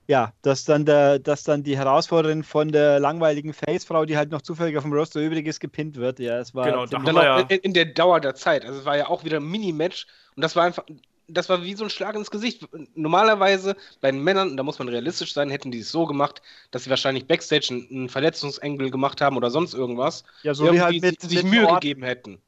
[0.07, 4.43] Ja, dass dann, der, dass dann die Herausforderin von der langweiligen Face-Frau, die halt noch
[4.43, 6.19] zufällig auf dem Roster übrig ist, gepinnt wird.
[6.19, 8.67] Ja, es war genau, dann ja in, in der Dauer der Zeit.
[8.67, 10.07] Also es war ja auch wieder ein Mini-Match
[10.37, 10.85] und das war einfach,
[11.29, 12.67] das war wie so ein Schlag ins Gesicht.
[12.95, 16.85] Normalerweise bei den Männern, da muss man realistisch sein, hätten die es so gemacht, dass
[16.85, 20.25] sie wahrscheinlich Backstage einen Verletzungsengel gemacht haben oder sonst irgendwas.
[20.43, 22.39] Ja, so wie halt mit, sich mit Mühe Ort gegeben hätten.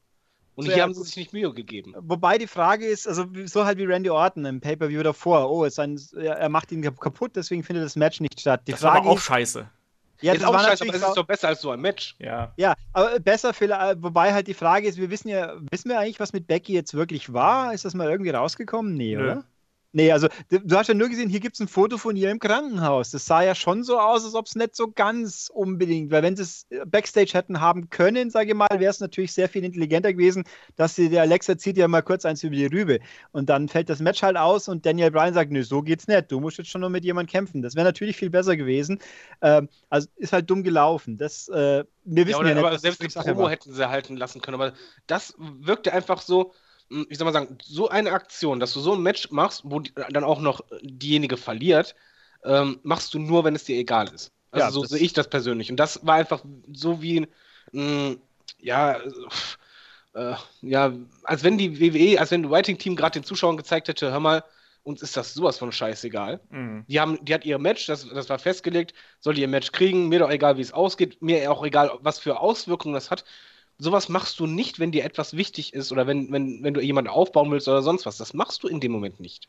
[0.55, 1.93] Und so, hier ja, haben sie sich nicht Mühe gegeben.
[1.99, 6.01] Wobei die Frage ist, also so halt wie Randy Orton im Pay-Per-View davor, oh, ein,
[6.15, 8.61] er macht ihn kaputt, deswegen findet das Match nicht statt.
[8.65, 9.69] Die das Frage war auch scheiße.
[10.21, 12.15] Ja, ist das auch scheiße, aber es ist doch besser als so ein Match.
[12.19, 12.53] Ja.
[12.57, 16.19] Ja, aber besser, vielleicht, wobei halt die Frage ist, wir wissen ja, wissen wir eigentlich,
[16.19, 17.73] was mit Becky jetzt wirklich war?
[17.73, 18.95] Ist das mal irgendwie rausgekommen?
[18.95, 19.23] Nee, Nö.
[19.23, 19.43] oder?
[19.93, 22.39] Nee, also du hast ja nur gesehen, hier gibt es ein Foto von ihr im
[22.39, 23.11] Krankenhaus.
[23.11, 26.35] Das sah ja schon so aus, als ob es nicht so ganz unbedingt, weil wenn
[26.35, 30.11] sie es Backstage hätten haben können, sage ich mal, wäre es natürlich sehr viel intelligenter
[30.13, 30.43] gewesen,
[30.75, 32.99] dass sie der Alexa zieht ja mal kurz eins über die Rübe.
[33.31, 36.31] Und dann fällt das Match halt aus und Daniel Bryan sagt, nö, so geht's nicht.
[36.31, 37.61] Du musst jetzt schon nur mit jemandem kämpfen.
[37.61, 38.99] Das wäre natürlich viel besser gewesen.
[39.41, 41.17] Ähm, also ist halt dumm gelaufen.
[41.17, 44.17] Das, äh, wir wissen ja, oder, ja nicht, aber selbst die Promo hätten sie halten
[44.17, 44.55] lassen können.
[44.55, 44.73] Aber
[45.07, 46.53] das wirkte einfach so,
[46.89, 49.93] ich soll mal sagen, so eine Aktion, dass du so ein Match machst, wo die,
[50.09, 51.95] dann auch noch diejenige verliert,
[52.43, 54.31] ähm, machst du nur, wenn es dir egal ist.
[54.51, 55.69] Also ja, so sehe ich das persönlich.
[55.69, 57.27] Und das war einfach so wie,
[57.71, 58.19] hm,
[58.59, 58.99] ja,
[60.13, 64.11] äh, ja, als wenn die WWE, als wenn das Writing-Team gerade den Zuschauern gezeigt hätte,
[64.11, 64.43] hör mal,
[64.83, 66.39] uns ist das sowas von scheißegal.
[66.49, 66.85] Mhm.
[66.87, 70.07] Die, haben, die hat ihr Match, das, das war festgelegt, soll die ihr Match kriegen,
[70.07, 73.25] mir doch egal, wie es ausgeht, mir auch egal, was für Auswirkungen das hat
[73.77, 77.09] sowas machst du nicht, wenn dir etwas wichtig ist oder wenn, wenn, wenn du jemanden
[77.09, 78.17] aufbauen willst oder sonst was.
[78.17, 79.47] Das machst du in dem Moment nicht.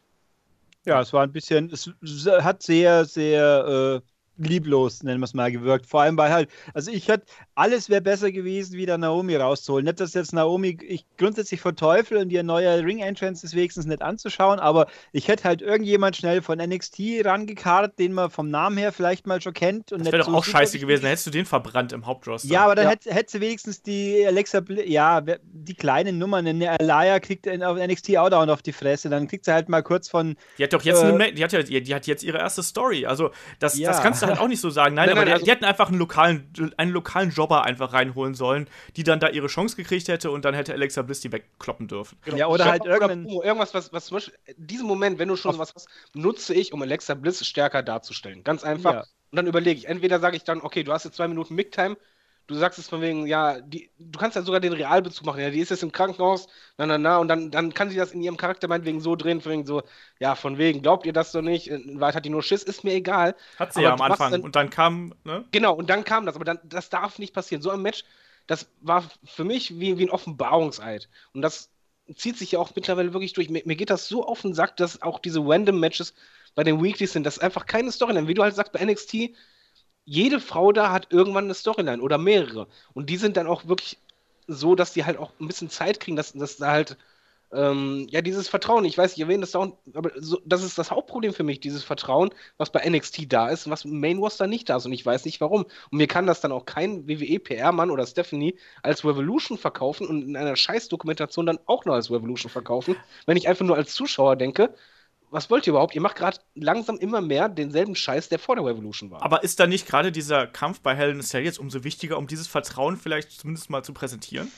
[0.84, 1.90] Ja, es war ein bisschen, es
[2.26, 4.08] hat sehr, sehr äh,
[4.38, 5.86] lieblos, nennen wir es mal, gewirkt.
[5.86, 9.84] Vor allem bei halt, also ich hätte, alles wäre besser gewesen, wieder Naomi rauszuholen.
[9.84, 14.58] Nicht, dass jetzt Naomi ich grundsätzlich verteufel und ihr neuer Ring-Entrance ist wenigstens nicht anzuschauen,
[14.58, 19.26] aber ich hätte halt irgendjemand schnell von NXT rangekarrt, den man vom Namen her vielleicht
[19.26, 19.92] mal schon kennt.
[19.92, 22.48] Und das wäre doch so auch scheiße gewesen, dann hättest du den verbrannt im Hauptroster.
[22.48, 22.90] Ja, aber dann ja.
[22.92, 28.16] hätte, hätte sie wenigstens die Alexa, ja, die kleinen Nummern, eine Alaya kriegt auf NXT
[28.18, 30.36] auch dauernd auf die Fresse, dann kriegt sie halt mal kurz von.
[30.58, 33.06] Die hat doch jetzt, äh, eine, die, hat ja, die hat jetzt ihre erste Story,
[33.06, 33.90] also das, ja.
[33.90, 34.94] das kannst du halt auch nicht so sagen.
[34.94, 38.34] Nein, nein aber nein, also die, hätten einfach einen lokalen, einen lokalen Jobber einfach reinholen
[38.34, 41.88] sollen, die dann da ihre Chance gekriegt hätte und dann hätte Alexa Bliss die wegkloppen
[41.88, 42.18] dürfen.
[42.24, 42.36] Genau.
[42.36, 43.26] Ja, oder halt irgendein...
[43.26, 46.82] irgendwas, was, was zum Beispiel, diesen Moment, wenn du schon sowas hast, nutze ich, um
[46.82, 48.44] Alexa Bliss stärker darzustellen.
[48.44, 48.92] Ganz einfach.
[48.92, 49.00] Ja.
[49.30, 51.96] Und dann überlege ich, entweder sage ich dann, okay, du hast jetzt zwei Minuten Mic-Time,
[52.48, 55.50] du sagst es von wegen, ja, die, du kannst ja sogar den Realbezug machen, ja,
[55.50, 58.22] die ist jetzt im Krankenhaus, na, na, na, und dann, dann kann sie das in
[58.22, 59.82] ihrem Charakter meinetwegen so drehen, von wegen so,
[60.18, 62.84] ja, von wegen, glaubt ihr das doch nicht, in Wahrheit hat die nur Schiss, ist
[62.84, 63.36] mir egal.
[63.58, 65.44] Hat sie aber ja am Anfang, dann, und dann kam, ne?
[65.52, 67.62] Genau, und dann kam das, aber dann, das darf nicht passieren.
[67.62, 68.04] So ein Match,
[68.46, 71.08] das war für mich wie, wie ein Offenbarungseid.
[71.34, 71.70] Und das
[72.16, 73.50] zieht sich ja auch mittlerweile wirklich durch.
[73.50, 76.14] Mir, mir geht das so auf den Sack, dass auch diese Random Matches
[76.54, 78.26] bei den Weeklies sind, das ist einfach keine Storyline.
[78.26, 79.34] Wie du halt sagst, bei NXT,
[80.08, 82.66] jede Frau da hat irgendwann eine Storyline oder mehrere.
[82.94, 83.98] Und die sind dann auch wirklich
[84.46, 86.96] so, dass die halt auch ein bisschen Zeit kriegen, dass, dass da halt
[87.52, 90.90] ähm, ja, dieses Vertrauen, ich weiß, ich erwähne das auch, aber so, das ist das
[90.90, 94.46] Hauptproblem für mich, dieses Vertrauen, was bei NXT da ist und was im Main Roster
[94.46, 95.64] nicht da ist und ich weiß nicht warum.
[95.90, 100.36] Und mir kann das dann auch kein WWE-PR-Mann oder Stephanie als Revolution verkaufen und in
[100.36, 104.74] einer Scheiß-Dokumentation dann auch noch als Revolution verkaufen, wenn ich einfach nur als Zuschauer denke,
[105.30, 105.94] was wollt ihr überhaupt?
[105.94, 109.22] Ihr macht gerade langsam immer mehr denselben Scheiß, der vor der Revolution war.
[109.22, 112.46] Aber ist da nicht gerade dieser Kampf bei a Cell jetzt umso wichtiger, um dieses
[112.46, 114.50] Vertrauen vielleicht zumindest mal zu präsentieren?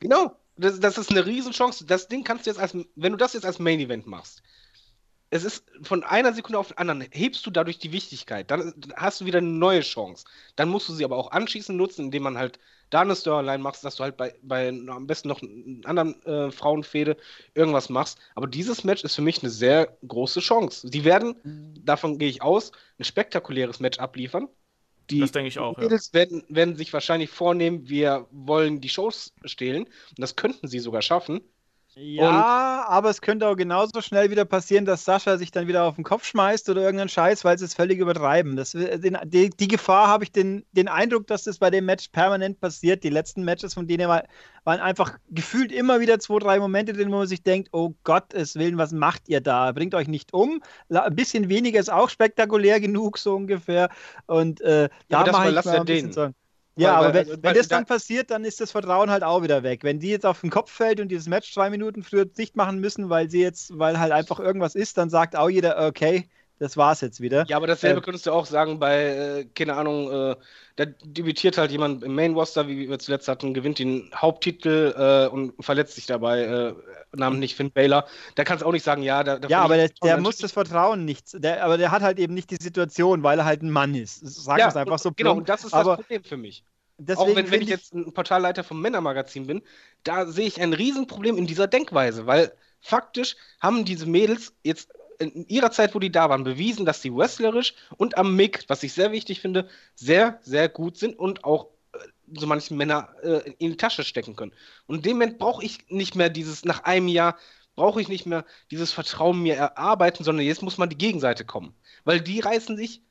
[0.00, 1.84] Genau, das, das ist eine Riesenchance.
[1.84, 4.42] Das Ding kannst du jetzt als, wenn du das jetzt als Main Event machst,
[5.30, 8.50] es ist von einer Sekunde auf die andere, hebst du dadurch die Wichtigkeit.
[8.50, 10.24] Dann hast du wieder eine neue Chance.
[10.54, 12.58] Dann musst du sie aber auch anschließend nutzen, indem man halt
[12.90, 16.50] da eine Storyline machst, dass du halt bei, bei am besten noch einer anderen äh,
[16.50, 17.16] Frauenfehde
[17.54, 18.18] irgendwas machst.
[18.34, 20.88] Aber dieses Match ist für mich eine sehr große Chance.
[20.88, 21.84] Die werden, mhm.
[21.84, 24.48] davon gehe ich aus, ein spektakuläres Match abliefern.
[25.10, 25.76] Die das denke ich auch.
[25.76, 26.20] Mädels ja.
[26.20, 29.84] werden, werden sich wahrscheinlich vornehmen, wir wollen die Shows stehlen.
[29.84, 31.40] Und das könnten sie sogar schaffen.
[31.98, 35.84] Ja, und aber es könnte auch genauso schnell wieder passieren, dass Sascha sich dann wieder
[35.84, 38.54] auf den Kopf schmeißt oder irgendeinen Scheiß, weil sie es völlig übertreiben.
[38.54, 42.08] Das, den, die, die, Gefahr habe ich den, den Eindruck, dass das bei dem Match
[42.08, 43.02] permanent passiert.
[43.02, 44.24] Die letzten Matches von denen war,
[44.64, 48.56] waren einfach gefühlt immer wieder zwei, drei Momente drin, wo man sich denkt, oh Gottes
[48.56, 49.72] Willen, was macht ihr da?
[49.72, 50.62] Bringt euch nicht um.
[50.90, 53.88] Ein bisschen weniger ist auch spektakulär genug, so ungefähr.
[54.26, 56.34] Und äh, ja, da mache ich mal ein bisschen Sorgen.
[56.78, 59.42] Ja, weil, aber wenn, weil, wenn das dann passiert, dann ist das Vertrauen halt auch
[59.42, 59.82] wieder weg.
[59.82, 62.80] Wenn die jetzt auf den Kopf fällt und dieses Match zwei Minuten früher dicht machen
[62.80, 66.28] müssen, weil sie jetzt, weil halt einfach irgendwas ist, dann sagt auch jeder, okay,
[66.58, 67.44] das war's jetzt wieder.
[67.48, 70.36] Ja, aber dasselbe äh, könntest du auch sagen bei, äh, keine Ahnung, äh,
[70.76, 75.32] da debütiert halt jemand im Main Roster, wie wir zuletzt hatten, gewinnt den Haupttitel äh,
[75.32, 76.74] und verletzt sich dabei, äh,
[77.14, 78.06] namentlich Finn Baylor.
[78.34, 81.04] Da kannst du auch nicht sagen, ja, da, Ja, aber der, der muss das Vertrauen
[81.04, 83.94] nicht, der, aber der hat halt eben nicht die Situation, weil er halt ein Mann
[83.94, 84.20] ist.
[84.22, 86.64] Sag ja, es einfach so Genau, und das ist aber, das Problem für mich.
[87.16, 89.62] Auch wenn, wenn ich jetzt ein Portalleiter vom Männermagazin bin,
[90.04, 95.46] da sehe ich ein Riesenproblem in dieser Denkweise, weil faktisch haben diese Mädels jetzt in
[95.48, 98.92] ihrer Zeit, wo die da waren, bewiesen, dass sie wrestlerisch und am Mick, was ich
[98.92, 101.98] sehr wichtig finde, sehr, sehr gut sind und auch äh,
[102.34, 104.52] so manche Männer äh, in die Tasche stecken können.
[104.86, 107.36] Und in dem Moment brauche ich nicht mehr dieses, nach einem Jahr,
[107.74, 111.74] brauche ich nicht mehr dieses Vertrauen mir erarbeiten, sondern jetzt muss man die Gegenseite kommen.
[112.04, 113.02] Weil die reißen sich,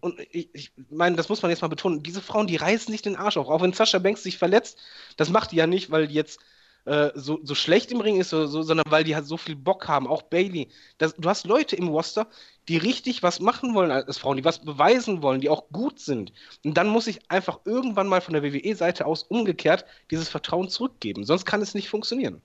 [0.00, 3.02] und ich, ich meine, das muss man jetzt mal betonen, diese Frauen, die reißen sich
[3.02, 3.48] den Arsch auf.
[3.48, 4.78] Auch wenn Sascha Banks sich verletzt,
[5.16, 6.40] das macht die ja nicht, weil jetzt
[6.84, 9.56] äh, so, so schlecht im Ring ist, so, so, sondern weil die halt so viel
[9.56, 10.06] Bock haben.
[10.06, 10.68] Auch Bailey.
[10.98, 12.26] Das, du hast Leute im Roster,
[12.68, 16.32] die richtig was machen wollen als Frauen, die was beweisen wollen, die auch gut sind.
[16.64, 21.24] Und dann muss ich einfach irgendwann mal von der WWE-Seite aus umgekehrt dieses Vertrauen zurückgeben.
[21.24, 22.42] Sonst kann es nicht funktionieren.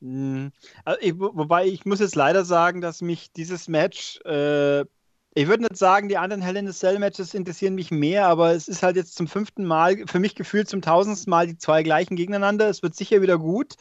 [0.00, 0.52] Mhm.
[0.84, 4.84] Also ich, wobei ich muss jetzt leider sagen, dass mich dieses Match äh,
[5.34, 8.52] ich würde nicht sagen, die anderen Hell in the Cell Matches interessieren mich mehr, aber
[8.52, 11.82] es ist halt jetzt zum fünften Mal, für mich gefühlt zum tausendsten Mal die zwei
[11.82, 12.68] gleichen gegeneinander.
[12.68, 13.74] Es wird sicher wieder gut,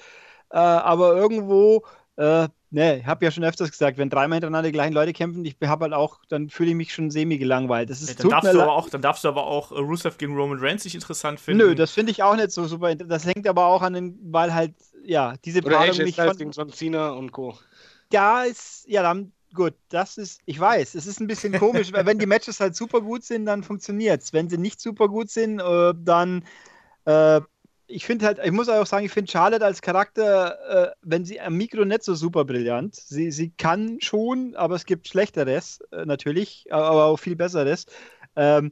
[0.51, 1.83] äh, aber irgendwo,
[2.17, 5.45] äh, ne, ich habe ja schon öfters gesagt, wenn dreimal hintereinander die gleichen Leute kämpfen,
[5.45, 7.89] ich habe halt auch, dann fühle ich mich schon semi gelangweilt.
[7.89, 10.17] Das ist ja, dann, darfst du aber auch, dann darfst du aber auch uh, Rusev
[10.17, 11.65] gegen Roman Reigns nicht interessant finden.
[11.65, 12.93] Nö, das finde ich auch nicht so super.
[12.93, 16.37] Das hängt aber auch an den, weil halt, ja, diese Oder Paarung mich von...
[16.37, 17.57] gegen John Cena und Co.
[18.11, 22.05] Ja, ist, ja, dann gut, das ist, ich weiß, es ist ein bisschen komisch, weil
[22.05, 24.33] wenn die Matches halt super gut sind, dann funktioniert es.
[24.33, 26.43] Wenn sie nicht super gut sind, äh, dann,
[27.05, 27.41] äh,
[27.87, 31.39] ich finde halt, ich muss auch sagen, ich finde Charlotte als Charakter, äh, wenn sie
[31.39, 32.95] am Mikro nicht so super brillant.
[32.95, 37.85] Sie, sie kann schon, aber es gibt Schlechteres, äh, natürlich, aber auch viel Besseres.
[38.35, 38.71] Ähm,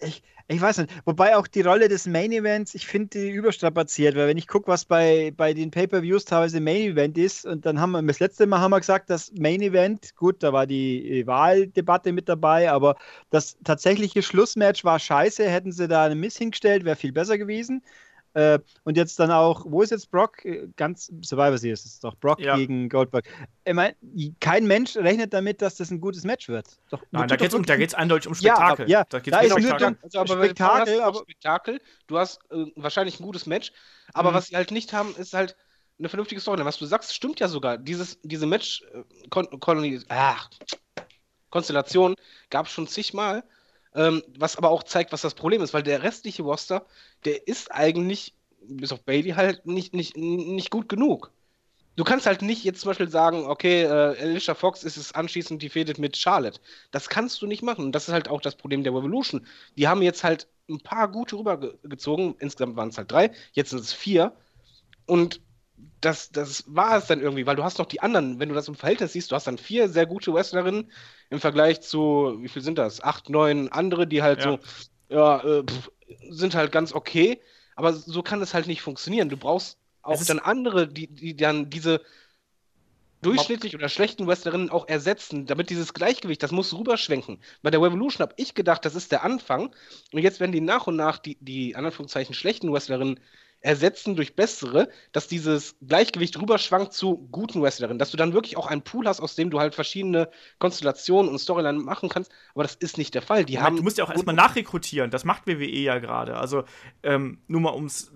[0.00, 0.90] ich, ich weiß nicht.
[1.06, 4.68] Wobei auch die Rolle des Main Events, ich finde die überstrapaziert, weil wenn ich gucke,
[4.68, 8.46] was bei, bei den Pay-Per-Views teilweise Main Event ist, und dann haben wir, das letzte
[8.46, 12.96] Mal haben wir gesagt, das Main Event, gut, da war die Wahldebatte mit dabei, aber
[13.30, 15.48] das tatsächliche Schlussmatch war scheiße.
[15.48, 17.82] Hätten sie da einen Miss hingestellt, wäre viel besser gewesen.
[18.34, 20.44] Äh, und jetzt dann auch, wo ist jetzt Brock?
[20.44, 22.56] Äh, ganz Survivor Series ist es doch Brock ja.
[22.56, 23.26] gegen Goldberg.
[23.64, 23.94] Ich meine,
[24.40, 26.66] kein Mensch rechnet damit, dass das ein gutes Match wird.
[26.90, 27.64] Doch, Nein, da geht es um,
[27.96, 28.90] eindeutig um Spektakel.
[28.90, 31.00] Ja, da, da ist nur um also, aber Spektakel.
[31.00, 31.80] Aber Spektakel.
[32.08, 33.72] Du hast äh, wahrscheinlich ein gutes Match,
[34.12, 34.34] aber mhm.
[34.34, 35.56] was sie halt nicht haben, ist halt
[36.00, 36.64] eine vernünftige Story.
[36.64, 37.78] Was du sagst, stimmt ja sogar.
[37.78, 39.04] Dieses, diese Match, äh,
[42.50, 43.44] gab es schon zigmal.
[43.94, 46.84] Ähm, was aber auch zeigt, was das Problem ist, weil der restliche Roster,
[47.24, 51.32] der ist eigentlich, bis auf Bailey, halt nicht, nicht, nicht gut genug.
[51.96, 55.62] Du kannst halt nicht jetzt zum Beispiel sagen, okay, äh, Alicia Fox ist es anschließend
[55.62, 56.60] die fädet mit Charlotte.
[56.90, 57.84] Das kannst du nicht machen.
[57.84, 59.46] Und das ist halt auch das Problem der Revolution.
[59.76, 62.34] Die haben jetzt halt ein paar gute rübergezogen.
[62.40, 64.32] Insgesamt waren es halt drei, jetzt sind es vier.
[65.06, 65.40] Und
[66.00, 68.68] das, das war es dann irgendwie, weil du hast noch die anderen, wenn du das
[68.68, 70.90] im Verhältnis siehst, du hast dann vier sehr gute Wrestlerinnen
[71.30, 73.02] im Vergleich zu, wie viel sind das?
[73.02, 74.52] Acht, neun andere, die halt ja.
[74.52, 74.58] so
[75.08, 75.90] ja, äh, pff,
[76.30, 77.40] sind halt ganz okay,
[77.76, 79.28] aber so kann es halt nicht funktionieren.
[79.28, 82.00] Du brauchst auch dann andere, die, die dann diese
[83.22, 87.38] durchschnittlich oder schlechten Wrestlerinnen auch ersetzen, damit dieses Gleichgewicht, das muss rüberschwenken.
[87.62, 89.74] Bei der Revolution habe ich gedacht, das ist der Anfang
[90.12, 93.20] und jetzt werden die nach und nach die, die Anführungszeichen schlechten Wrestlerinnen
[93.64, 98.66] ersetzen durch bessere, dass dieses Gleichgewicht rüberschwankt zu guten Wrestlerinnen, dass du dann wirklich auch
[98.66, 100.28] einen Pool hast, aus dem du halt verschiedene
[100.58, 103.46] Konstellationen und Storyline machen kannst, aber das ist nicht der Fall.
[103.46, 106.36] Die haben du musst ja auch erstmal nachrekrutieren, das macht WWE ja gerade.
[106.36, 106.64] Also
[107.02, 108.10] ähm, nur mal um es äh,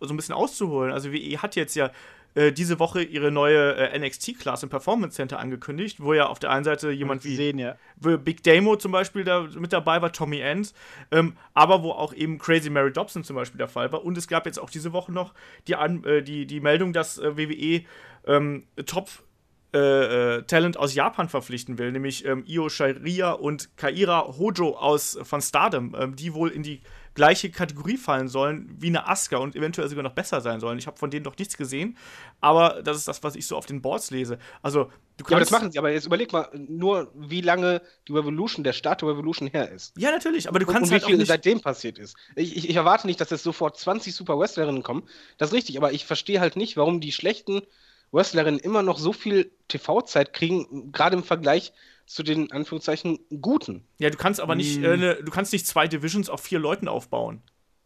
[0.00, 0.92] so ein bisschen auszuholen.
[0.92, 1.92] Also WWE hat jetzt ja
[2.34, 6.50] äh, diese Woche ihre neue äh, NXT-Class im Performance Center angekündigt, wo ja auf der
[6.50, 7.76] einen Seite jemand wie sehen, ja.
[7.96, 10.72] Big Damo zum Beispiel da mit dabei war, Tommy End,
[11.10, 14.04] ähm, aber wo auch eben Crazy Mary Dobson zum Beispiel der Fall war.
[14.04, 15.34] Und es gab jetzt auch diese Woche noch
[15.66, 17.84] die, An äh, die, die Meldung, dass äh, WWE
[18.26, 19.08] ähm, Top
[19.72, 19.78] äh,
[20.38, 25.40] äh, Talent aus Japan verpflichten will, nämlich ähm, Io Shiria und Kaira Hojo aus von
[25.40, 26.80] Stardom, ähm, die wohl in die
[27.14, 30.78] gleiche Kategorie fallen sollen wie eine Asuka und eventuell sogar noch besser sein sollen.
[30.78, 31.96] Ich habe von denen noch nichts gesehen,
[32.40, 34.38] aber das ist das, was ich so auf den Boards lese.
[34.62, 35.30] Also, du kannst.
[35.30, 38.72] Ja, aber das machen sie, aber jetzt überleg mal nur, wie lange die Revolution, der
[38.72, 39.96] Start der Revolution her ist.
[39.98, 42.16] Ja, natürlich, aber du kannst und, und halt wie viel seitdem passiert ist.
[42.36, 45.02] Ich, ich, ich erwarte nicht, dass jetzt sofort 20 Super Wrestlerinnen kommen.
[45.38, 47.62] Das ist richtig, aber ich verstehe halt nicht, warum die schlechten
[48.12, 51.72] Wrestlerinnen immer noch so viel TV-Zeit kriegen, gerade im Vergleich
[52.10, 53.86] zu den Anführungszeichen Guten.
[53.98, 54.84] Ja, du kannst aber nicht, hm.
[54.84, 57.40] äh, ne, du kannst nicht zwei Divisions auf vier Leuten aufbauen.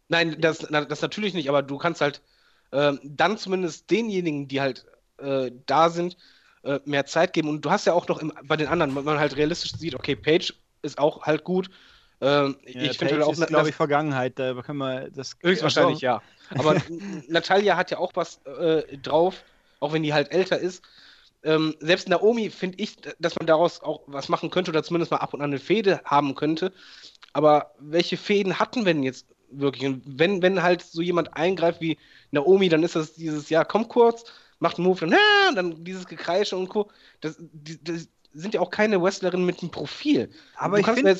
[0.07, 2.21] Nein, das, das natürlich nicht, aber du kannst halt
[2.71, 4.85] äh, dann zumindest denjenigen, die halt
[5.19, 6.17] äh, da sind,
[6.63, 7.49] äh, mehr Zeit geben.
[7.49, 9.93] Und du hast ja auch noch im, bei den anderen, wenn man halt realistisch sieht,
[9.93, 11.69] okay, Page ist auch halt gut.
[12.19, 14.39] Ähm, ja, ich finde halt auch, glaube ich, Vergangenheit.
[14.39, 15.37] Da können wir das.
[15.43, 16.21] Höchstwahrscheinlich, also,
[16.51, 16.59] ja.
[16.59, 16.81] Aber
[17.27, 19.43] Natalia hat ja auch was äh, drauf,
[19.79, 20.81] auch wenn die halt älter ist
[21.45, 25.17] ähm, selbst Naomi finde ich, dass man daraus auch was machen könnte oder zumindest mal
[25.17, 26.73] ab und an eine Fehde haben könnte.
[27.33, 29.85] Aber welche Fäden hatten wir denn jetzt wirklich?
[29.85, 31.97] Und wenn, wenn halt so jemand eingreift wie
[32.31, 34.23] Naomi, dann ist das dieses, ja, komm kurz,
[34.59, 36.89] macht einen Move, dann, ah, dann dieses Gekreische und Co.
[37.21, 40.29] Das, die, das sind ja auch keine Wrestlerinnen mit einem Profil.
[40.55, 41.17] Aber ich finde,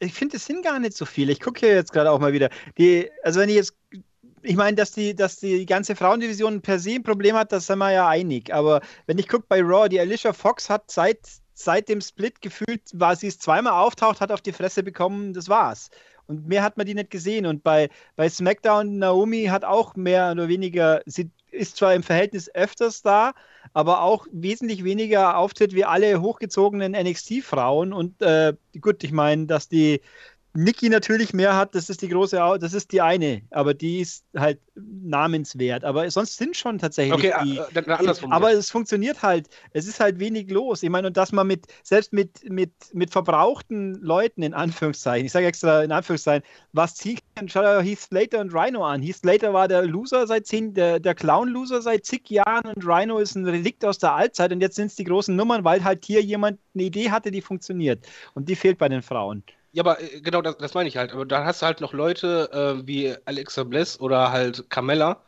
[0.00, 1.30] ich finde, es sind gar nicht so viele.
[1.30, 2.50] Ich gucke hier jetzt gerade auch mal wieder.
[2.78, 3.74] Die, also wenn ich jetzt
[4.42, 7.78] ich meine, dass die, dass die ganze Frauendivision per se ein Problem hat, das sind
[7.78, 8.52] wir ja einig.
[8.52, 11.20] Aber wenn ich gucke bei Raw, die Alicia Fox hat seit,
[11.54, 15.48] seit dem Split gefühlt, war sie es zweimal auftaucht, hat auf die Fresse bekommen, das
[15.48, 15.90] war's.
[16.26, 17.46] Und mehr hat man die nicht gesehen.
[17.46, 22.52] Und bei, bei SmackDown, Naomi hat auch mehr oder weniger, sie ist zwar im Verhältnis
[22.54, 23.34] öfters da,
[23.74, 27.92] aber auch wesentlich weniger auftritt wie alle hochgezogenen NXT-Frauen.
[27.92, 30.00] Und äh, gut, ich meine, dass die
[30.54, 34.24] Niki natürlich mehr hat, das ist die große, das ist die eine, aber die ist
[34.36, 35.84] halt namenswert.
[35.84, 37.56] Aber sonst sind schon tatsächlich okay, die.
[37.56, 38.32] Äh, andersrum.
[38.32, 39.48] Aber es funktioniert halt.
[39.72, 40.82] Es ist halt wenig los.
[40.82, 45.32] Ich meine, und dass man mit, selbst mit, mit, mit verbrauchten Leuten, in Anführungszeichen, ich
[45.32, 47.02] sage extra in Anführungszeichen, was
[47.34, 49.00] kann, schau dir Heath Slater und Rhino an.
[49.00, 53.18] Heath Slater war der Loser seit zehn, der, der Clown-Loser seit zig Jahren und Rhino
[53.18, 56.04] ist ein Relikt aus der Altzeit und jetzt sind es die großen Nummern, weil halt
[56.04, 58.06] hier jemand eine Idee hatte, die funktioniert.
[58.34, 59.42] Und die fehlt bei den Frauen.
[59.72, 61.12] Ja, aber äh, genau das, das meine ich halt.
[61.12, 65.22] Aber da hast du halt noch Leute äh, wie Alexa Bliss oder halt Carmella,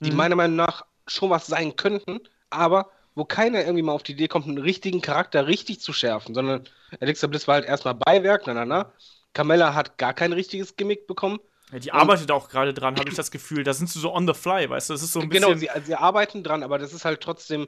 [0.00, 0.16] die mhm.
[0.16, 4.28] meiner Meinung nach schon was sein könnten, aber wo keiner irgendwie mal auf die Idee
[4.28, 6.64] kommt, einen richtigen Charakter richtig zu schärfen, sondern
[7.00, 8.92] Alexa Bliss war halt erstmal Beiwerk, na na na.
[9.32, 11.38] Carmella hat gar kein richtiges Gimmick bekommen.
[11.72, 13.64] Ja, die arbeitet auch gerade dran, habe ich das Gefühl.
[13.64, 14.94] Da sind sie so on the fly, weißt du?
[14.94, 15.68] Das ist so ein genau, bisschen.
[15.68, 17.66] Genau, sie, sie arbeiten dran, aber das ist halt trotzdem,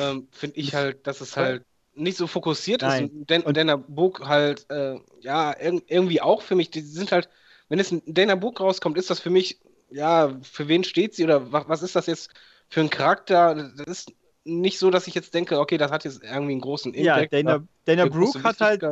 [0.00, 1.64] ähm, finde ich halt, dass es halt
[2.00, 3.04] nicht so fokussiert Nein.
[3.04, 3.12] ist.
[3.12, 7.12] Und, Dan, und Dana Book halt, äh, ja, ir irgendwie auch für mich, die sind
[7.12, 7.28] halt,
[7.68, 9.60] wenn es ein Dana Book rauskommt, ist das für mich,
[9.90, 12.30] ja, für wen steht sie oder was, was ist das jetzt
[12.68, 13.70] für ein Charakter?
[13.76, 14.12] Das ist
[14.44, 17.32] nicht so, dass ich jetzt denke, okay, das hat jetzt irgendwie einen großen Impact.
[17.32, 18.82] Ja, Dana, Dana Brooke hat halt.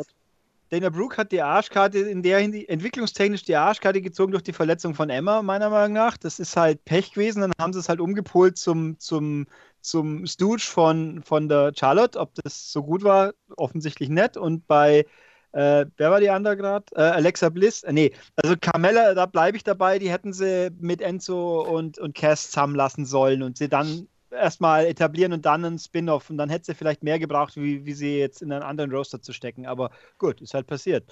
[0.71, 4.95] Dana Brooke hat die Arschkarte in der Hinsicht, entwicklungstechnisch die Arschkarte gezogen durch die Verletzung
[4.95, 6.19] von Emma, meiner Meinung nach.
[6.19, 7.41] Das ist halt Pech gewesen.
[7.41, 9.47] Dann haben sie es halt umgepolt zum, zum
[9.81, 12.19] zum Stooge von, von der Charlotte.
[12.19, 14.37] Ob das so gut war, offensichtlich nicht.
[14.37, 15.07] Und bei,
[15.53, 16.87] äh, wer war die andere gerade?
[16.95, 17.83] Äh, Alexa Bliss?
[17.83, 19.99] Äh, nee, also Carmella, da bleibe ich dabei.
[19.99, 25.33] Die hätten sie mit Enzo und, und Cass zusammenlassen sollen und sie dann erstmal etablieren
[25.33, 26.31] und dann einen Spin-off.
[26.31, 29.23] Und dann hätte sie vielleicht mehr gebraucht, wie, wie sie jetzt in einen anderen Roster
[29.23, 29.67] zu stecken.
[29.67, 31.05] Aber gut, ist halt passiert.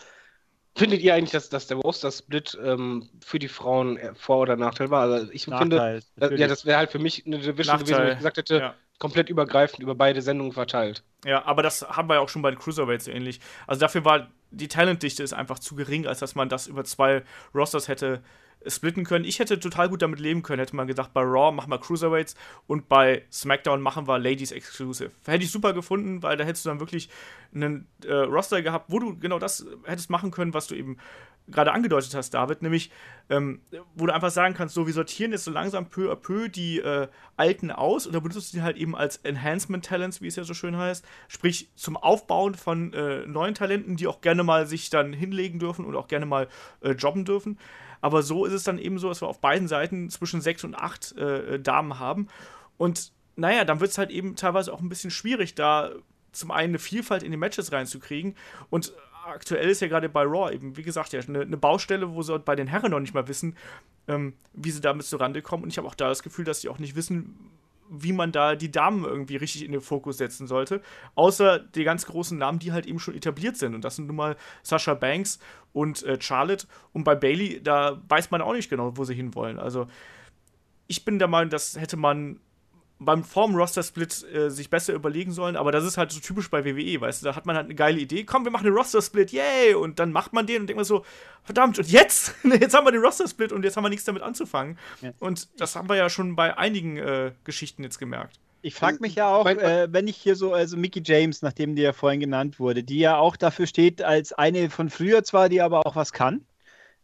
[0.76, 5.10] Findet ihr eigentlich, dass, dass der Roster-Split ähm, für die Frauen Vor- oder Nachteil war?
[5.10, 8.08] Also ich Nachteil, finde, äh, ja, das wäre halt für mich eine Division gewesen, wo
[8.08, 8.74] ich gesagt hätte, ja.
[8.98, 11.02] komplett übergreifend über beide Sendungen verteilt.
[11.24, 13.40] Ja, aber das haben wir ja auch schon bei den Cruiserweights so ähnlich.
[13.66, 17.22] Also dafür war die Talentdichte ist einfach zu gering, als dass man das über zwei
[17.54, 18.22] Rosters hätte
[18.66, 19.24] splitten können.
[19.24, 22.34] Ich hätte total gut damit leben können, hätte man gedacht, bei Raw machen wir Cruiserweights
[22.66, 25.10] und bei SmackDown machen wir Ladies Exclusive.
[25.26, 27.08] Hätte ich super gefunden, weil da hättest du dann wirklich
[27.54, 30.96] einen äh, Roster gehabt, wo du genau das hättest machen können, was du eben
[31.48, 32.90] gerade angedeutet hast, David, nämlich,
[33.30, 33.60] ähm,
[33.94, 36.80] wo du einfach sagen kannst, so, wir sortieren jetzt so langsam peu à peu die
[36.80, 40.36] äh, Alten aus und dann benutzt du die halt eben als Enhancement Talents, wie es
[40.36, 44.66] ja so schön heißt, sprich zum Aufbauen von äh, neuen Talenten, die auch gerne mal
[44.66, 46.48] sich dann hinlegen dürfen und auch gerne mal
[46.80, 47.58] äh, jobben dürfen.
[48.00, 50.74] Aber so ist es dann eben so, dass wir auf beiden Seiten zwischen sechs und
[50.74, 52.28] acht äh, Damen haben.
[52.76, 55.92] Und naja, dann wird es halt eben teilweise auch ein bisschen schwierig, da
[56.32, 58.34] zum einen eine Vielfalt in die Matches reinzukriegen
[58.68, 58.92] und
[59.26, 62.38] aktuell ist ja gerade bei Raw eben, wie gesagt, ja, eine, eine, Baustelle, wo sie
[62.38, 63.56] bei den Herren noch nicht mal wissen,
[64.08, 65.64] ähm, wie sie damit zurande kommen.
[65.64, 67.50] Und ich habe auch da das Gefühl, dass sie auch nicht wissen,
[67.90, 70.80] wie man da die Damen irgendwie richtig in den Fokus setzen sollte.
[71.14, 73.74] Außer die ganz großen Namen, die halt eben schon etabliert sind.
[73.74, 75.38] Und das sind nun mal Sasha Banks
[75.72, 76.66] und äh, Charlotte.
[76.92, 79.58] Und bei Bailey, da weiß man auch nicht genau, wo sie hinwollen.
[79.58, 79.86] Also
[80.86, 82.40] ich bin der Meinung, das hätte man
[82.98, 86.64] beim Form Roster-Split äh, sich besser überlegen sollen, aber das ist halt so typisch bei
[86.64, 89.32] WWE, weißt du, da hat man halt eine geile Idee, komm, wir machen einen Roster-Split,
[89.32, 91.04] yay, und dann macht man den und denkt man so,
[91.44, 92.34] verdammt, und jetzt?
[92.44, 94.78] jetzt haben wir den Roster-Split und jetzt haben wir nichts damit anzufangen.
[95.02, 95.12] Ja.
[95.18, 98.40] Und das haben wir ja schon bei einigen äh, Geschichten jetzt gemerkt.
[98.62, 101.82] Ich frage mich ja auch, äh, wenn ich hier so, also Mickey James, nachdem die
[101.82, 105.60] ja vorhin genannt wurde, die ja auch dafür steht als eine von früher zwar, die
[105.60, 106.44] aber auch was kann,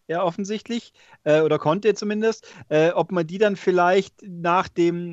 [0.09, 0.93] ja offensichtlich,
[1.23, 5.13] äh, oder konnte zumindest, äh, ob man die dann vielleicht nach dem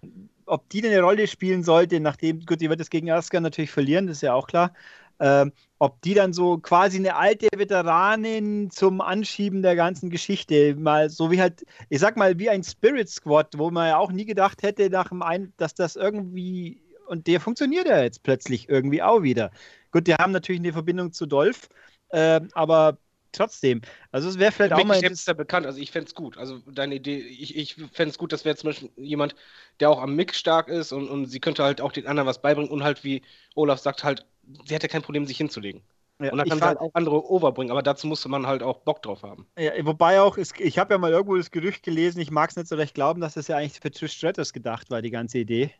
[0.50, 4.08] ob die eine Rolle spielen sollte, nachdem, gut, die wird es gegen Asuka natürlich verlieren,
[4.08, 4.74] das ist ja auch klar.
[5.22, 11.10] Ähm, ob die dann so quasi eine alte Veteranin zum Anschieben der ganzen Geschichte, mal
[11.10, 14.26] so wie halt, ich sag mal, wie ein Spirit Squad, wo man ja auch nie
[14.26, 19.02] gedacht hätte, nach dem einen, dass das irgendwie, und der funktioniert ja jetzt plötzlich irgendwie
[19.02, 19.52] auch wieder.
[19.92, 21.70] Gut, die haben natürlich eine Verbindung zu Dolph,
[22.10, 22.98] äh, aber
[23.32, 23.82] trotzdem.
[24.12, 25.02] Also es wäre vielleicht Mickey auch mal.
[25.02, 26.38] James ist ja bekannt, also ich fände es gut.
[26.38, 29.36] Also deine Idee, ich, ich fände es gut, das wäre zum Beispiel jemand,
[29.80, 32.42] der auch am Mix stark ist und, und sie könnte halt auch den anderen was
[32.42, 33.22] beibringen und halt, wie
[33.56, 34.26] Olaf sagt, halt,
[34.66, 35.82] sie hätte kein Problem, sich hinzulegen.
[36.22, 38.80] Ja, und dann kann sie halt auch andere overbringen, aber dazu musste man halt auch
[38.80, 39.48] Bock drauf haben.
[39.58, 42.58] Ja, wobei auch, ist, ich habe ja mal irgendwo das Gerücht gelesen, ich mag es
[42.58, 45.38] nicht so recht glauben, dass das ja eigentlich für Trish Stratus gedacht war, die ganze
[45.38, 45.72] Idee.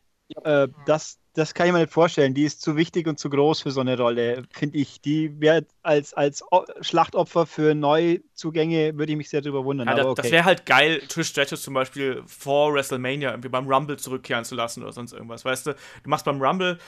[0.44, 2.34] Äh, das, das kann ich mir nicht vorstellen.
[2.34, 5.00] Die ist zu wichtig und zu groß für so eine Rolle, finde ich.
[5.00, 6.44] Die wäre als, als
[6.80, 9.88] Schlachtopfer für Neuzugänge, würde ich mich sehr darüber wundern.
[9.88, 10.22] Ja, das, okay.
[10.22, 14.54] das wäre halt geil, Trish Stratus zum Beispiel vor WrestleMania irgendwie beim Rumble zurückkehren zu
[14.54, 15.44] lassen oder sonst irgendwas.
[15.44, 16.78] Weißt du, du machst beim Rumble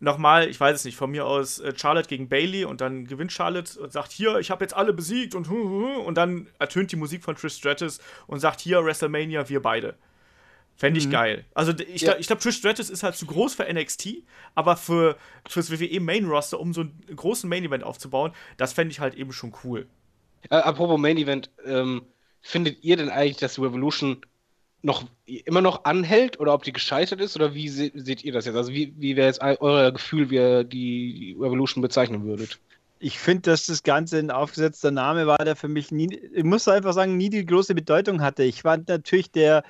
[0.00, 3.32] nochmal, ich weiß es nicht, von mir aus äh, Charlotte gegen Bailey und dann gewinnt
[3.32, 7.24] Charlotte und sagt, hier, ich habe jetzt alle besiegt und und dann ertönt die Musik
[7.24, 9.96] von Trish Stratus und sagt, hier, WrestleMania, wir beide.
[10.78, 11.10] Fände ich mhm.
[11.10, 11.44] geil.
[11.54, 12.16] Also ich, ja.
[12.18, 14.22] ich glaube, Trish Stratus ist halt zu groß für NXT,
[14.54, 15.16] aber für
[15.48, 19.16] fürs WWE Main Roster, um so einen großen Main Event aufzubauen, das fände ich halt
[19.16, 19.88] eben schon cool.
[20.50, 22.02] Äh, apropos Main Event, ähm,
[22.42, 24.20] findet ihr denn eigentlich, dass Revolution
[24.80, 28.46] noch immer noch anhält oder ob die gescheitert ist oder wie se seht ihr das
[28.46, 28.54] jetzt?
[28.54, 32.60] Also wie, wie wäre jetzt euer Gefühl, wie ihr die Revolution bezeichnen würdet?
[33.00, 36.68] Ich finde, dass das Ganze ein aufgesetzter Name war, der für mich nie, ich muss
[36.68, 38.44] einfach sagen, nie die große Bedeutung hatte.
[38.44, 39.64] Ich war natürlich der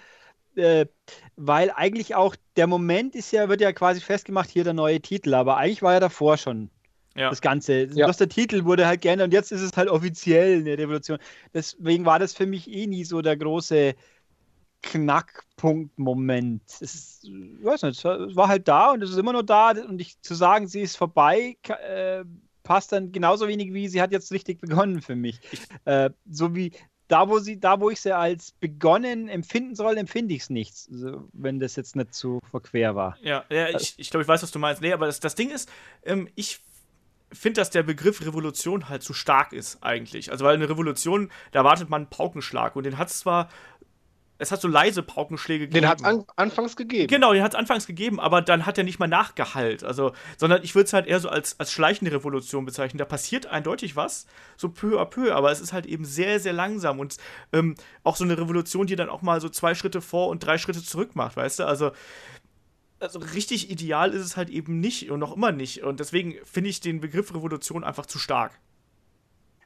[0.58, 0.86] äh,
[1.36, 5.34] weil eigentlich auch der Moment ist ja, wird ja quasi festgemacht, hier der neue Titel,
[5.34, 6.70] aber eigentlich war ja davor schon
[7.16, 7.30] ja.
[7.30, 7.84] das Ganze.
[7.92, 8.06] Ja.
[8.06, 11.18] Bloß der Titel wurde halt gerne und jetzt ist es halt offiziell eine Revolution.
[11.54, 13.94] Deswegen war das für mich eh nie so der große
[14.82, 16.62] Knackpunkt-Moment.
[16.80, 17.28] Es
[17.62, 20.34] weiß nicht, es war halt da und es ist immer noch da und ich, zu
[20.34, 22.24] sagen, sie ist vorbei, äh,
[22.62, 25.40] passt dann genauso wenig wie sie hat jetzt richtig begonnen für mich.
[25.84, 26.72] Äh, so wie
[27.08, 30.74] da, wo sie, da, wo ich sie als begonnen empfinden soll, empfinde ich es nicht,
[30.92, 33.16] also, wenn das jetzt nicht zu verquer war.
[33.22, 34.82] Ja, ja also ich, ich glaube, ich weiß, was du meinst.
[34.82, 35.70] Nee, aber das, das Ding ist,
[36.04, 36.60] ähm, ich
[37.32, 40.30] finde, dass der Begriff Revolution halt zu stark ist, eigentlich.
[40.30, 43.48] Also, weil eine Revolution, da erwartet man einen Paukenschlag und den hat es zwar
[44.38, 45.82] es hat so leise Paukenschläge gegeben.
[45.82, 47.08] Den hat es an, anfangs gegeben.
[47.08, 49.82] Genau, den hat es anfangs gegeben, aber dann hat er nicht mal nachgehalt.
[49.82, 52.98] Also, sondern ich würde es halt eher so als, als schleichende Revolution bezeichnen.
[52.98, 56.52] Da passiert eindeutig was, so peu à peu, aber es ist halt eben sehr, sehr
[56.52, 57.16] langsam und
[57.52, 57.74] ähm,
[58.04, 60.82] auch so eine Revolution, die dann auch mal so zwei Schritte vor und drei Schritte
[60.82, 61.66] zurück macht, weißt du?
[61.66, 61.90] Also,
[63.00, 65.82] also richtig ideal ist es halt eben nicht und noch immer nicht.
[65.82, 68.52] Und deswegen finde ich den Begriff Revolution einfach zu stark.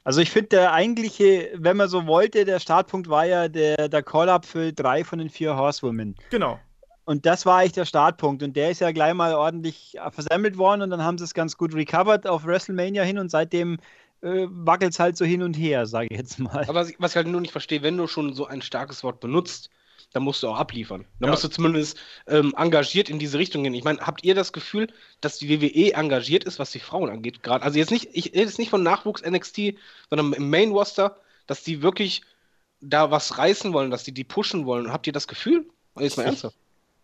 [0.03, 4.03] Also ich finde, der eigentliche, wenn man so wollte, der Startpunkt war ja der, der
[4.03, 6.15] Call-Up für drei von den vier Horsewomen.
[6.29, 6.59] Genau.
[7.05, 8.43] Und das war eigentlich der Startpunkt.
[8.43, 11.57] Und der ist ja gleich mal ordentlich versammelt worden und dann haben sie es ganz
[11.57, 13.77] gut recovered auf WrestleMania hin und seitdem
[14.21, 16.65] äh, wackelt es halt so hin und her, sage ich jetzt mal.
[16.67, 19.69] Aber was ich halt nur nicht verstehe, wenn du schon so ein starkes Wort benutzt,
[20.13, 21.05] dann musst du auch abliefern.
[21.19, 21.31] Dann ja.
[21.31, 23.73] musst du zumindest ähm, engagiert in diese Richtung gehen.
[23.73, 24.87] Ich meine, habt ihr das Gefühl,
[25.21, 27.43] dass die WWE engagiert ist, was die Frauen angeht?
[27.43, 29.73] Gerade, also jetzt nicht, ich rede jetzt nicht von Nachwuchs NXT,
[30.09, 31.17] sondern im Main Roster,
[31.47, 32.21] dass die wirklich
[32.79, 34.93] da was reißen wollen, dass die die pushen wollen.
[34.93, 35.65] Habt ihr das Gefühl?
[35.99, 36.55] Jetzt mal ernsthaft.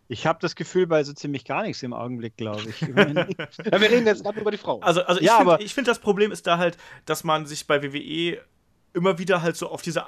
[0.08, 2.80] Ich habe das Gefühl bei so ziemlich gar nichts im Augenblick, glaube ich.
[2.80, 4.80] ja, wir reden jetzt gerade über die Frau.
[4.80, 7.80] Also, also ja, ich finde, find, das Problem ist da halt, dass man sich bei
[7.82, 8.40] WWE
[8.92, 10.04] immer wieder halt so auf diese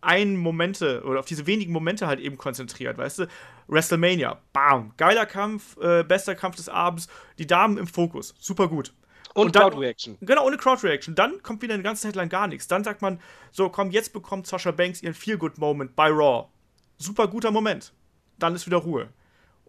[0.00, 3.26] einen Momente oder auf diese wenigen Momente halt eben konzentriert, weißt du?
[3.68, 7.08] WrestleMania, bam, geiler Kampf, äh, bester Kampf des Abends,
[7.38, 8.92] die Damen im Fokus, super gut.
[9.34, 10.16] Und, und Crowd Reaction.
[10.20, 11.14] Genau, ohne Crowd Reaction.
[11.14, 12.66] Dann kommt wieder eine ganze Zeit lang gar nichts.
[12.66, 13.20] Dann sagt man,
[13.52, 16.48] so komm, jetzt bekommt Sasha Banks ihren Feel-Good-Moment bei Raw.
[16.98, 17.92] Super guter Moment.
[18.38, 19.08] Dann ist wieder Ruhe.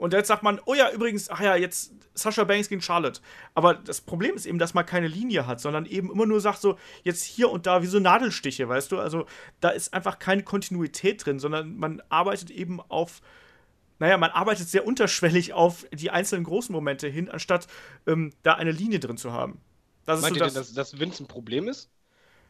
[0.02, 3.22] Und jetzt sagt man, oh ja, übrigens, ach ja, jetzt Sasha Banks gegen Charlotte.
[3.53, 6.60] Aber das Problem ist eben, dass man keine Linie hat, sondern eben immer nur sagt
[6.60, 8.98] so, jetzt hier und da wie so Nadelstiche, weißt du?
[8.98, 9.28] Also
[9.60, 13.22] da ist einfach keine Kontinuität drin, sondern man arbeitet eben auf,
[13.99, 17.68] naja, man arbeitet sehr unterschwellig auf die einzelnen großen Momente hin, anstatt
[18.07, 19.61] ähm, da eine Linie drin zu haben.
[20.07, 21.91] Das Meint so ihr denn, dass, dass Vince ein Problem ist?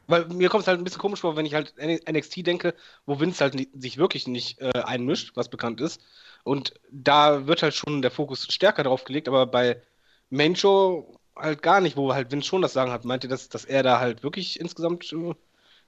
[0.07, 2.75] Weil mir kommt es halt ein bisschen komisch vor, wenn ich halt NXT denke,
[3.05, 6.01] wo Vince halt sich wirklich nicht äh, einmischt, was bekannt ist.
[6.43, 9.81] Und da wird halt schon der Fokus stärker drauf gelegt, aber bei
[10.29, 13.05] Main Show halt gar nicht, wo halt Vince schon das Sagen hat.
[13.05, 15.33] Meint ihr, dass, dass er da halt wirklich insgesamt äh,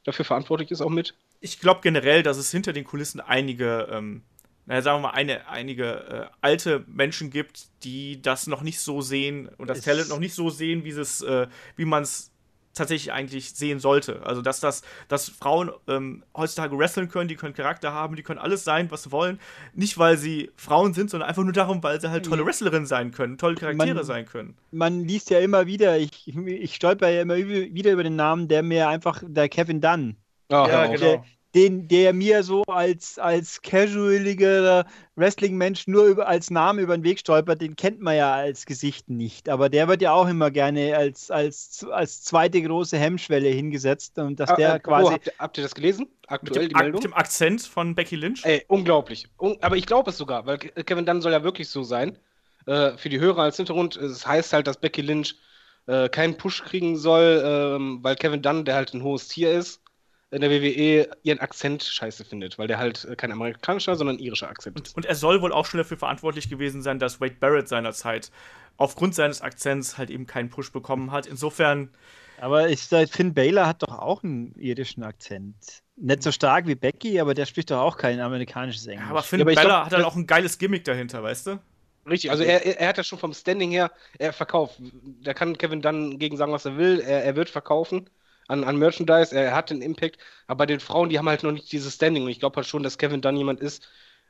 [0.04, 1.16] dafür verantwortlich ist, auch mit?
[1.40, 4.24] Ich glaube generell, dass es hinter den Kulissen einige, ähm,
[4.66, 9.02] naja, sagen wir mal, eine, einige äh, alte Menschen gibt, die das noch nicht so
[9.02, 12.33] sehen und das es Talent noch nicht so sehen, wie äh, wie man es
[12.74, 14.26] tatsächlich eigentlich sehen sollte.
[14.26, 18.40] Also, dass das, dass Frauen ähm, heutzutage wresteln können, die können Charakter haben, die können
[18.40, 19.40] alles sein, was sie wollen.
[19.74, 23.12] Nicht, weil sie Frauen sind, sondern einfach nur darum, weil sie halt tolle Wrestlerinnen sein
[23.12, 24.56] können, tolle Charaktere man, sein können.
[24.72, 28.64] Man liest ja immer wieder, ich, ich stolper ja immer wieder über den Namen, der
[28.64, 30.18] mir einfach, der Kevin Dunn.
[30.50, 31.00] Oh, ja, genau.
[31.00, 31.24] Der,
[31.56, 34.86] den, der mir so als, als casualiger
[35.16, 39.10] Wrestling-Mensch nur über, als Name über den Weg stolpert, den kennt man ja als Gesicht
[39.10, 39.50] nicht.
[39.50, 44.18] Aber der wird ja auch immer gerne als, als, als zweite große Hemmschwelle hingesetzt.
[44.18, 45.08] Und dass ah, der äh, quasi.
[45.08, 46.08] Oh, habt, ihr, habt, ihr, das gelesen?
[46.28, 46.94] Aktuell die Meldung?
[46.94, 48.44] Mit dem Akzent von Becky Lynch?
[48.44, 49.28] Ey, unglaublich.
[49.40, 52.18] Un aber ich glaube es sogar, weil Kevin Dunn soll ja wirklich so sein.
[52.66, 55.36] Äh, für die Hörer als Hintergrund, es heißt halt, dass Becky Lynch
[55.86, 59.83] äh, keinen Push kriegen soll, ähm, weil Kevin Dunn, der halt ein hohes Tier ist,
[60.34, 64.50] in der WWE ihren Akzent scheiße findet, weil der halt äh, kein amerikanischer, sondern irischer
[64.50, 64.90] Akzent ist.
[64.90, 68.32] Und, und er soll wohl auch schon dafür verantwortlich gewesen sein, dass Wade Barrett seinerzeit
[68.78, 71.28] aufgrund seines Akzents halt eben keinen Push bekommen hat.
[71.28, 71.90] Insofern.
[72.42, 75.56] Aber ich Finn Baylor hat doch auch einen irischen Akzent.
[75.96, 79.06] Nicht so stark wie Becky, aber der spricht doch auch kein amerikanisches Englisch.
[79.06, 81.60] Ja, aber Finn ja, aber Baylor hat halt auch ein geiles Gimmick dahinter, weißt du?
[82.10, 84.82] Richtig, also er, er hat ja schon vom Standing her, er verkauft.
[85.22, 87.00] Da kann Kevin dann gegen sagen, was er will.
[87.00, 88.10] Er, er wird verkaufen
[88.48, 90.18] an, an Merchandise, er hat den Impact,
[90.48, 92.68] aber bei den Frauen, die haben halt noch nicht dieses Standing und ich glaube halt
[92.68, 93.88] schon, dass Kevin Dunn jemand ist,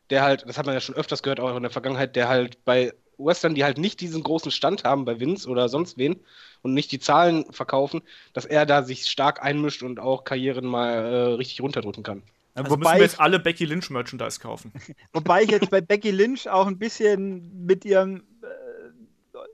[0.09, 2.63] der halt, das hat man ja schon öfters gehört, auch in der Vergangenheit, der halt
[2.65, 6.19] bei Western, die halt nicht diesen großen Stand haben bei Vince oder sonst wen
[6.61, 8.01] und nicht die Zahlen verkaufen,
[8.33, 12.23] dass er da sich stark einmischt und auch Karrieren mal äh, richtig runterdrücken kann.
[12.55, 14.71] Also Wobei müssen wir jetzt alle Becky Lynch Merchandise kaufen.
[15.13, 18.23] Wobei ich jetzt bei Becky Lynch auch ein bisschen mit ihrem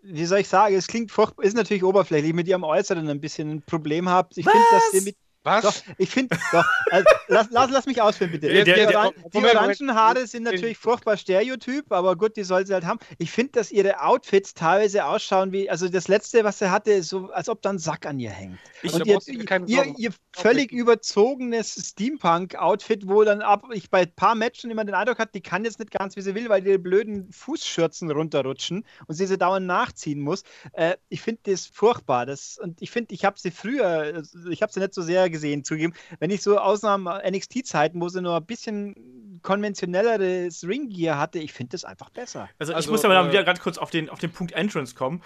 [0.02, 3.50] wie soll ich sagen, es klingt furchtbar, ist natürlich oberflächlich, mit ihrem Äußeren ein bisschen
[3.50, 4.38] ein Problem habt.
[4.38, 5.64] Ich finde, dass sie mit was?
[5.64, 8.50] Doch, ich finde, doch, also, lass, lass, lass, mich ausführen, bitte.
[8.50, 12.86] Der, der, die, orangen Haare sind natürlich furchtbar Stereotyp, aber gut, die soll sie halt
[12.86, 13.00] haben.
[13.18, 17.30] Ich finde, dass ihre Outfits teilweise ausschauen wie, also das letzte, was sie hatte, so,
[17.32, 18.60] als ob da ein Sack an ihr hängt.
[18.82, 19.20] Ich, Und ihr,
[19.68, 24.96] ihr, ihr, völlig überzogenes Steampunk-Outfit, wo dann ab, ich bei ein paar Matchen immer den
[24.96, 28.86] Eindruck hatte, die kann jetzt nicht ganz, wie sie will, weil die blöden Fußschürzen runterrutschen
[29.08, 30.44] und sie sie dauernd nachziehen muss.
[30.74, 32.26] Äh, ich finde das furchtbar.
[32.26, 35.39] Das, und ich finde, ich habe sie früher, ich habe sie nicht so sehr gesehen,
[35.64, 35.94] zugeben.
[36.20, 41.72] Wenn ich so Ausnahmen NXT-Zeiten, wo sie nur ein bisschen konventionelleres Ringgear hatte, ich finde
[41.72, 42.50] das einfach besser.
[42.60, 44.96] Also, also ich muss aber äh, wieder ganz kurz auf den, auf den Punkt Entrance
[44.96, 45.22] kommen.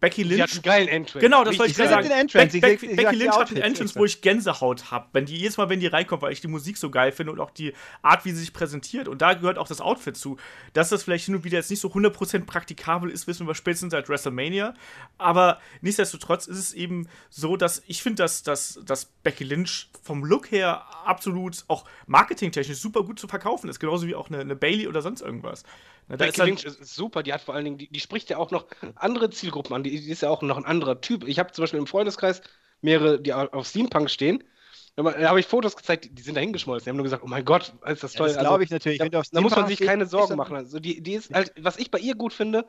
[0.00, 0.36] Becky Lynch.
[0.36, 1.18] Sie hat einen geilen Entrance.
[1.18, 2.08] Genau, das wollte ich, ich sagen.
[2.08, 2.58] Den Entrance.
[2.58, 5.08] Be Be Becky Lynch hat einen Entrance, wo ich Gänsehaut habe.
[5.12, 7.40] Wenn die jedes Mal, wenn die reinkommt, weil ich die Musik so geil finde und
[7.40, 9.08] auch die Art, wie sie sich präsentiert.
[9.08, 10.38] Und da gehört auch das Outfit zu.
[10.72, 13.90] Dass das vielleicht hin und wieder jetzt nicht so 100% praktikabel ist, wissen wir spätestens
[13.90, 14.74] seit WrestleMania.
[15.18, 20.24] Aber nichtsdestotrotz ist es eben so, dass ich finde, dass, dass, dass Becky Lynch vom
[20.24, 23.80] Look her absolut auch marketingtechnisch super gut zu verkaufen ist.
[23.80, 25.64] Genauso wie auch eine, eine Bailey oder sonst irgendwas.
[26.08, 28.50] Na, Becky Lynch ist super, die hat vor allen Dingen, die, die spricht ja auch
[28.50, 28.66] noch
[28.96, 29.82] andere Zielgruppen an.
[29.82, 31.26] Die, die ist ja auch noch ein anderer Typ.
[31.26, 32.42] Ich habe zum Beispiel im Freundeskreis
[32.82, 34.44] mehrere, die auf Steampunk stehen.
[34.96, 36.84] Da habe ich Fotos gezeigt, die sind da hingeschmolzen.
[36.84, 38.28] Die haben nur gesagt, oh mein Gott, ist das toll.
[38.28, 38.98] Ja, das glaube also, ich natürlich.
[38.98, 40.56] Da, da muss man sich keine Sorgen machen.
[40.56, 42.66] Also die, die ist halt, was ich bei ihr gut finde,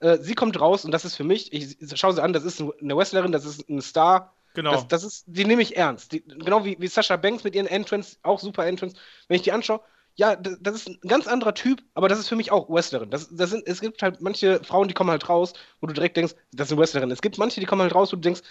[0.00, 2.60] äh, sie kommt raus und das ist für mich, ich schaue sie an, das ist
[2.60, 4.32] eine Wrestlerin, das ist ein Star.
[4.54, 4.72] Genau.
[4.72, 6.12] Das, das ist, die nehme ich ernst.
[6.12, 8.96] Die, genau wie, wie Sascha Banks mit ihren Entrance, auch super Entrance.
[9.28, 9.80] Wenn ich die anschaue,
[10.18, 13.08] ja, das ist ein ganz anderer Typ, aber das ist für mich auch Wrestlerin.
[13.08, 16.16] Das, das sind, es gibt halt manche Frauen, die kommen halt raus, wo du direkt
[16.16, 17.10] denkst, das ist eine Wrestlerin.
[17.12, 18.42] Es gibt manche, die kommen halt raus, wo du denkst,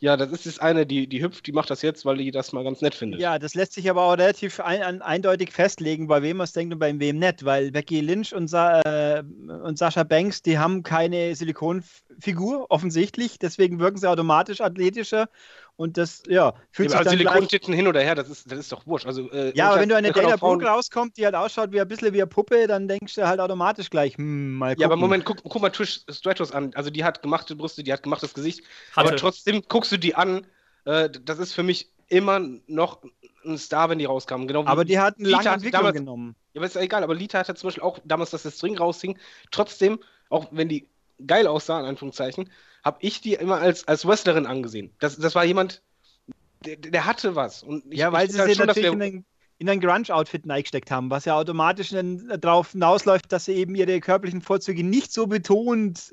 [0.00, 2.52] Ja, das ist das eine, die, die hüpft, die macht das jetzt, weil die das
[2.52, 3.20] mal ganz nett findet.
[3.20, 6.52] Ja, das lässt sich aber auch relativ ein, ein, eindeutig festlegen, bei wem man es
[6.52, 10.58] denkt und bei wem nicht, weil Becky Lynch und, Sa äh, und Sascha Banks, die
[10.58, 15.28] haben keine Silikonfigur, offensichtlich, deswegen wirken sie automatisch athletischer
[15.76, 18.72] und das, ja, fühlt ja, sich dann Silikontitten hin oder her, das ist, das ist
[18.72, 19.06] doch wurscht.
[19.06, 21.88] Also, äh, ja, aber wenn du eine Dana Brooke rauskommt, die halt ausschaut wie ein
[21.88, 24.82] bisschen wie eine Puppe, dann denkst du halt automatisch gleich, hm, mal gucken.
[24.82, 26.72] Ja, aber Moment, guck, guck mal Trish Stratos an.
[26.74, 29.08] Also die hat gemachte Brüste, die hat gemachtes Gesicht, Hatte.
[29.08, 30.46] aber trotzdem guckst du die an,
[30.84, 33.02] äh, das ist für mich immer noch
[33.44, 34.46] ein Star, wenn die rauskamen.
[34.46, 36.36] Genau aber die hatten lange Entwicklung damals, genommen.
[36.52, 37.02] Ja, aber ist ja egal.
[37.02, 39.18] Aber Lita hatte zum Beispiel auch damals, dass das String raushing.
[39.50, 40.88] Trotzdem, auch wenn die
[41.26, 42.50] geil aussah, in Anführungszeichen,
[42.82, 44.92] habe ich die immer als, als Wrestlerin angesehen.
[44.98, 45.82] Das, das war jemand,
[46.64, 47.62] der, der hatte was.
[47.62, 49.24] Und ich, ja, weil sie halt schon, natürlich in ein,
[49.58, 51.94] in ein Grunge-Outfit neigesteckt haben, was ja automatisch
[52.38, 56.12] darauf hinausläuft, dass sie eben ihre körperlichen Vorzüge nicht so betont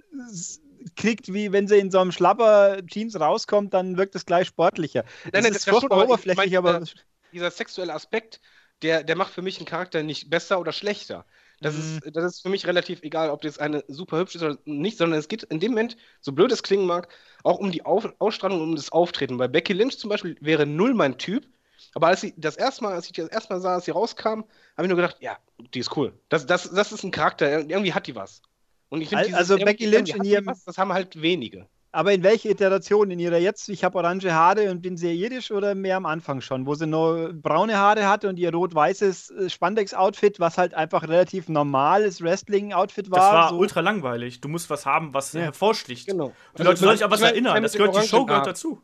[0.96, 5.04] kriegt, wie wenn sie in so einem schlapper Jeans rauskommt, dann wirkt es gleich sportlicher.
[5.04, 7.02] Das nein, nein, ist das schon, oberflächlich, aber, ich mein, aber
[7.34, 8.40] dieser sexuelle Aspekt,
[8.82, 11.26] der, der macht für mich einen Charakter nicht besser oder schlechter.
[11.62, 12.00] Das, mhm.
[12.04, 14.98] ist, das ist für mich relativ egal, ob das eine super hübsch ist oder nicht,
[14.98, 17.10] sondern es geht in dem Moment, so blöd es klingen mag,
[17.44, 19.38] auch um die Auf Ausstrahlung, um das Auftreten.
[19.38, 21.46] Bei Becky Lynch zum Beispiel wäre null mein Typ,
[21.94, 24.44] aber als sie das erste Mal, als ich das erste Mal sah, als sie rauskam,
[24.78, 25.38] habe ich nur gedacht, ja,
[25.74, 26.14] die ist cool.
[26.30, 28.42] Das, das, das ist ein Charakter, irgendwie hat die was.
[28.90, 31.68] Und ich finde, also Becky Lynch in ihrem, was, das haben halt wenige.
[31.92, 33.10] Aber in welche Iteration?
[33.10, 36.40] In ihrer jetzt, ich habe orange Haare und bin sehr jiddisch oder mehr am Anfang
[36.40, 41.04] schon, wo sie nur braune Haare hatte und ihr rot-weißes äh, Spandex-Outfit, was halt einfach
[41.04, 43.18] relativ normales Wrestling-Outfit war.
[43.18, 43.58] Das war so.
[43.58, 44.40] ultra langweilig.
[44.40, 45.42] Du musst was haben, was ja.
[45.42, 46.08] hervorsticht.
[46.08, 46.32] Genau.
[46.56, 47.64] Du also, sollst dich an was erinnern.
[47.64, 48.82] Das gehört, die Show gehört dazu.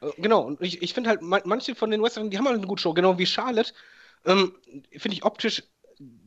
[0.00, 2.66] Äh, genau, und ich, ich finde halt, manche von den Wrestlern, die haben halt eine
[2.66, 3.72] gute Show, genau wie Charlotte.
[4.24, 4.52] Ähm,
[4.96, 5.62] finde ich optisch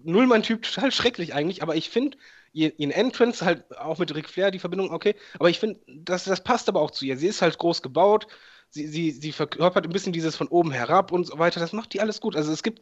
[0.03, 2.17] null mein Typ, total schrecklich eigentlich, aber ich finde,
[2.53, 5.15] ihren Entrance, halt auch mit Ric Flair die Verbindung, okay.
[5.39, 7.17] Aber ich finde, das, das passt aber auch zu ihr.
[7.17, 8.27] Sie ist halt groß gebaut,
[8.69, 11.59] sie, sie, sie verkörpert ein bisschen dieses von oben herab und so weiter.
[11.59, 12.35] Das macht die alles gut.
[12.35, 12.81] Also es gibt,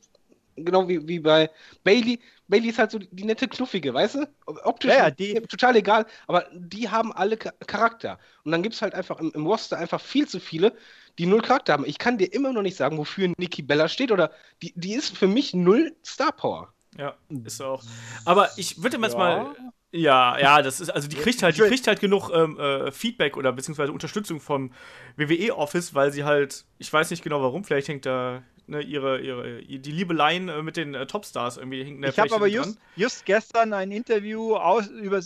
[0.55, 1.49] genau wie, wie bei
[1.83, 4.27] Bailey, Bailey ist halt so die, nette Knuffige, weißt du?
[4.45, 8.19] Optisch ja, die, total egal, aber die haben alle Charakter.
[8.43, 10.75] Und dann gibt es halt einfach im, im Roster einfach viel zu viele,
[11.17, 11.85] die null Charakter haben.
[11.85, 14.31] Ich kann dir immer noch nicht sagen, wofür Nikki Bella steht oder
[14.61, 16.73] die, die ist für mich null Star Power.
[16.97, 17.15] Ja,
[17.45, 17.83] ist auch.
[18.25, 19.17] Aber ich würde jetzt ja.
[19.17, 19.55] mal.
[19.93, 23.35] Ja, ja, das ist, also die kriegt halt, die kriegt halt genug ähm, äh, Feedback
[23.35, 24.71] oder beziehungsweise Unterstützung vom
[25.17, 29.19] WWE Office, weil sie halt, ich weiß nicht genau warum, vielleicht hängt da ne, ihre,
[29.19, 33.25] ihre, die Liebeleien äh, mit den äh, Topstars irgendwie hinten Ich habe aber just, just,
[33.25, 35.21] gestern ein Interview aus, über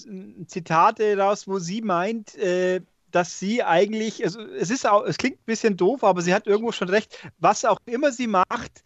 [0.47, 2.81] Zitate raus, wo sie meint, äh,
[3.11, 6.47] dass sie eigentlich, also es ist auch, es klingt ein bisschen doof, aber sie hat
[6.47, 8.83] irgendwo schon recht, was auch immer sie macht,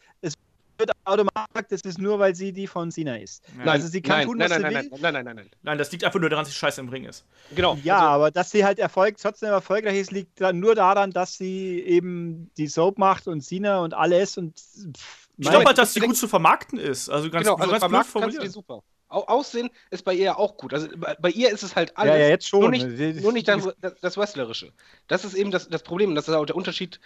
[0.80, 3.43] wird automatisch, das ist nur, weil sie die von Sina ist.
[3.57, 4.99] Nein, also sie kann nein, tun, nein, was nein, sie nein, will.
[5.01, 5.49] Nein, nein, nein, nein.
[5.61, 7.26] Nein, das liegt einfach nur daran, dass sie scheiße im Ring ist.
[7.53, 7.77] Genau.
[7.84, 11.80] Ja, also, aber dass sie halt Erfolg, trotzdem erfolgreich ist, liegt nur daran, dass sie
[11.81, 16.01] eben die Soap macht und Sina und alles und pff, ich glaube halt, dass sie
[16.01, 17.10] gut zu vermarkten ist.
[17.10, 18.43] Also ganz, genau, also ganz blöd formuliert.
[18.43, 18.84] Die super.
[19.07, 20.73] Aussehen ist bei ihr auch gut.
[20.73, 22.14] Also bei, bei, ihr ist es halt alles.
[22.14, 22.60] Ja, ja jetzt schon.
[22.60, 23.68] Nur nicht, nur nicht das,
[24.01, 24.72] das Wrestlerische.
[25.07, 26.14] Das ist eben das, das Problem.
[26.14, 26.99] Das ist auch der Unterschied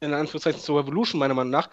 [0.00, 1.70] in Anführungszeichen zur Revolution, meiner Meinung nach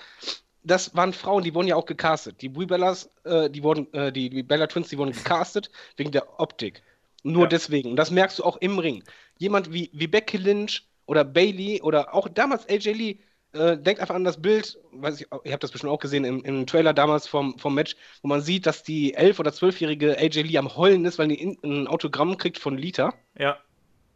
[0.63, 2.41] das waren Frauen, die wurden ja auch gecastet.
[2.41, 6.11] Die Brie Bellas, äh, die wurden, äh, die, die Bella Twins, die wurden gecastet wegen
[6.11, 6.81] der Optik.
[7.23, 7.49] Nur ja.
[7.49, 7.91] deswegen.
[7.91, 9.03] Und das merkst du auch im Ring.
[9.37, 13.19] Jemand wie, wie Becky Lynch oder Bailey oder auch damals AJ Lee,
[13.53, 16.43] äh, denkt einfach an das Bild, weiß ich, ihr habt das bestimmt auch gesehen im,
[16.43, 20.41] im Trailer damals vom, vom Match, wo man sieht, dass die elf- oder zwölfjährige AJ
[20.41, 23.13] Lee am Heulen ist, weil die in, ein Autogramm kriegt von Lita.
[23.37, 23.57] Ja.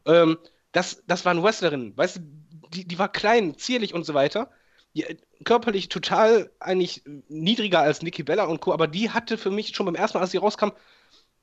[0.06, 0.38] Ähm,
[0.72, 2.22] das, das waren Wrestlerinnen, weißt du,
[2.74, 4.50] die, die war klein, zierlich und so weiter
[5.44, 9.86] körperlich total eigentlich niedriger als Nikki Bella und Co., aber die hatte für mich schon
[9.86, 10.72] beim ersten Mal, als sie rauskam,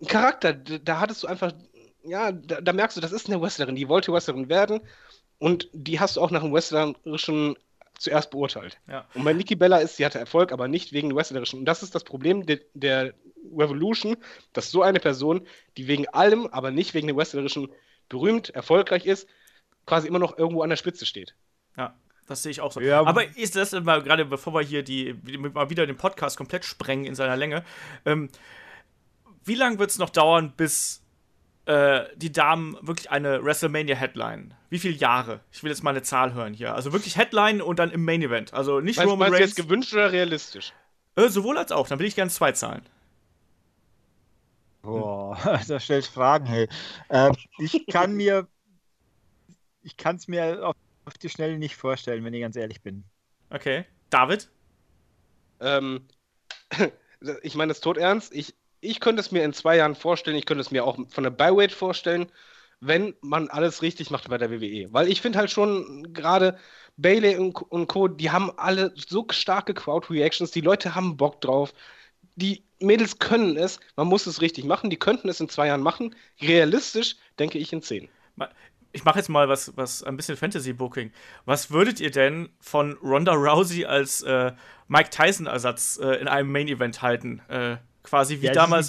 [0.00, 0.52] einen Charakter.
[0.52, 1.52] Da hattest du einfach,
[2.02, 4.80] ja, da, da merkst du, das ist eine Wrestlerin, die wollte Wrestlerin werden
[5.38, 7.56] und die hast du auch nach dem Wrestlerischen
[7.98, 8.78] zuerst beurteilt.
[8.88, 9.06] Ja.
[9.14, 11.60] Und bei Nikki Bella ist, sie hatte Erfolg, aber nicht wegen dem Wrestlerischen.
[11.60, 13.14] Und das ist das Problem der, der
[13.56, 14.16] Revolution,
[14.52, 15.46] dass so eine Person,
[15.76, 17.70] die wegen allem, aber nicht wegen dem Wrestlerischen
[18.08, 19.28] berühmt, erfolgreich ist,
[19.86, 21.34] quasi immer noch irgendwo an der Spitze steht.
[21.76, 21.94] Ja.
[22.26, 22.80] Das sehe ich auch so.
[22.80, 25.14] Ja, aber ist das mal gerade, bevor wir hier die,
[25.52, 27.64] mal wieder den Podcast komplett sprengen in seiner Länge,
[28.06, 28.30] ähm,
[29.44, 31.02] wie lange wird es noch dauern, bis
[31.66, 34.55] äh, die Damen wirklich eine WrestleMania-Headline?
[34.70, 35.40] Wie viele Jahre?
[35.52, 36.74] Ich will jetzt mal eine Zahl hören hier.
[36.74, 38.55] Also wirklich Headline und dann im Main Event.
[38.55, 39.56] Also nicht meinst, Roman meinst Reigns.
[39.56, 40.72] jetzt gewünscht oder realistisch?
[41.16, 41.88] Äh, sowohl als auch.
[41.88, 42.82] Dann will ich gerne zwei Zahlen.
[44.82, 45.38] Boah,
[45.68, 46.68] da stellst Fragen, hey.
[47.09, 48.46] Äh, ich kann mir,
[49.82, 53.05] ich kann es mir auf auf die Schnelle nicht vorstellen, wenn ich ganz ehrlich bin.
[53.51, 53.85] Okay.
[54.10, 54.48] David?
[55.60, 56.06] Ähm,
[57.43, 58.35] ich meine das tot ernst.
[58.35, 60.36] Ich, ich könnte es mir in zwei Jahren vorstellen.
[60.36, 62.31] Ich könnte es mir auch von der Byweight vorstellen.
[62.81, 64.93] wenn man alles richtig macht bei der WWE.
[64.93, 66.59] Weil ich finde halt schon gerade
[66.97, 71.72] Bailey und, und Co., die haben alle so starke Crowd-Reactions, die Leute haben Bock drauf.
[72.36, 75.82] Die Mädels können es, man muss es richtig machen, die könnten es in zwei Jahren
[75.82, 76.14] machen.
[76.40, 78.09] Realistisch denke ich in zehn.
[78.94, 81.12] Ich mache jetzt mal was, was ein bisschen Fantasy-Booking.
[81.44, 84.52] Was würdet ihr denn von Ronda Rousey als äh,
[84.88, 87.42] Mike Tyson-Ersatz äh, in einem Main-Event halten?
[87.48, 88.88] Äh, quasi wie ja, damals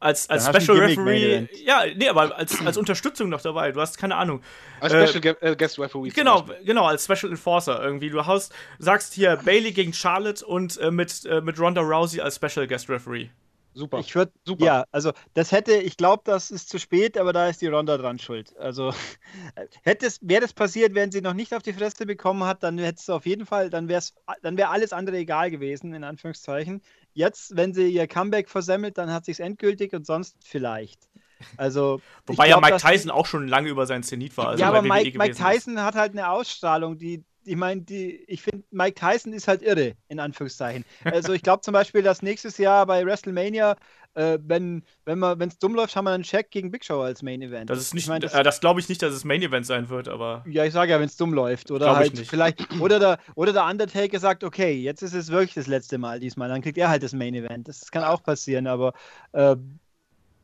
[0.00, 1.48] als, als Special Referee.
[1.64, 3.72] Ja, nee, aber als, als Unterstützung noch dabei.
[3.72, 4.42] Du hast keine Ahnung.
[4.80, 6.10] Als äh, Special äh, Guest Referee.
[6.10, 8.10] Genau, genau, als Special Enforcer irgendwie.
[8.10, 12.36] Du hast, sagst hier Bailey gegen Charlotte und äh, mit, äh, mit Ronda Rousey als
[12.36, 13.28] Special Guest Referee.
[13.74, 13.98] Super.
[13.98, 14.64] Ich würde, super.
[14.64, 17.98] Ja, also das hätte, ich glaube, das ist zu spät, aber da ist die Ronda
[17.98, 18.56] dran schuld.
[18.56, 18.94] Also
[19.82, 22.78] hätte es, wäre das passiert, wenn sie noch nicht auf die Fresse bekommen hat, dann
[22.78, 24.02] hätte es auf jeden Fall, dann wäre
[24.42, 26.82] dann wäre alles andere egal gewesen, in Anführungszeichen.
[27.12, 31.08] Jetzt, wenn sie ihr Comeback versemmelt, dann hat sie es endgültig und sonst vielleicht.
[31.56, 34.48] Also, Wobei glaub, ja Mike Tyson auch schon lange über sein Zenit war.
[34.48, 35.82] Also ja, aber Mike, Mike Tyson ist.
[35.82, 39.94] hat halt eine Ausstrahlung, die, ich meine, die, ich finde, Mike Tyson ist halt irre,
[40.08, 40.84] in Anführungszeichen.
[41.04, 43.76] Also ich glaube zum Beispiel, dass nächstes Jahr bei WrestleMania,
[44.14, 47.42] äh, wenn wenn es dumm läuft, haben wir einen Check gegen Big Show als Main
[47.42, 47.68] Event.
[47.70, 49.66] Das ist nicht, ich mein, das, äh, das glaube ich nicht, dass es Main Event
[49.66, 50.44] sein wird, aber.
[50.48, 51.70] Ja, ich sage ja, wenn es dumm läuft.
[51.70, 55.66] Oder halt vielleicht, oder der, oder der Undertaker sagt, okay, jetzt ist es wirklich das
[55.66, 57.68] letzte Mal diesmal, dann kriegt er halt das Main Event.
[57.68, 58.92] Das kann auch passieren, aber
[59.32, 59.56] äh,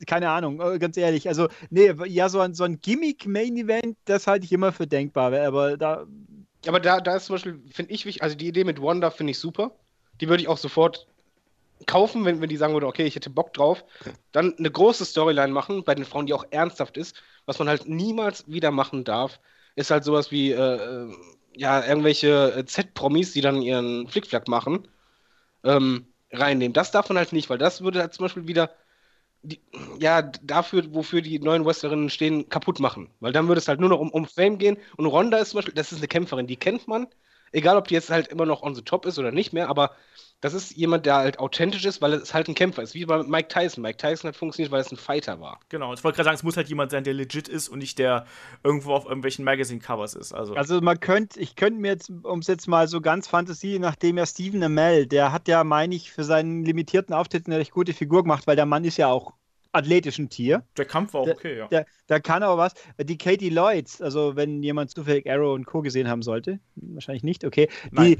[0.06, 1.28] keine Ahnung, äh, ganz ehrlich.
[1.28, 5.76] Also, nee, ja, so ein, so ein Gimmick-Main-Event, das halte ich immer für denkbar, aber
[5.76, 6.06] da
[6.66, 9.32] aber da, da ist zum Beispiel, finde ich wichtig, also die Idee mit Wanda finde
[9.32, 9.72] ich super.
[10.20, 11.06] Die würde ich auch sofort
[11.86, 13.84] kaufen, wenn, wenn die sagen würde, okay, ich hätte Bock drauf.
[14.32, 17.16] Dann eine große Storyline machen, bei den Frauen, die auch ernsthaft ist.
[17.46, 19.40] Was man halt niemals wieder machen darf,
[19.76, 21.14] ist halt sowas wie, äh, äh
[21.56, 24.86] ja, irgendwelche äh, Z-Promis, die dann ihren Flickflack machen,
[25.64, 26.72] ähm, reinnehmen.
[26.72, 28.70] Das darf man halt nicht, weil das würde halt zum Beispiel wieder
[29.42, 29.60] die,
[29.98, 33.10] ja, dafür, wofür die neuen Wrestlerinnen stehen, kaputt machen.
[33.20, 34.76] Weil dann würde es halt nur noch um, um Fame gehen.
[34.96, 37.06] Und Ronda ist zum Beispiel, das ist eine Kämpferin, die kennt man.
[37.52, 39.92] Egal, ob die jetzt halt immer noch on the top ist oder nicht mehr, aber
[40.40, 42.94] das ist jemand, der halt authentisch ist, weil es halt ein Kämpfer ist.
[42.94, 43.82] Wie bei Mike Tyson.
[43.82, 45.60] Mike Tyson hat funktioniert, weil es ein Fighter war.
[45.68, 47.98] Genau, ich wollte gerade sagen, es muss halt jemand sein, der legit ist und nicht
[47.98, 48.26] der
[48.64, 50.32] irgendwo auf irgendwelchen Magazine-Covers ist.
[50.32, 53.78] Also, also man könnte, ich könnte mir jetzt, um es jetzt mal so ganz Fantasie,
[53.78, 57.72] nachdem ja Stephen Amell, der hat ja, meine ich, für seinen limitierten Auftritt eine recht
[57.72, 59.34] gute Figur gemacht, weil der Mann ist ja auch
[59.72, 60.64] athletischen Tier.
[60.76, 61.68] Der Kampf war auch okay, ja.
[61.68, 62.74] Der, der kann aber was.
[62.98, 65.82] Die Katie Lloyds, also wenn jemand zufällig Arrow und Co.
[65.82, 67.68] gesehen haben sollte, wahrscheinlich nicht, okay.
[67.92, 68.18] Die,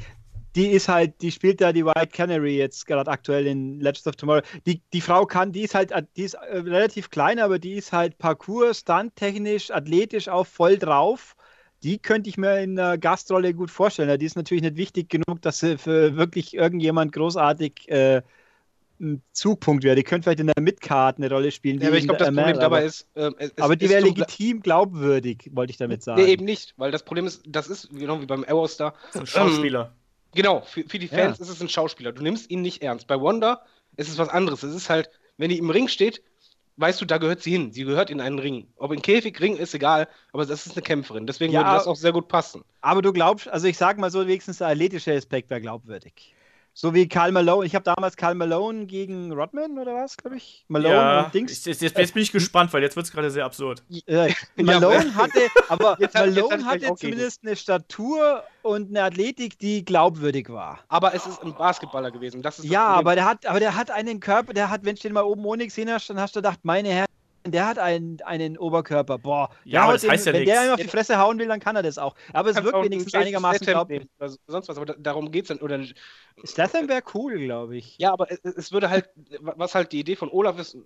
[0.56, 4.16] die ist halt, die spielt da die White Canary jetzt gerade aktuell in Legends of
[4.16, 4.42] Tomorrow.
[4.66, 7.92] Die, die Frau kann, die ist halt, die ist äh, relativ klein, aber die ist
[7.92, 11.36] halt Parcours, Stunt-technisch, athletisch auch voll drauf.
[11.82, 14.18] Die könnte ich mir in einer Gastrolle gut vorstellen.
[14.18, 18.22] Die ist natürlich nicht wichtig genug, dass sie für wirklich irgendjemand großartig äh,
[19.00, 19.96] ein Zugpunkt wäre.
[19.96, 21.80] Die könnte vielleicht in der Midcard eine Rolle spielen.
[21.80, 23.06] Ja, aber ich glaube, das ML, Problem dabei ist.
[23.14, 26.22] Äh, aber die wäre legitim glaubwürdig, wollte ich damit sagen.
[26.22, 29.92] Nee, eben nicht, weil das Problem ist, das ist genau wie beim ist ein Schauspieler.
[29.94, 29.99] Ähm,
[30.34, 31.44] genau, für, für die Fans ja.
[31.44, 32.12] ist es ein Schauspieler.
[32.12, 33.06] Du nimmst ihn nicht ernst.
[33.06, 33.64] Bei Wanda
[33.96, 34.62] ist es was anderes.
[34.62, 36.22] Es ist halt, wenn die im Ring steht,
[36.76, 37.72] weißt du, da gehört sie hin.
[37.72, 38.66] Sie gehört in einen Ring.
[38.76, 41.26] Ob in Käfig, Ring, ist egal, aber das ist eine Kämpferin.
[41.26, 42.64] Deswegen ja, würde das auch sehr gut passen.
[42.80, 46.34] Aber du glaubst, also ich sag mal so, wenigstens der athletische Aspekt wäre glaubwürdig.
[46.80, 47.66] So wie Karl Malone.
[47.66, 50.64] Ich habe damals Karl Malone gegen Rodman oder was, glaube ich?
[50.68, 51.66] Malone ja, und Dings.
[51.66, 53.82] Jetzt, jetzt, jetzt, bin ich gespannt, weil jetzt wird es gerade sehr absurd.
[54.06, 60.48] Äh, Malone hatte, aber jetzt Malone hatte zumindest eine Statur und eine Athletik, die glaubwürdig
[60.48, 60.80] war.
[60.88, 62.42] Aber es ist ein Basketballer gewesen.
[62.62, 65.22] ja, aber der hat, aber der hat einen Körper, der hat, wenn du den mal
[65.22, 67.06] oben ohne gesehen hast, dann hast du gedacht, meine Herren
[67.46, 69.18] der hat einen, einen Oberkörper.
[69.18, 70.54] Boah, ja, aber das den, heißt ja wenn nichts.
[70.54, 72.14] der ihm auf die Fresse hauen will, dann kann er das auch.
[72.32, 74.08] Aber es wirkt wenigstens einigermaßen glaubwürdig.
[74.46, 75.58] Sonst was, aber darum geht es dann.
[75.58, 75.80] Oder
[76.44, 77.96] Statham wäre cool, glaube ich.
[77.98, 79.08] Ja, aber es, es, würde halt,
[79.40, 80.76] was halt die Idee von Olaf ist,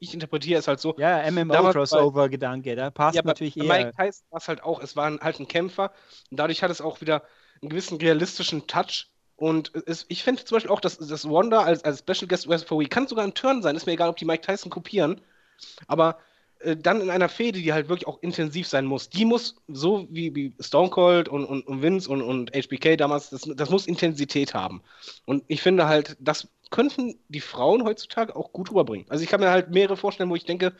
[0.00, 0.94] ich interpretiere es halt so.
[0.98, 3.64] Ja, MMO-Crossover-Gedanke, da passt ja, natürlich eher.
[3.64, 5.92] Mike Tyson war es halt auch, es war halt ein Kämpfer
[6.30, 7.22] und dadurch hat es auch wieder
[7.62, 9.08] einen gewissen realistischen Touch.
[9.36, 12.84] Und es, ich finde zum Beispiel auch, dass das Wanda als, als Special Guest Wrestler
[12.84, 15.20] kann sogar ein Turn sein, ist mir egal, ob die Mike Tyson kopieren.
[15.86, 16.18] Aber
[16.60, 20.06] äh, dann in einer Fehde, die halt wirklich auch intensiv sein muss, die muss, so
[20.10, 23.86] wie, wie Stone Cold und, und, und Vince und, und HBK damals, das, das muss
[23.86, 24.82] Intensität haben.
[25.26, 29.06] Und ich finde halt, das könnten die Frauen heutzutage auch gut rüberbringen.
[29.08, 30.72] Also ich kann mir halt mehrere vorstellen, wo ich denke,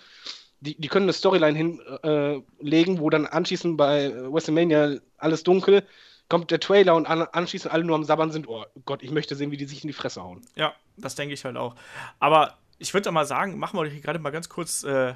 [0.61, 5.85] die, die können eine Storyline hinlegen, äh, wo dann anschließend bei WrestleMania alles dunkel
[6.29, 9.37] kommt der Trailer und an, anschließend alle nur am Sabbern sind, oh Gott, ich möchte
[9.37, 10.41] sehen, wie die sich in die Fresse hauen.
[10.57, 11.75] Ja, das denke ich halt auch.
[12.19, 15.15] Aber ich würde mal sagen, machen wir gerade mal ganz kurz, äh,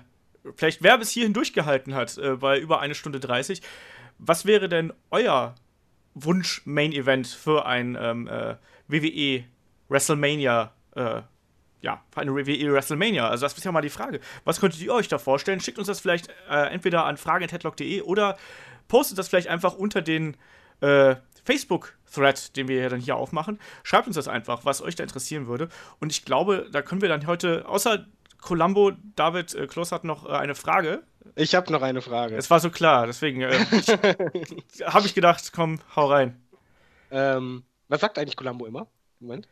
[0.56, 3.62] vielleicht wer bis hierhin durchgehalten hat, äh, bei über eine Stunde 30.
[4.18, 5.54] Was wäre denn euer
[6.14, 8.56] Wunsch-Main-Event für ein ähm, äh,
[8.88, 9.44] WWE
[9.88, 11.22] WrestleMania äh,
[11.80, 13.28] ja, für eine WWE WrestleMania.
[13.28, 14.18] Also das ist ja mal die Frage.
[14.44, 15.60] Was könntet ihr euch da vorstellen?
[15.60, 18.36] Schickt uns das vielleicht äh, entweder an fragen.headlock.de oder
[18.88, 20.36] postet das vielleicht einfach unter den
[20.80, 21.14] äh,
[21.48, 23.58] Facebook-Thread, den wir ja dann hier aufmachen.
[23.82, 25.68] Schreibt uns das einfach, was euch da interessieren würde.
[25.98, 28.06] Und ich glaube, da können wir dann heute, außer
[28.40, 31.02] Columbo, David äh, Kloss hat noch äh, eine Frage.
[31.36, 32.36] Ich habe noch eine Frage.
[32.36, 33.50] Es war so klar, deswegen äh,
[34.84, 36.38] habe ich gedacht, komm, hau rein.
[37.10, 38.86] Ähm, was sagt eigentlich Columbo immer?
[39.18, 39.48] Moment.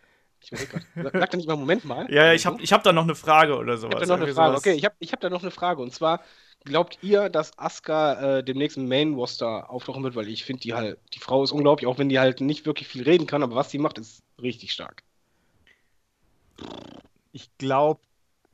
[0.46, 1.18] Ich weiß gerade.
[1.18, 2.06] Sagt er nicht mal Moment mal?
[2.08, 3.94] Ja, ja ich habe ich hab da noch eine Frage oder sowas.
[3.94, 4.56] Ich habe da noch eine Frage.
[4.56, 5.82] Okay, ich habe ich hab da noch eine Frage.
[5.82, 6.22] Und zwar,
[6.64, 10.14] glaubt ihr, dass Asuka äh, demnächst im Main Roster auftauchen wird?
[10.14, 12.86] Weil ich finde, die halt, die Frau ist unglaublich, auch wenn die halt nicht wirklich
[12.86, 15.02] viel reden kann, aber was sie macht, ist richtig stark.
[17.32, 18.00] Ich glaube,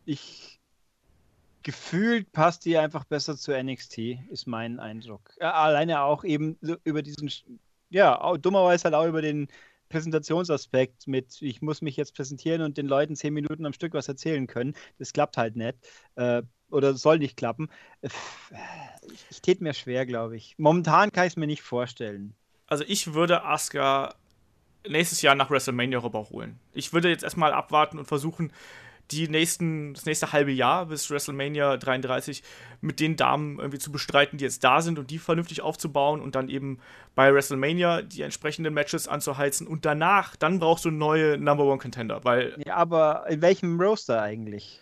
[0.06, 0.58] ich
[1.62, 3.98] gefühlt passt die einfach besser zu NXT,
[4.30, 5.30] ist mein Eindruck.
[5.36, 7.30] Äh, alleine auch eben über diesen,
[7.90, 9.48] ja, dummerweise halt auch über den
[9.92, 14.08] Präsentationsaspekt mit, ich muss mich jetzt präsentieren und den Leuten zehn Minuten am Stück was
[14.08, 14.74] erzählen können.
[14.98, 15.76] Das klappt halt nicht.
[16.16, 17.68] Äh, oder soll nicht klappen.
[18.00, 20.54] Ich, ich tät mir schwer, glaube ich.
[20.58, 22.34] Momentan kann ich es mir nicht vorstellen.
[22.66, 24.14] Also ich würde Asuka
[24.88, 26.58] nächstes Jahr nach WrestleMania rüberholen.
[26.72, 28.52] Ich würde jetzt erstmal abwarten und versuchen,
[29.12, 32.42] die nächsten, das nächste halbe Jahr bis WrestleMania 33
[32.80, 36.34] mit den Damen irgendwie zu bestreiten, die jetzt da sind und die vernünftig aufzubauen und
[36.34, 36.78] dann eben
[37.14, 42.24] bei WrestleMania die entsprechenden Matches anzuheizen und danach, dann brauchst du neue Number One Contender,
[42.24, 42.56] weil.
[42.66, 44.80] Ja, aber in welchem Roster eigentlich?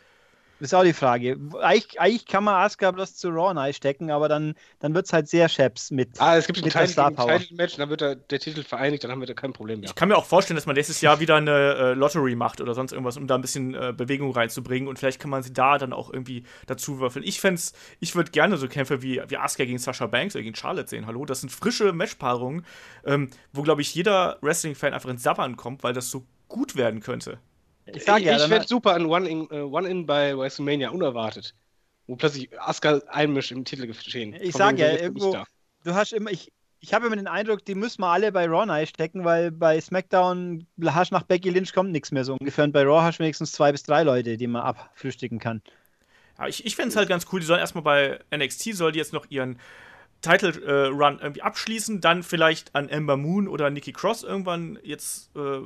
[0.60, 1.38] Das ist auch die Frage.
[1.62, 5.26] Eigentlich, eigentlich kann man Asuka bloß zu Raw stecken, aber dann, dann wird es halt
[5.26, 6.20] sehr Chaps mit.
[6.20, 9.32] Ah, es gibt ein Title-Match, dann wird der, der, Titel vereinigt, dann haben wir da
[9.32, 9.88] kein Problem mehr.
[9.88, 12.74] Ich kann mir auch vorstellen, dass man nächstes Jahr wieder eine äh, Lottery macht oder
[12.74, 15.78] sonst irgendwas, um da ein bisschen äh, Bewegung reinzubringen und vielleicht kann man sie da
[15.78, 17.24] dann auch irgendwie dazu würfeln.
[17.24, 17.60] Ich fände
[18.00, 21.06] ich würde gerne so Kämpfe wie, wie Asuka gegen Sasha Banks oder gegen Charlotte sehen.
[21.06, 22.66] Hallo, das sind frische Matchpaarungen,
[23.06, 27.00] ähm, wo, glaube ich, jeder Wrestling-Fan einfach ins Sabbern kommt, weil das so gut werden
[27.00, 27.38] könnte.
[27.86, 31.54] Ich, sag ja, ich fände super an One-In uh, One bei WrestleMania unerwartet.
[32.06, 34.34] Wo plötzlich Asuka einmischt im Titelgeschehen.
[34.40, 35.36] Ich sag ja, irgendwo,
[35.84, 38.86] du hast immer, ich, ich habe immer den Eindruck, die müssen wir alle bei Raw
[38.86, 42.64] stecken, weil bei SmackDown hast nach Becky Lynch kommt nichts mehr so ungefähr.
[42.64, 45.62] Und bei Raw hast du wenigstens zwei bis drei Leute, die man abfrühstücken kann.
[46.38, 48.98] Ja, ich ich fände es halt ganz cool, die sollen erstmal bei NXT, soll die
[48.98, 49.58] jetzt noch ihren
[50.22, 55.34] Title äh, Run irgendwie abschließen, dann vielleicht an Ember Moon oder Nikki Cross irgendwann jetzt
[55.36, 55.60] äh,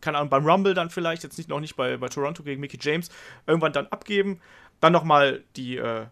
[0.00, 2.78] keine Ahnung, beim Rumble dann vielleicht, jetzt nicht noch nicht bei, bei Toronto gegen Mickey
[2.80, 3.10] James,
[3.46, 4.40] irgendwann dann abgeben,
[4.80, 6.06] dann nochmal die, äh,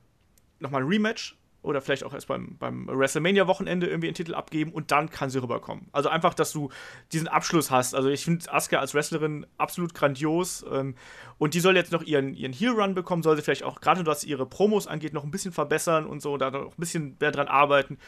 [0.58, 1.36] nochmal ein Rematch
[1.66, 5.42] oder vielleicht auch erst beim, beim WrestleMania-Wochenende irgendwie einen Titel abgeben und dann kann sie
[5.42, 5.88] rüberkommen.
[5.90, 6.70] Also einfach, dass du
[7.12, 7.94] diesen Abschluss hast.
[7.94, 10.94] Also ich finde Asuka als Wrestlerin absolut grandios ähm,
[11.38, 14.22] und die soll jetzt noch ihren, ihren Heel-Run bekommen, soll sie vielleicht auch, gerade was
[14.22, 17.48] ihre Promos angeht, noch ein bisschen verbessern und so, da noch ein bisschen mehr dran
[17.48, 17.98] arbeiten.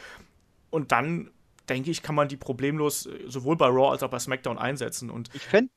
[0.69, 1.29] Und dann
[1.69, 5.09] denke ich, kann man die problemlos äh, sowohl bei Raw als auch bei SmackDown einsetzen.
[5.09, 5.71] Und ich finde,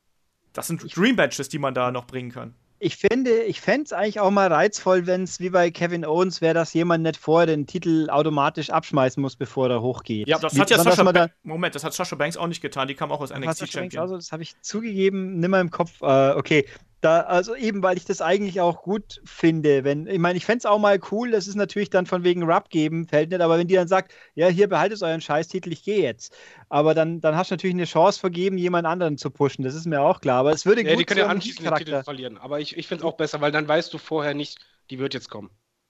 [0.53, 2.55] das sind Dream Matches, die man da noch bringen kann.
[2.79, 6.41] Ich finde, ich fände es eigentlich auch mal reizvoll, wenn es wie bei Kevin Owens
[6.41, 10.27] wäre, dass jemand nicht vorher den Titel automatisch abschmeißen muss, bevor er hochgeht.
[10.27, 11.33] Ja, das wie, hat ja Sascha Banks.
[11.43, 12.89] Moment, das hat Sascha Banks auch nicht getan.
[12.89, 14.01] Die kam auch aus NXT Champion.
[14.01, 16.01] Also, das habe ich zugegeben, nimmer im Kopf.
[16.01, 16.65] Äh, okay,
[17.03, 19.83] da, also eben, weil ich das eigentlich auch gut finde.
[19.83, 22.43] Wenn, ich meine, ich fände es auch mal cool, das ist natürlich dann von wegen
[22.43, 25.83] Rub geben, fällt nicht, aber wenn die dann sagt, ja, hier behaltet euren Scheißtitel, ich
[25.83, 26.35] gehe jetzt.
[26.69, 29.85] Aber dann, dann hast du natürlich eine Chance vergeben, jemand anderen zu pushen, das ist
[29.85, 30.39] mir auch klar.
[30.39, 32.87] Aber es würde ja, gut die können ja anschließend den Titel verlieren, aber ich, ich
[32.87, 34.59] finde es auch besser, weil dann weißt du vorher nicht,
[34.89, 35.49] die wird jetzt kommen.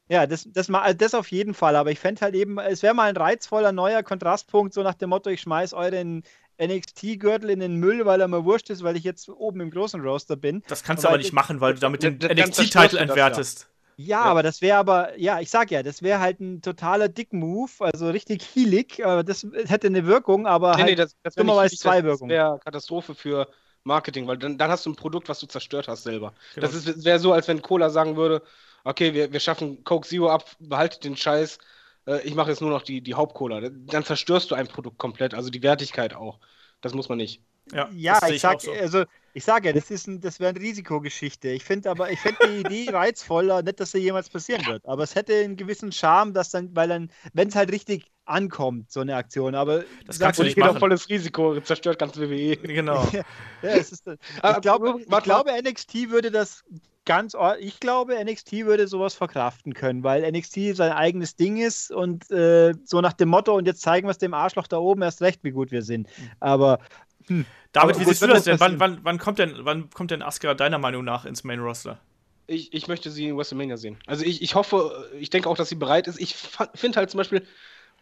[0.09, 3.07] Ja, das, das, das auf jeden Fall, aber ich fände halt eben, es wäre mal
[3.07, 6.23] ein reizvoller neuer Kontrastpunkt, so nach dem Motto, ich schmeiß euren
[6.67, 10.01] NXT-Gürtel in den Müll, weil er mir wurscht ist, weil ich jetzt oben im großen
[10.01, 10.63] Roster bin.
[10.67, 13.61] Das kannst du aber nicht machen, weil du damit den NXT-Titel entwertest.
[13.61, 13.73] Ja,
[14.05, 17.71] ja, aber das wäre aber, ja, ich sag ja, das wäre halt ein totaler Dick-Move,
[17.79, 21.77] also richtig heelig, aber das hätte eine Wirkung, aber nee, halt nee, das, das dummerweise
[21.77, 22.29] zwei Wirkungen.
[22.29, 23.47] Das wäre Katastrophe für
[23.83, 26.33] Marketing, weil dann, dann hast du ein Produkt, was du zerstört hast selber.
[26.55, 26.67] Genau.
[26.67, 28.41] Das wäre so, als wenn Cola sagen würde,
[28.83, 31.59] okay, wir, wir schaffen Coke Zero ab, behaltet den Scheiß,
[32.07, 33.61] äh, ich mache jetzt nur noch die, die Hauptcola.
[33.69, 36.39] Dann zerstörst du ein Produkt komplett, also die Wertigkeit auch.
[36.81, 37.41] Das muss man nicht.
[37.71, 38.71] Ja, ja ich, ich sag, so.
[38.71, 41.49] also ich sage ja, das ist ein, das wäre eine Risikogeschichte.
[41.49, 44.85] Ich finde aber, ich finde die Idee reizvoller, nicht, dass sie jemals passieren wird.
[44.85, 48.91] Aber es hätte einen gewissen Charme, dass dann, weil dann, wenn es halt richtig ankommt,
[48.91, 49.55] so eine Aktion.
[49.55, 50.79] Aber das kannst du nicht machen.
[50.79, 52.57] volles Risiko, zerstört ganz WWE.
[52.57, 53.07] Genau.
[53.61, 56.63] ja, ist, ich, glaub, ich glaube, NXT würde das
[57.05, 62.29] ganz, ich glaube, NXT würde sowas verkraften können, weil NXT sein eigenes Ding ist und
[62.31, 65.21] äh, so nach dem Motto, und jetzt zeigen wir es dem Arschloch da oben erst
[65.21, 66.07] recht, wie gut wir sind.
[66.07, 66.31] Mhm.
[66.39, 66.79] Aber.
[67.27, 67.45] Hm.
[67.71, 68.59] David, wie siehst du das denn?
[68.59, 69.53] Wann, wann, wann, kommt denn?
[69.59, 71.99] wann kommt denn Asuka deiner Meinung nach ins Main Roster?
[72.45, 73.97] Ich, ich möchte sie in WrestleMania sehen.
[74.05, 76.19] Also ich, ich hoffe, ich denke auch, dass sie bereit ist.
[76.19, 76.35] Ich
[76.75, 77.47] finde halt zum Beispiel,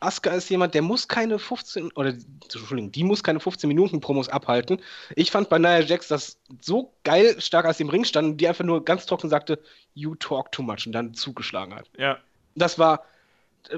[0.01, 4.29] Asuka ist jemand, der muss keine 15 oder Entschuldigung, die muss keine 15 Minuten Promos
[4.29, 4.81] abhalten.
[5.15, 8.47] Ich fand bei Nia Jax das so geil stark, als sie im Ring standen, die
[8.47, 9.59] einfach nur ganz trocken sagte,
[9.93, 11.89] you talk too much und dann zugeschlagen hat.
[11.97, 12.17] Ja.
[12.55, 13.05] Das war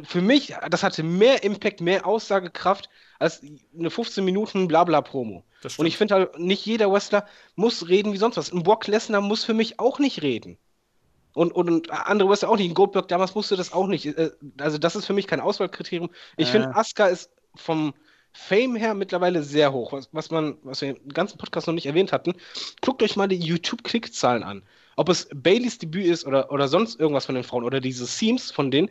[0.03, 2.89] für mich, das hatte mehr Impact, mehr Aussagekraft
[3.19, 3.41] als
[3.77, 5.43] eine 15 Minuten Blabla-Promo.
[5.77, 8.51] Und ich finde halt, nicht jeder Wrestler muss reden wie sonst was.
[8.51, 10.57] Ein Brock Lesnar muss für mich auch nicht reden.
[11.33, 12.69] Und, und, und andere Wrestler auch nicht.
[12.69, 14.05] Ein Goldberg damals musste das auch nicht.
[14.05, 16.09] Äh, also, das ist für mich kein Auswahlkriterium.
[16.37, 16.51] Ich äh.
[16.51, 17.93] finde, Asuka ist vom
[18.33, 21.85] Fame her mittlerweile sehr hoch, was, was, man, was wir im ganzen Podcast noch nicht
[21.85, 22.33] erwähnt hatten.
[22.81, 24.63] Guckt euch mal die YouTube-Klickzahlen an.
[24.95, 28.51] Ob es Baileys Debüt ist oder, oder sonst irgendwas von den Frauen oder diese Themes
[28.51, 28.89] von denen,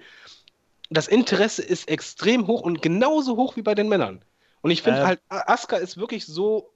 [0.91, 4.25] das Interesse ist extrem hoch und genauso hoch wie bei den Männern.
[4.63, 5.05] Und ich finde äh.
[5.05, 6.73] halt, Asuka ist wirklich so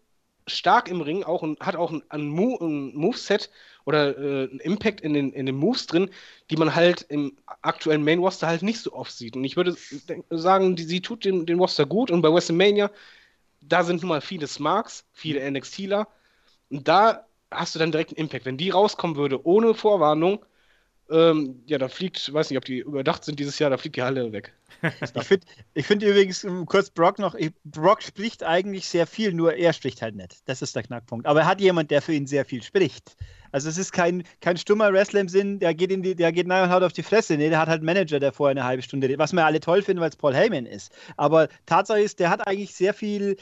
[0.47, 3.51] stark im Ring auch und hat auch ein, ein, Move, ein Moveset
[3.85, 6.11] oder äh, einen Impact in den, in den Moves drin,
[6.51, 9.37] die man halt im aktuellen Main Roster halt nicht so oft sieht.
[9.37, 9.77] Und ich würde
[10.31, 12.91] sagen, die, sie tut den, den Roster gut und bei WrestleMania,
[13.61, 16.09] da sind nun mal viele Smarks, viele NXTler
[16.71, 18.45] und da hast du dann direkt einen Impact.
[18.45, 20.45] Wenn die rauskommen würde ohne Vorwarnung,
[21.11, 24.03] ähm, ja, da fliegt, weiß nicht, ob die überdacht sind dieses Jahr, da fliegt die
[24.03, 24.53] Halle weg.
[24.83, 25.47] ich finde
[25.77, 30.17] find übrigens ähm, kurz Brock noch, Brock spricht eigentlich sehr viel, nur er spricht halt
[30.17, 30.41] nicht.
[30.47, 31.27] Das ist der Knackpunkt.
[31.27, 33.17] Aber er hat jemand, der für ihn sehr viel spricht.
[33.53, 36.47] Also es ist kein, kein stummer Wrestler im Sinn, der geht in die, der geht
[36.47, 37.37] und haut auf die Fresse.
[37.37, 39.61] Nee, der hat halt einen Manager, der vorher eine halbe Stunde redet, was wir alle
[39.61, 40.93] toll finden, weil es Paul Heyman ist.
[41.17, 43.37] Aber Tatsache ist, der hat eigentlich sehr viel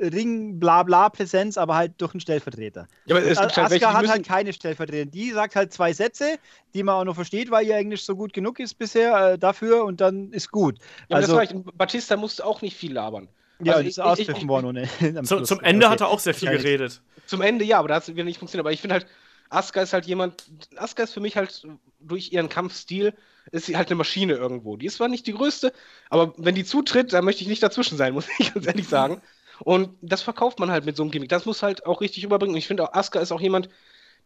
[0.00, 2.88] Ring-Blabla-Präsenz, aber halt durch einen Stellvertreter.
[3.06, 5.10] Ja, aber es gibt halt welche, hat halt keine Stellvertreter.
[5.10, 6.38] Die sagt halt zwei Sätze,
[6.74, 9.84] die man auch noch versteht, weil ihr Englisch so gut genug ist bisher äh, dafür
[9.84, 10.78] und dann ist gut.
[11.08, 13.28] Ja, also, das war Batista musste auch nicht viel labern.
[13.62, 14.88] Ja, also ist auspfiffen worden ohne.
[15.24, 15.92] Zu, zum Ende okay.
[15.92, 17.00] hat er auch sehr viel geredet.
[17.26, 18.64] Zum Ende ja, aber da hat es wieder nicht funktioniert.
[18.64, 19.06] Aber ich finde halt,
[19.50, 21.66] Asuka ist halt jemand, Asuka ist für mich halt
[22.00, 23.14] durch ihren Kampfstil
[23.50, 24.76] ist sie halt eine Maschine irgendwo.
[24.76, 25.72] Die ist zwar nicht die größte,
[26.10, 29.20] aber wenn die zutritt, dann möchte ich nicht dazwischen sein, muss ich ganz ehrlich sagen.
[29.60, 31.28] Und das verkauft man halt mit so einem Gimmick.
[31.28, 32.54] Das muss halt auch richtig überbringen.
[32.54, 33.68] Und ich finde auch, Asuka ist auch jemand,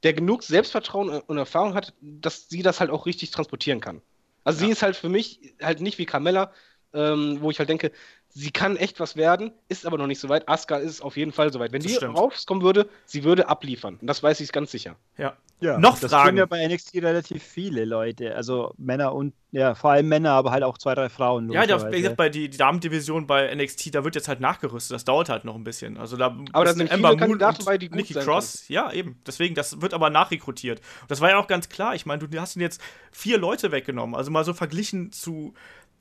[0.03, 4.03] der genug Selbstvertrauen und Erfahrung hat, dass sie das halt auch richtig transportieren kann.
[4.45, 4.67] Also ja.
[4.67, 6.53] sie ist halt für mich halt nicht wie Carmella,
[6.93, 7.93] ähm, wo ich halt denke,
[8.37, 10.47] sie kann echt was werden, ist aber noch nicht so weit.
[10.47, 11.73] Asuka ist auf jeden Fall so weit.
[11.73, 12.19] Wenn das die stimmt.
[12.19, 13.97] rauskommen würde, sie würde abliefern.
[13.99, 14.97] Und das weiß ich ganz sicher.
[15.17, 15.39] Ja.
[15.59, 16.29] Ja, noch das Fragen.
[16.29, 20.51] tun ja bei NXT relativ viele Leute, also Männer und ja, vor allem Männer, aber
[20.51, 21.51] halt auch zwei, drei Frauen.
[21.51, 24.95] Ja, ja wie gesagt, bei die, die Damendivision bei NXT, da wird jetzt halt nachgerüstet.
[24.95, 25.97] Das dauert halt noch ein bisschen.
[25.97, 28.67] Also da aber da sind Ember viele Kandidaten bei, die gut Nikki Cross.
[28.67, 28.75] Können.
[28.75, 29.19] Ja, eben.
[29.27, 30.83] Deswegen, das wird aber nachrekrutiert.
[31.09, 31.95] Das war ja auch ganz klar.
[31.95, 34.15] Ich meine, du hast jetzt vier Leute weggenommen.
[34.15, 35.55] Also mal so verglichen zu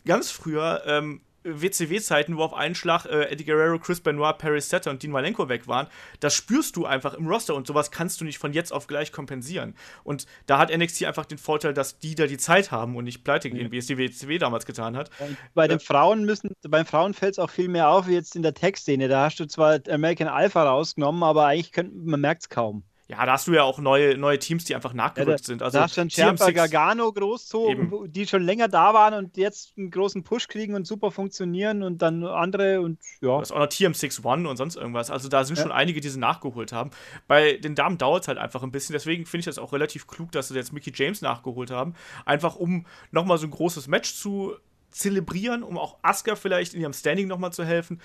[0.03, 0.81] ganz früher.
[0.85, 5.11] Ähm, WCW-Zeiten, wo auf einen Schlag äh, Eddie Guerrero, Chris Benoit, Paris Setter und Dean
[5.11, 5.87] Malenko weg waren,
[6.19, 9.11] das spürst du einfach im Roster und sowas kannst du nicht von jetzt auf gleich
[9.11, 9.75] kompensieren.
[10.03, 13.23] Und da hat NXT einfach den Vorteil, dass die da die Zeit haben und nicht
[13.23, 13.71] pleite gehen, ja.
[13.71, 15.09] wie es die WCW damals getan hat.
[15.53, 18.35] Bei den äh, Frauen müssen, beim Frauen fällt es auch viel mehr auf wie jetzt
[18.35, 19.07] in der Tech-Szene.
[19.07, 22.83] Da hast du zwar American Alpha rausgenommen, aber eigentlich könnt, man merkt es kaum.
[23.07, 25.61] Ja, da hast du ja auch neue, neue Teams, die einfach nachgerückt ja, sind.
[25.61, 29.91] Also da hast du Ciampa Gargano großzogen, die schon länger da waren und jetzt einen
[29.91, 33.37] großen Push kriegen und super funktionieren und dann andere und ja.
[33.39, 35.11] Das ist auch noch TM61 und sonst irgendwas.
[35.11, 35.63] Also da sind ja.
[35.63, 36.89] schon einige, die sie nachgeholt haben.
[37.27, 38.93] Bei den Damen dauert es halt einfach ein bisschen.
[38.93, 41.93] Deswegen finde ich das auch relativ klug, dass sie jetzt Mickey James nachgeholt haben.
[42.25, 44.55] Einfach um nochmal so ein großes Match zu
[44.89, 48.01] zelebrieren, um auch Asuka vielleicht in ihrem Standing nochmal zu helfen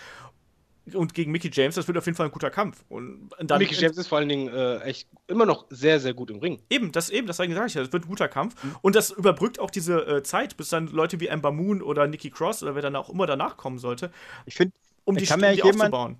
[0.95, 2.85] und gegen Mickey James, das wird auf jeden Fall ein guter Kampf.
[2.89, 6.31] Und dann Mickey James ist vor allen Dingen äh, echt immer noch sehr, sehr gut
[6.31, 6.61] im Ring.
[6.71, 8.63] Eben, das eben, das sage ich ja, das wird ein guter Kampf.
[8.63, 8.77] Mhm.
[8.83, 12.31] Und das überbrückt auch diese äh, Zeit, bis dann Leute wie Amber Moon oder Nikki
[12.31, 14.11] Cross oder wer dann auch immer danach kommen sollte.
[14.47, 16.17] Ich finde, um die, jemand, aufzubauen.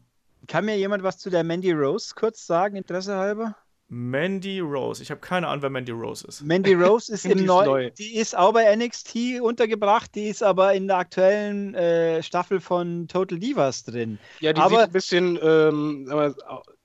[0.47, 3.57] Kann mir jemand was zu der Mandy Rose kurz sagen, Interesse halber?
[3.93, 5.03] Mandy Rose.
[5.03, 6.43] Ich habe keine Ahnung, wer Mandy Rose ist.
[6.43, 7.91] Mandy Rose ist im Neu neu.
[7.91, 13.09] Die ist auch bei NXT untergebracht, die ist aber in der aktuellen äh, Staffel von
[13.09, 14.21] Total Divas drin.
[14.39, 16.35] Ja, die aber, sieht ein bisschen ähm, aber,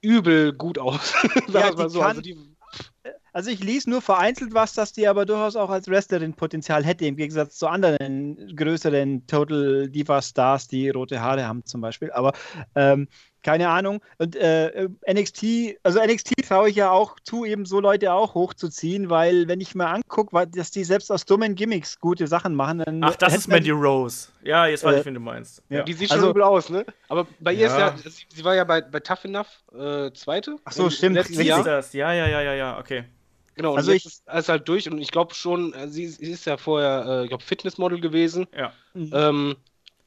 [0.02, 1.14] übel gut aus.
[1.54, 2.02] ja, mal so.
[2.02, 2.36] also, die,
[3.34, 7.06] also ich lese nur vereinzelt was, dass die aber durchaus auch als Wrestlerin Potenzial hätte,
[7.06, 12.12] im Gegensatz zu anderen größeren Total Divas Stars, die rote Haare haben zum Beispiel.
[12.14, 12.34] Aber
[12.74, 13.08] ähm,
[13.46, 14.02] keine Ahnung.
[14.18, 19.12] Und äh, NXT, also NXT traue ich ja auch zu, eben so Leute auch hochzuziehen,
[19.12, 23.04] weil wenn ich mir angucke, dass die selbst aus dummen Gimmicks gute Sachen machen, dann.
[23.04, 24.30] Ach, das ist Mandy Rose.
[24.42, 25.62] Ja, jetzt weiß äh, ich, wen du meinst.
[25.70, 25.84] Ja.
[25.84, 26.88] Die sieht schon also, übel aus, ne?
[27.08, 27.90] Aber bei ihr ja.
[27.90, 29.48] ist ja, sie, sie, war ja bei, bei Tough Enough
[29.78, 30.56] äh, zweite.
[30.66, 31.30] Ach so, stimmt.
[31.30, 31.64] Jahr.
[31.64, 31.94] Das.
[31.94, 33.04] Ja, ja, ja, ja, ja, okay.
[33.54, 36.46] Genau, also ich ist alles halt durch und ich glaube schon, äh, sie, sie, ist
[36.46, 38.48] ja vorher, äh, ich glaube, Fitnessmodel gewesen.
[38.58, 38.74] Ja.
[38.96, 39.12] Mhm.
[39.14, 39.56] Ähm,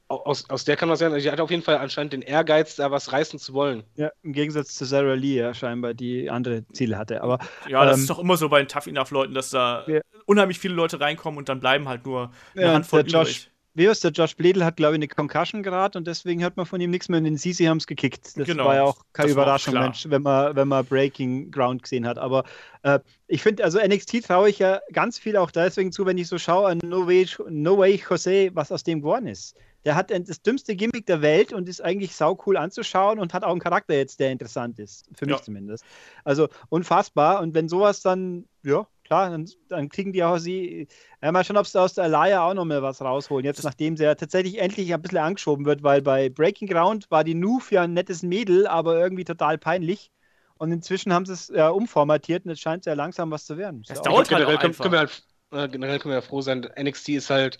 [0.09, 2.91] aus, aus der kann man sagen, sie hat auf jeden Fall anscheinend den Ehrgeiz, da
[2.91, 3.83] was reißen zu wollen.
[3.95, 7.21] Ja, im Gegensatz zu Sarah Lee ja scheinbar, die andere Ziele hatte.
[7.21, 9.85] Aber, ja, das ähm, ist doch immer so bei den Tough Enough Leuten, dass da
[9.87, 10.01] ja.
[10.25, 13.85] unheimlich viele Leute reinkommen und dann bleiben halt nur eine ja, Handvoll der Josh, wie
[13.85, 16.81] ist der Josh Bledel hat, glaube ich, eine Concussion gerade und deswegen hört man von
[16.81, 17.19] ihm nichts mehr.
[17.19, 18.37] Und den Sisi haben es gekickt.
[18.37, 22.07] Das genau, war ja auch keine Überraschung, Mensch, wenn man, wenn man Breaking Ground gesehen
[22.07, 22.17] hat.
[22.17, 22.43] Aber
[22.81, 26.27] äh, ich finde, also NXT traue ich ja ganz viel auch deswegen zu, wenn ich
[26.27, 29.55] so schaue an No Way, no Way Jose, was aus dem geworden ist.
[29.85, 33.51] Der hat das dümmste Gimmick der Welt und ist eigentlich saucool anzuschauen und hat auch
[33.51, 35.05] einen Charakter jetzt, der interessant ist.
[35.15, 35.41] Für mich ja.
[35.41, 35.85] zumindest.
[36.23, 37.41] Also unfassbar.
[37.41, 40.87] Und wenn sowas dann, ja, klar, dann, dann kriegen die auch sie.
[41.21, 43.45] Ja, mal schauen, ob sie aus der Alaya auch noch mal was rausholen.
[43.45, 47.23] Jetzt, nachdem sie ja tatsächlich endlich ein bisschen angeschoben wird, weil bei Breaking Ground war
[47.23, 50.11] die Noof ja ein nettes Mädel, aber irgendwie total peinlich.
[50.57, 53.83] Und inzwischen haben sie es ja umformatiert und es scheint sehr langsam was zu werden.
[53.87, 56.69] Das dauert halt generell, können, können wir halt, äh, generell können wir ja froh sein,
[56.77, 57.59] NXT ist halt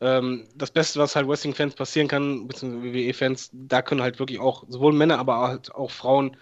[0.00, 4.64] ähm, das Beste, was halt Wrestling-Fans passieren kann, beziehungsweise WWE-Fans, da können halt wirklich auch
[4.68, 6.36] sowohl Männer, aber halt auch Frauen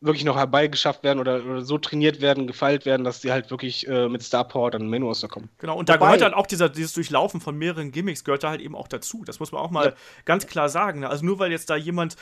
[0.00, 3.88] wirklich noch herbeigeschafft werden oder, oder, so trainiert werden, gefeilt werden, dass sie halt wirklich
[3.88, 5.48] äh, mit Star Power dann Menü kommen.
[5.58, 8.50] Genau, und da Wobei, gehört dann auch dieser, dieses Durchlaufen von mehreren Gimmicks, gehört da
[8.50, 9.24] halt eben auch dazu.
[9.24, 9.92] Das muss man auch mal ja.
[10.24, 11.00] ganz klar sagen.
[11.00, 11.10] Ne?
[11.10, 12.16] Also nur weil jetzt da jemand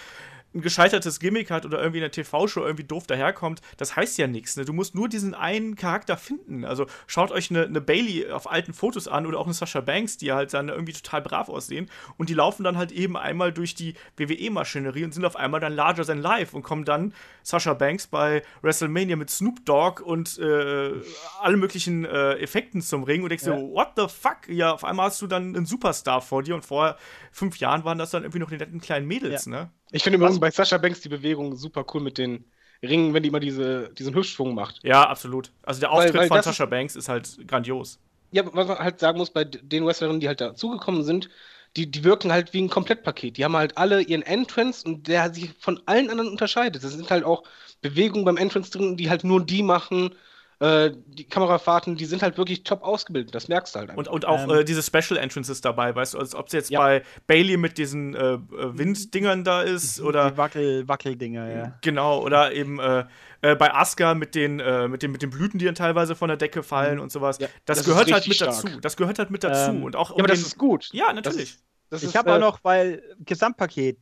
[0.56, 4.26] ein gescheitertes Gimmick hat oder irgendwie in der TV-Show irgendwie doof daherkommt, das heißt ja
[4.26, 4.56] nichts.
[4.56, 4.64] Ne?
[4.64, 6.64] Du musst nur diesen einen Charakter finden.
[6.64, 10.16] Also schaut euch eine, eine, Bailey auf alten Fotos an oder auch eine Sasha Banks,
[10.16, 11.90] die halt dann irgendwie total brav aussehen.
[12.16, 15.74] Und die laufen dann halt eben einmal durch die WWE-Maschinerie und sind auf einmal dann
[15.74, 17.12] larger than life und kommen dann
[17.42, 20.92] Sasha Banks bei WrestleMania mit Snoop Dogg und äh,
[21.40, 23.54] allen möglichen äh, Effekten zum Ring und denkst ja.
[23.54, 24.48] dir, what the fuck?
[24.48, 26.96] Ja, auf einmal hast du dann einen Superstar vor dir und vor
[27.30, 29.50] fünf Jahren waren das dann irgendwie noch die netten kleinen Mädels, ja.
[29.50, 29.70] ne?
[29.92, 32.44] Ich finde übrigens bei Sascha Banks die Bewegung super cool mit den
[32.82, 34.80] Ringen, wenn die immer diese, diesen Hüftschwung macht.
[34.82, 35.52] Ja, absolut.
[35.62, 37.98] Also der Auftritt weil, weil von Sascha Banks ist halt grandios.
[38.32, 41.30] Ja, was man halt sagen muss, bei den Wrestlerinnen, die halt dazugekommen sind,
[41.76, 43.36] die, die wirken halt wie ein Komplettpaket.
[43.36, 46.82] Die haben halt alle ihren Entrance und der sich von allen anderen unterscheidet.
[46.82, 47.44] Das sind halt auch
[47.82, 50.14] Bewegungen beim Entrance drin, die halt nur die machen
[50.58, 53.98] äh, die Kamerafahrten, die sind halt wirklich top ausgebildet, das merkst du halt einfach.
[53.98, 56.70] Und, und auch ähm, äh, diese Special Entrances dabei, weißt du, als ob es jetzt
[56.70, 56.80] ja.
[56.80, 58.38] bei Bailey mit diesen äh, äh
[58.78, 60.30] Winddingern da ist oder.
[60.30, 61.78] Die Wackel, Wackeldinger, ja.
[61.82, 63.04] Genau, oder eben äh,
[63.42, 64.56] äh, bei Asuka mit den,
[64.90, 67.02] mit, den, mit den Blüten, die dann teilweise von der Decke fallen mhm.
[67.02, 67.38] und sowas.
[67.38, 68.62] Ja, das, das gehört halt mit stark.
[68.62, 68.80] dazu.
[68.80, 69.70] Das gehört halt mit dazu.
[69.72, 70.88] Ähm, und auch ja, aber das ist gut.
[70.92, 71.52] Ja, natürlich.
[71.52, 73.98] Das ich habe äh, auch noch, weil Gesamtpaket,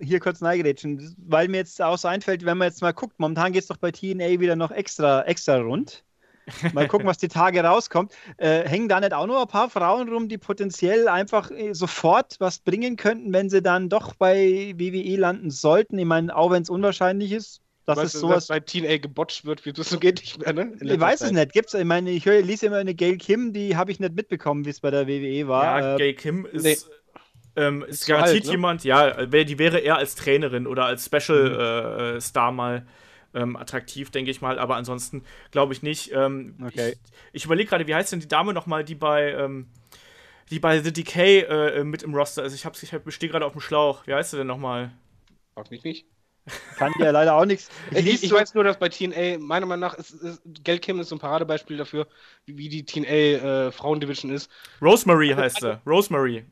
[0.00, 3.52] hier kurz neigerätschen, weil mir jetzt auch so einfällt, wenn man jetzt mal guckt, momentan
[3.52, 6.04] geht es doch bei TNA wieder noch extra, extra rund.
[6.72, 8.12] Mal gucken, was die Tage rauskommt.
[8.36, 12.36] Äh, hängen da nicht auch noch ein paar Frauen rum, die potenziell einfach äh, sofort
[12.38, 15.98] was bringen könnten, wenn sie dann doch bei WWE landen sollten?
[15.98, 18.46] Ich meine, auch wenn es unwahrscheinlich ist, dass weißt es sowas.
[18.46, 20.72] Dass bei TNA gebotcht wird, wie das so geht nicht mehr, ne?
[20.80, 21.28] Ich weiß Zeit.
[21.28, 21.52] es nicht.
[21.52, 24.64] Gibt's, ich meine, ich höre, lese immer eine Gail Kim, die habe ich nicht mitbekommen,
[24.64, 25.80] wie es bei der WWE war.
[25.80, 26.64] Ja, äh, Gail Kim ist.
[26.64, 26.76] Nee
[27.56, 28.50] ähm, ist, ist garantiert alt, ne?
[28.50, 32.16] jemand, ja, die wäre eher als Trainerin oder als Special mhm.
[32.16, 32.86] äh, Star mal
[33.34, 36.12] ähm, attraktiv, denke ich mal, aber ansonsten glaube ich nicht.
[36.12, 36.92] Ähm, okay.
[36.92, 36.98] Ich,
[37.32, 39.68] ich überlege gerade, wie heißt denn die Dame nochmal, die bei, ähm,
[40.50, 42.54] die bei The Decay äh, mit im Roster ist?
[42.54, 44.06] Ich, ich stehe gerade auf dem Schlauch.
[44.06, 44.92] Wie heißt sie denn nochmal?
[45.54, 46.06] Frag mich nicht.
[46.76, 47.70] Kann ja leider auch nichts.
[47.90, 51.00] Ich, ich, ich weiß nur, dass bei TNA, meiner Meinung nach, ist, ist Gail Kim
[51.00, 52.06] ist so ein Paradebeispiel dafür,
[52.46, 54.50] wie die TNA äh, Frauendivision ist.
[54.80, 55.80] Rosemary heißt sie.
[55.84, 56.44] Rosemary.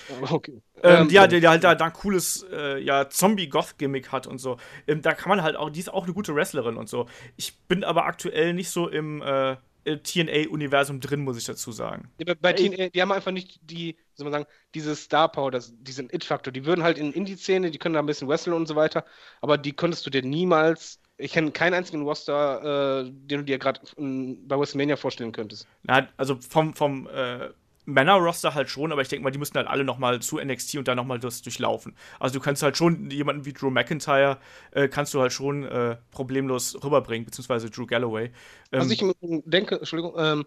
[0.30, 0.62] Okay.
[0.82, 4.56] Ähm, die, halt, die halt da, da ein cooles äh, ja, Zombie-Goth-Gimmick hat und so.
[4.86, 7.06] Ähm, da kann man halt auch, die ist auch eine gute Wrestlerin und so.
[7.36, 12.10] Ich bin aber aktuell nicht so im äh, TNA-Universum drin, muss ich dazu sagen.
[12.18, 15.72] Ja, bei TNA, die haben einfach nicht die, soll man sagen, diese Star Power, das,
[15.76, 16.52] diesen It-Faktor.
[16.52, 19.04] Die würden halt in Indie-Szene, die können da ein bisschen wresteln und so weiter,
[19.40, 23.58] aber die könntest du dir niemals ich kenne keinen einzigen Roster, äh, den du dir
[23.58, 25.66] gerade bei WrestleMania vorstellen könntest.
[25.82, 27.50] Na, also vom, vom äh,
[27.84, 30.88] Männer-Roster halt schon, aber ich denke mal, die müssen halt alle nochmal zu NXT und
[30.88, 31.96] dann nochmal das durchlaufen.
[32.20, 34.38] Also du kannst halt schon jemanden wie Drew McIntyre,
[34.70, 38.26] äh, kannst du halt schon äh, problemlos rüberbringen, beziehungsweise Drew Galloway.
[38.70, 39.04] Ähm, also ich
[39.44, 40.46] denke, Entschuldigung, ähm,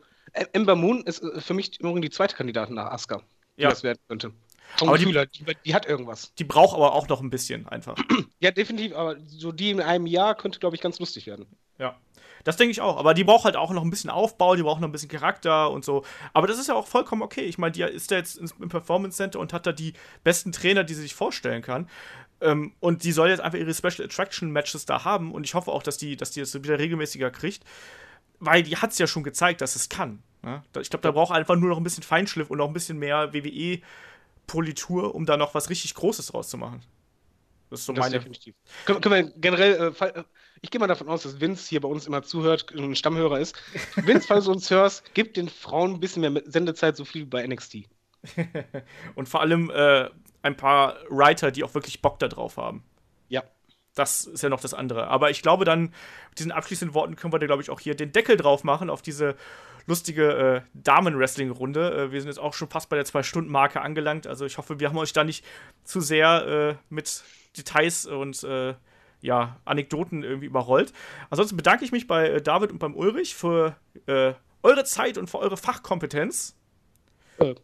[0.54, 3.22] Ember Moon ist äh, für mich im Übrigen die zweite Kandidatin nach Asuka,
[3.58, 3.70] die ja.
[3.70, 4.32] das werden könnte.
[4.78, 6.34] Vom aber Gefühl, die, die, die, hat irgendwas.
[6.36, 7.96] Die braucht aber auch noch ein bisschen einfach.
[8.40, 11.46] ja, definitiv, aber so die in einem Jahr könnte, glaube ich, ganz lustig werden.
[11.78, 11.98] Ja.
[12.46, 12.98] Das denke ich auch.
[12.98, 15.72] Aber die braucht halt auch noch ein bisschen Aufbau, die braucht noch ein bisschen Charakter
[15.72, 16.06] und so.
[16.32, 17.42] Aber das ist ja auch vollkommen okay.
[17.42, 19.94] Ich meine, die ist da jetzt im Performance Center und hat da die
[20.24, 21.90] besten Trainer, die sie sich vorstellen kann.
[22.42, 25.34] Ähm, und die soll jetzt einfach ihre Special Attraction Matches da haben.
[25.34, 27.64] Und ich hoffe auch, dass die, dass die das wieder regelmäßiger kriegt.
[28.40, 30.22] Weil die hat es ja schon gezeigt, dass es kann.
[30.44, 30.62] Ne?
[30.80, 33.34] Ich glaube, da braucht einfach nur noch ein bisschen Feinschliff und noch ein bisschen mehr
[33.34, 36.84] WWE-Politur, um da noch was richtig Großes draus zu machen.
[37.72, 38.20] Das ist so das meine.
[38.20, 38.56] Definitiv.
[38.86, 40.24] Können, können wir generell, äh, äh
[40.62, 43.40] ich gehe mal davon aus, dass Vince hier bei uns immer zuhört und ein Stammhörer
[43.40, 43.56] ist.
[43.96, 47.30] Vince, falls du uns hörst, gib den Frauen ein bisschen mehr Sendezeit, so viel wie
[47.30, 47.88] bei NXT.
[49.16, 50.10] und vor allem äh,
[50.42, 52.84] ein paar Writer, die auch wirklich Bock da drauf haben.
[53.28, 53.44] Ja.
[53.96, 55.08] das ist ja noch das andere.
[55.08, 55.94] Aber ich glaube, dann
[56.30, 58.90] mit diesen abschließenden Worten können wir da, glaube ich, auch hier den Deckel drauf machen
[58.90, 59.36] auf diese
[59.88, 62.06] lustige äh, Damen-Wrestling-Runde.
[62.06, 64.28] Äh, wir sind jetzt auch schon fast bei der Zwei-Stunden-Marke angelangt.
[64.28, 65.46] Also ich hoffe, wir haben euch da nicht
[65.84, 67.24] zu sehr äh, mit
[67.58, 68.76] Details und äh,
[69.26, 70.94] ja, Anekdoten irgendwie überrollt.
[71.30, 73.76] Ansonsten bedanke ich mich bei äh, David und beim Ulrich für
[74.06, 74.34] äh,
[74.64, 76.56] eure Zeit und für eure Fachkompetenz.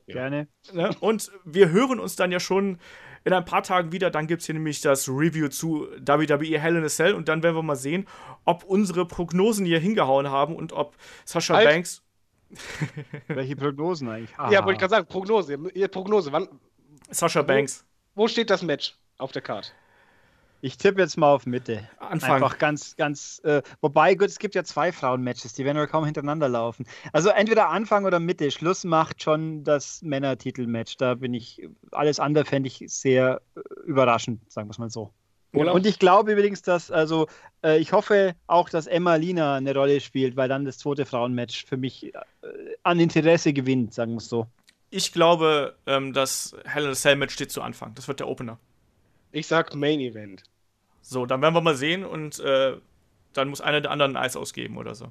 [0.05, 0.47] Gerne.
[0.73, 0.93] Ne?
[0.99, 2.77] Und wir hören uns dann ja schon
[3.23, 4.09] in ein paar Tagen wieder.
[4.09, 7.41] Dann gibt es hier nämlich das Review zu WWE Hell in a Cell und dann
[7.43, 8.07] werden wir mal sehen,
[8.43, 11.69] ob unsere Prognosen hier hingehauen haben und ob Sascha halt.
[11.69, 12.03] Banks.
[13.27, 14.38] Welche Prognosen eigentlich?
[14.38, 14.51] Ah.
[14.51, 15.57] Ja, wollte ich gerade sagen, Prognose.
[15.73, 16.49] Ihr Prognose, wann.
[17.09, 17.85] Sascha Banks.
[18.13, 19.71] Wo, wo steht das Match auf der Karte?
[20.61, 21.88] Ich tippe jetzt mal auf Mitte.
[21.97, 22.33] Anfang.
[22.33, 23.41] Einfach ganz, ganz.
[23.43, 26.85] Äh, wobei, gut, es gibt ja zwei Frauen-Matches, die werden ja kaum hintereinander laufen.
[27.11, 28.51] Also entweder Anfang oder Mitte.
[28.51, 30.97] Schluss macht schon das Männertitel-Match.
[30.97, 31.67] Da bin ich.
[31.91, 35.11] Alles andere fände ich sehr äh, überraschend, sagen wir es mal so.
[35.53, 35.75] Olaf?
[35.75, 37.27] Und ich glaube übrigens, dass, also,
[37.63, 41.65] äh, ich hoffe auch, dass Emma Lina eine Rolle spielt, weil dann das zweite Frauenmatch
[41.65, 42.19] für mich äh,
[42.83, 44.47] an Interesse gewinnt, sagen wir es so.
[44.91, 47.93] Ich glaube, ähm, das Hell in a Cell Match steht zu Anfang.
[47.95, 48.59] Das wird der Opener.
[49.31, 50.43] Ich sag Main Event.
[51.01, 52.75] So, dann werden wir mal sehen und äh,
[53.33, 55.07] dann muss einer der anderen ein Eis ausgeben oder so.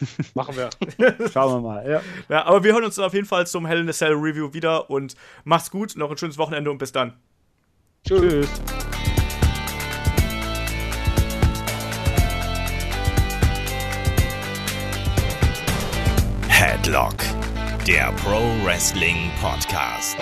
[0.34, 0.70] Machen wir.
[1.32, 2.02] Schauen wir mal, ja.
[2.28, 2.44] ja.
[2.44, 4.88] Aber wir hören uns dann auf jeden Fall zum Hell in a Cell Review wieder
[4.88, 7.16] und macht's gut, noch ein schönes Wochenende und bis dann.
[8.06, 8.20] Tschüss.
[8.20, 8.48] Tschüss.
[16.48, 17.16] Headlock,
[17.86, 20.18] der Pro Wrestling Podcast.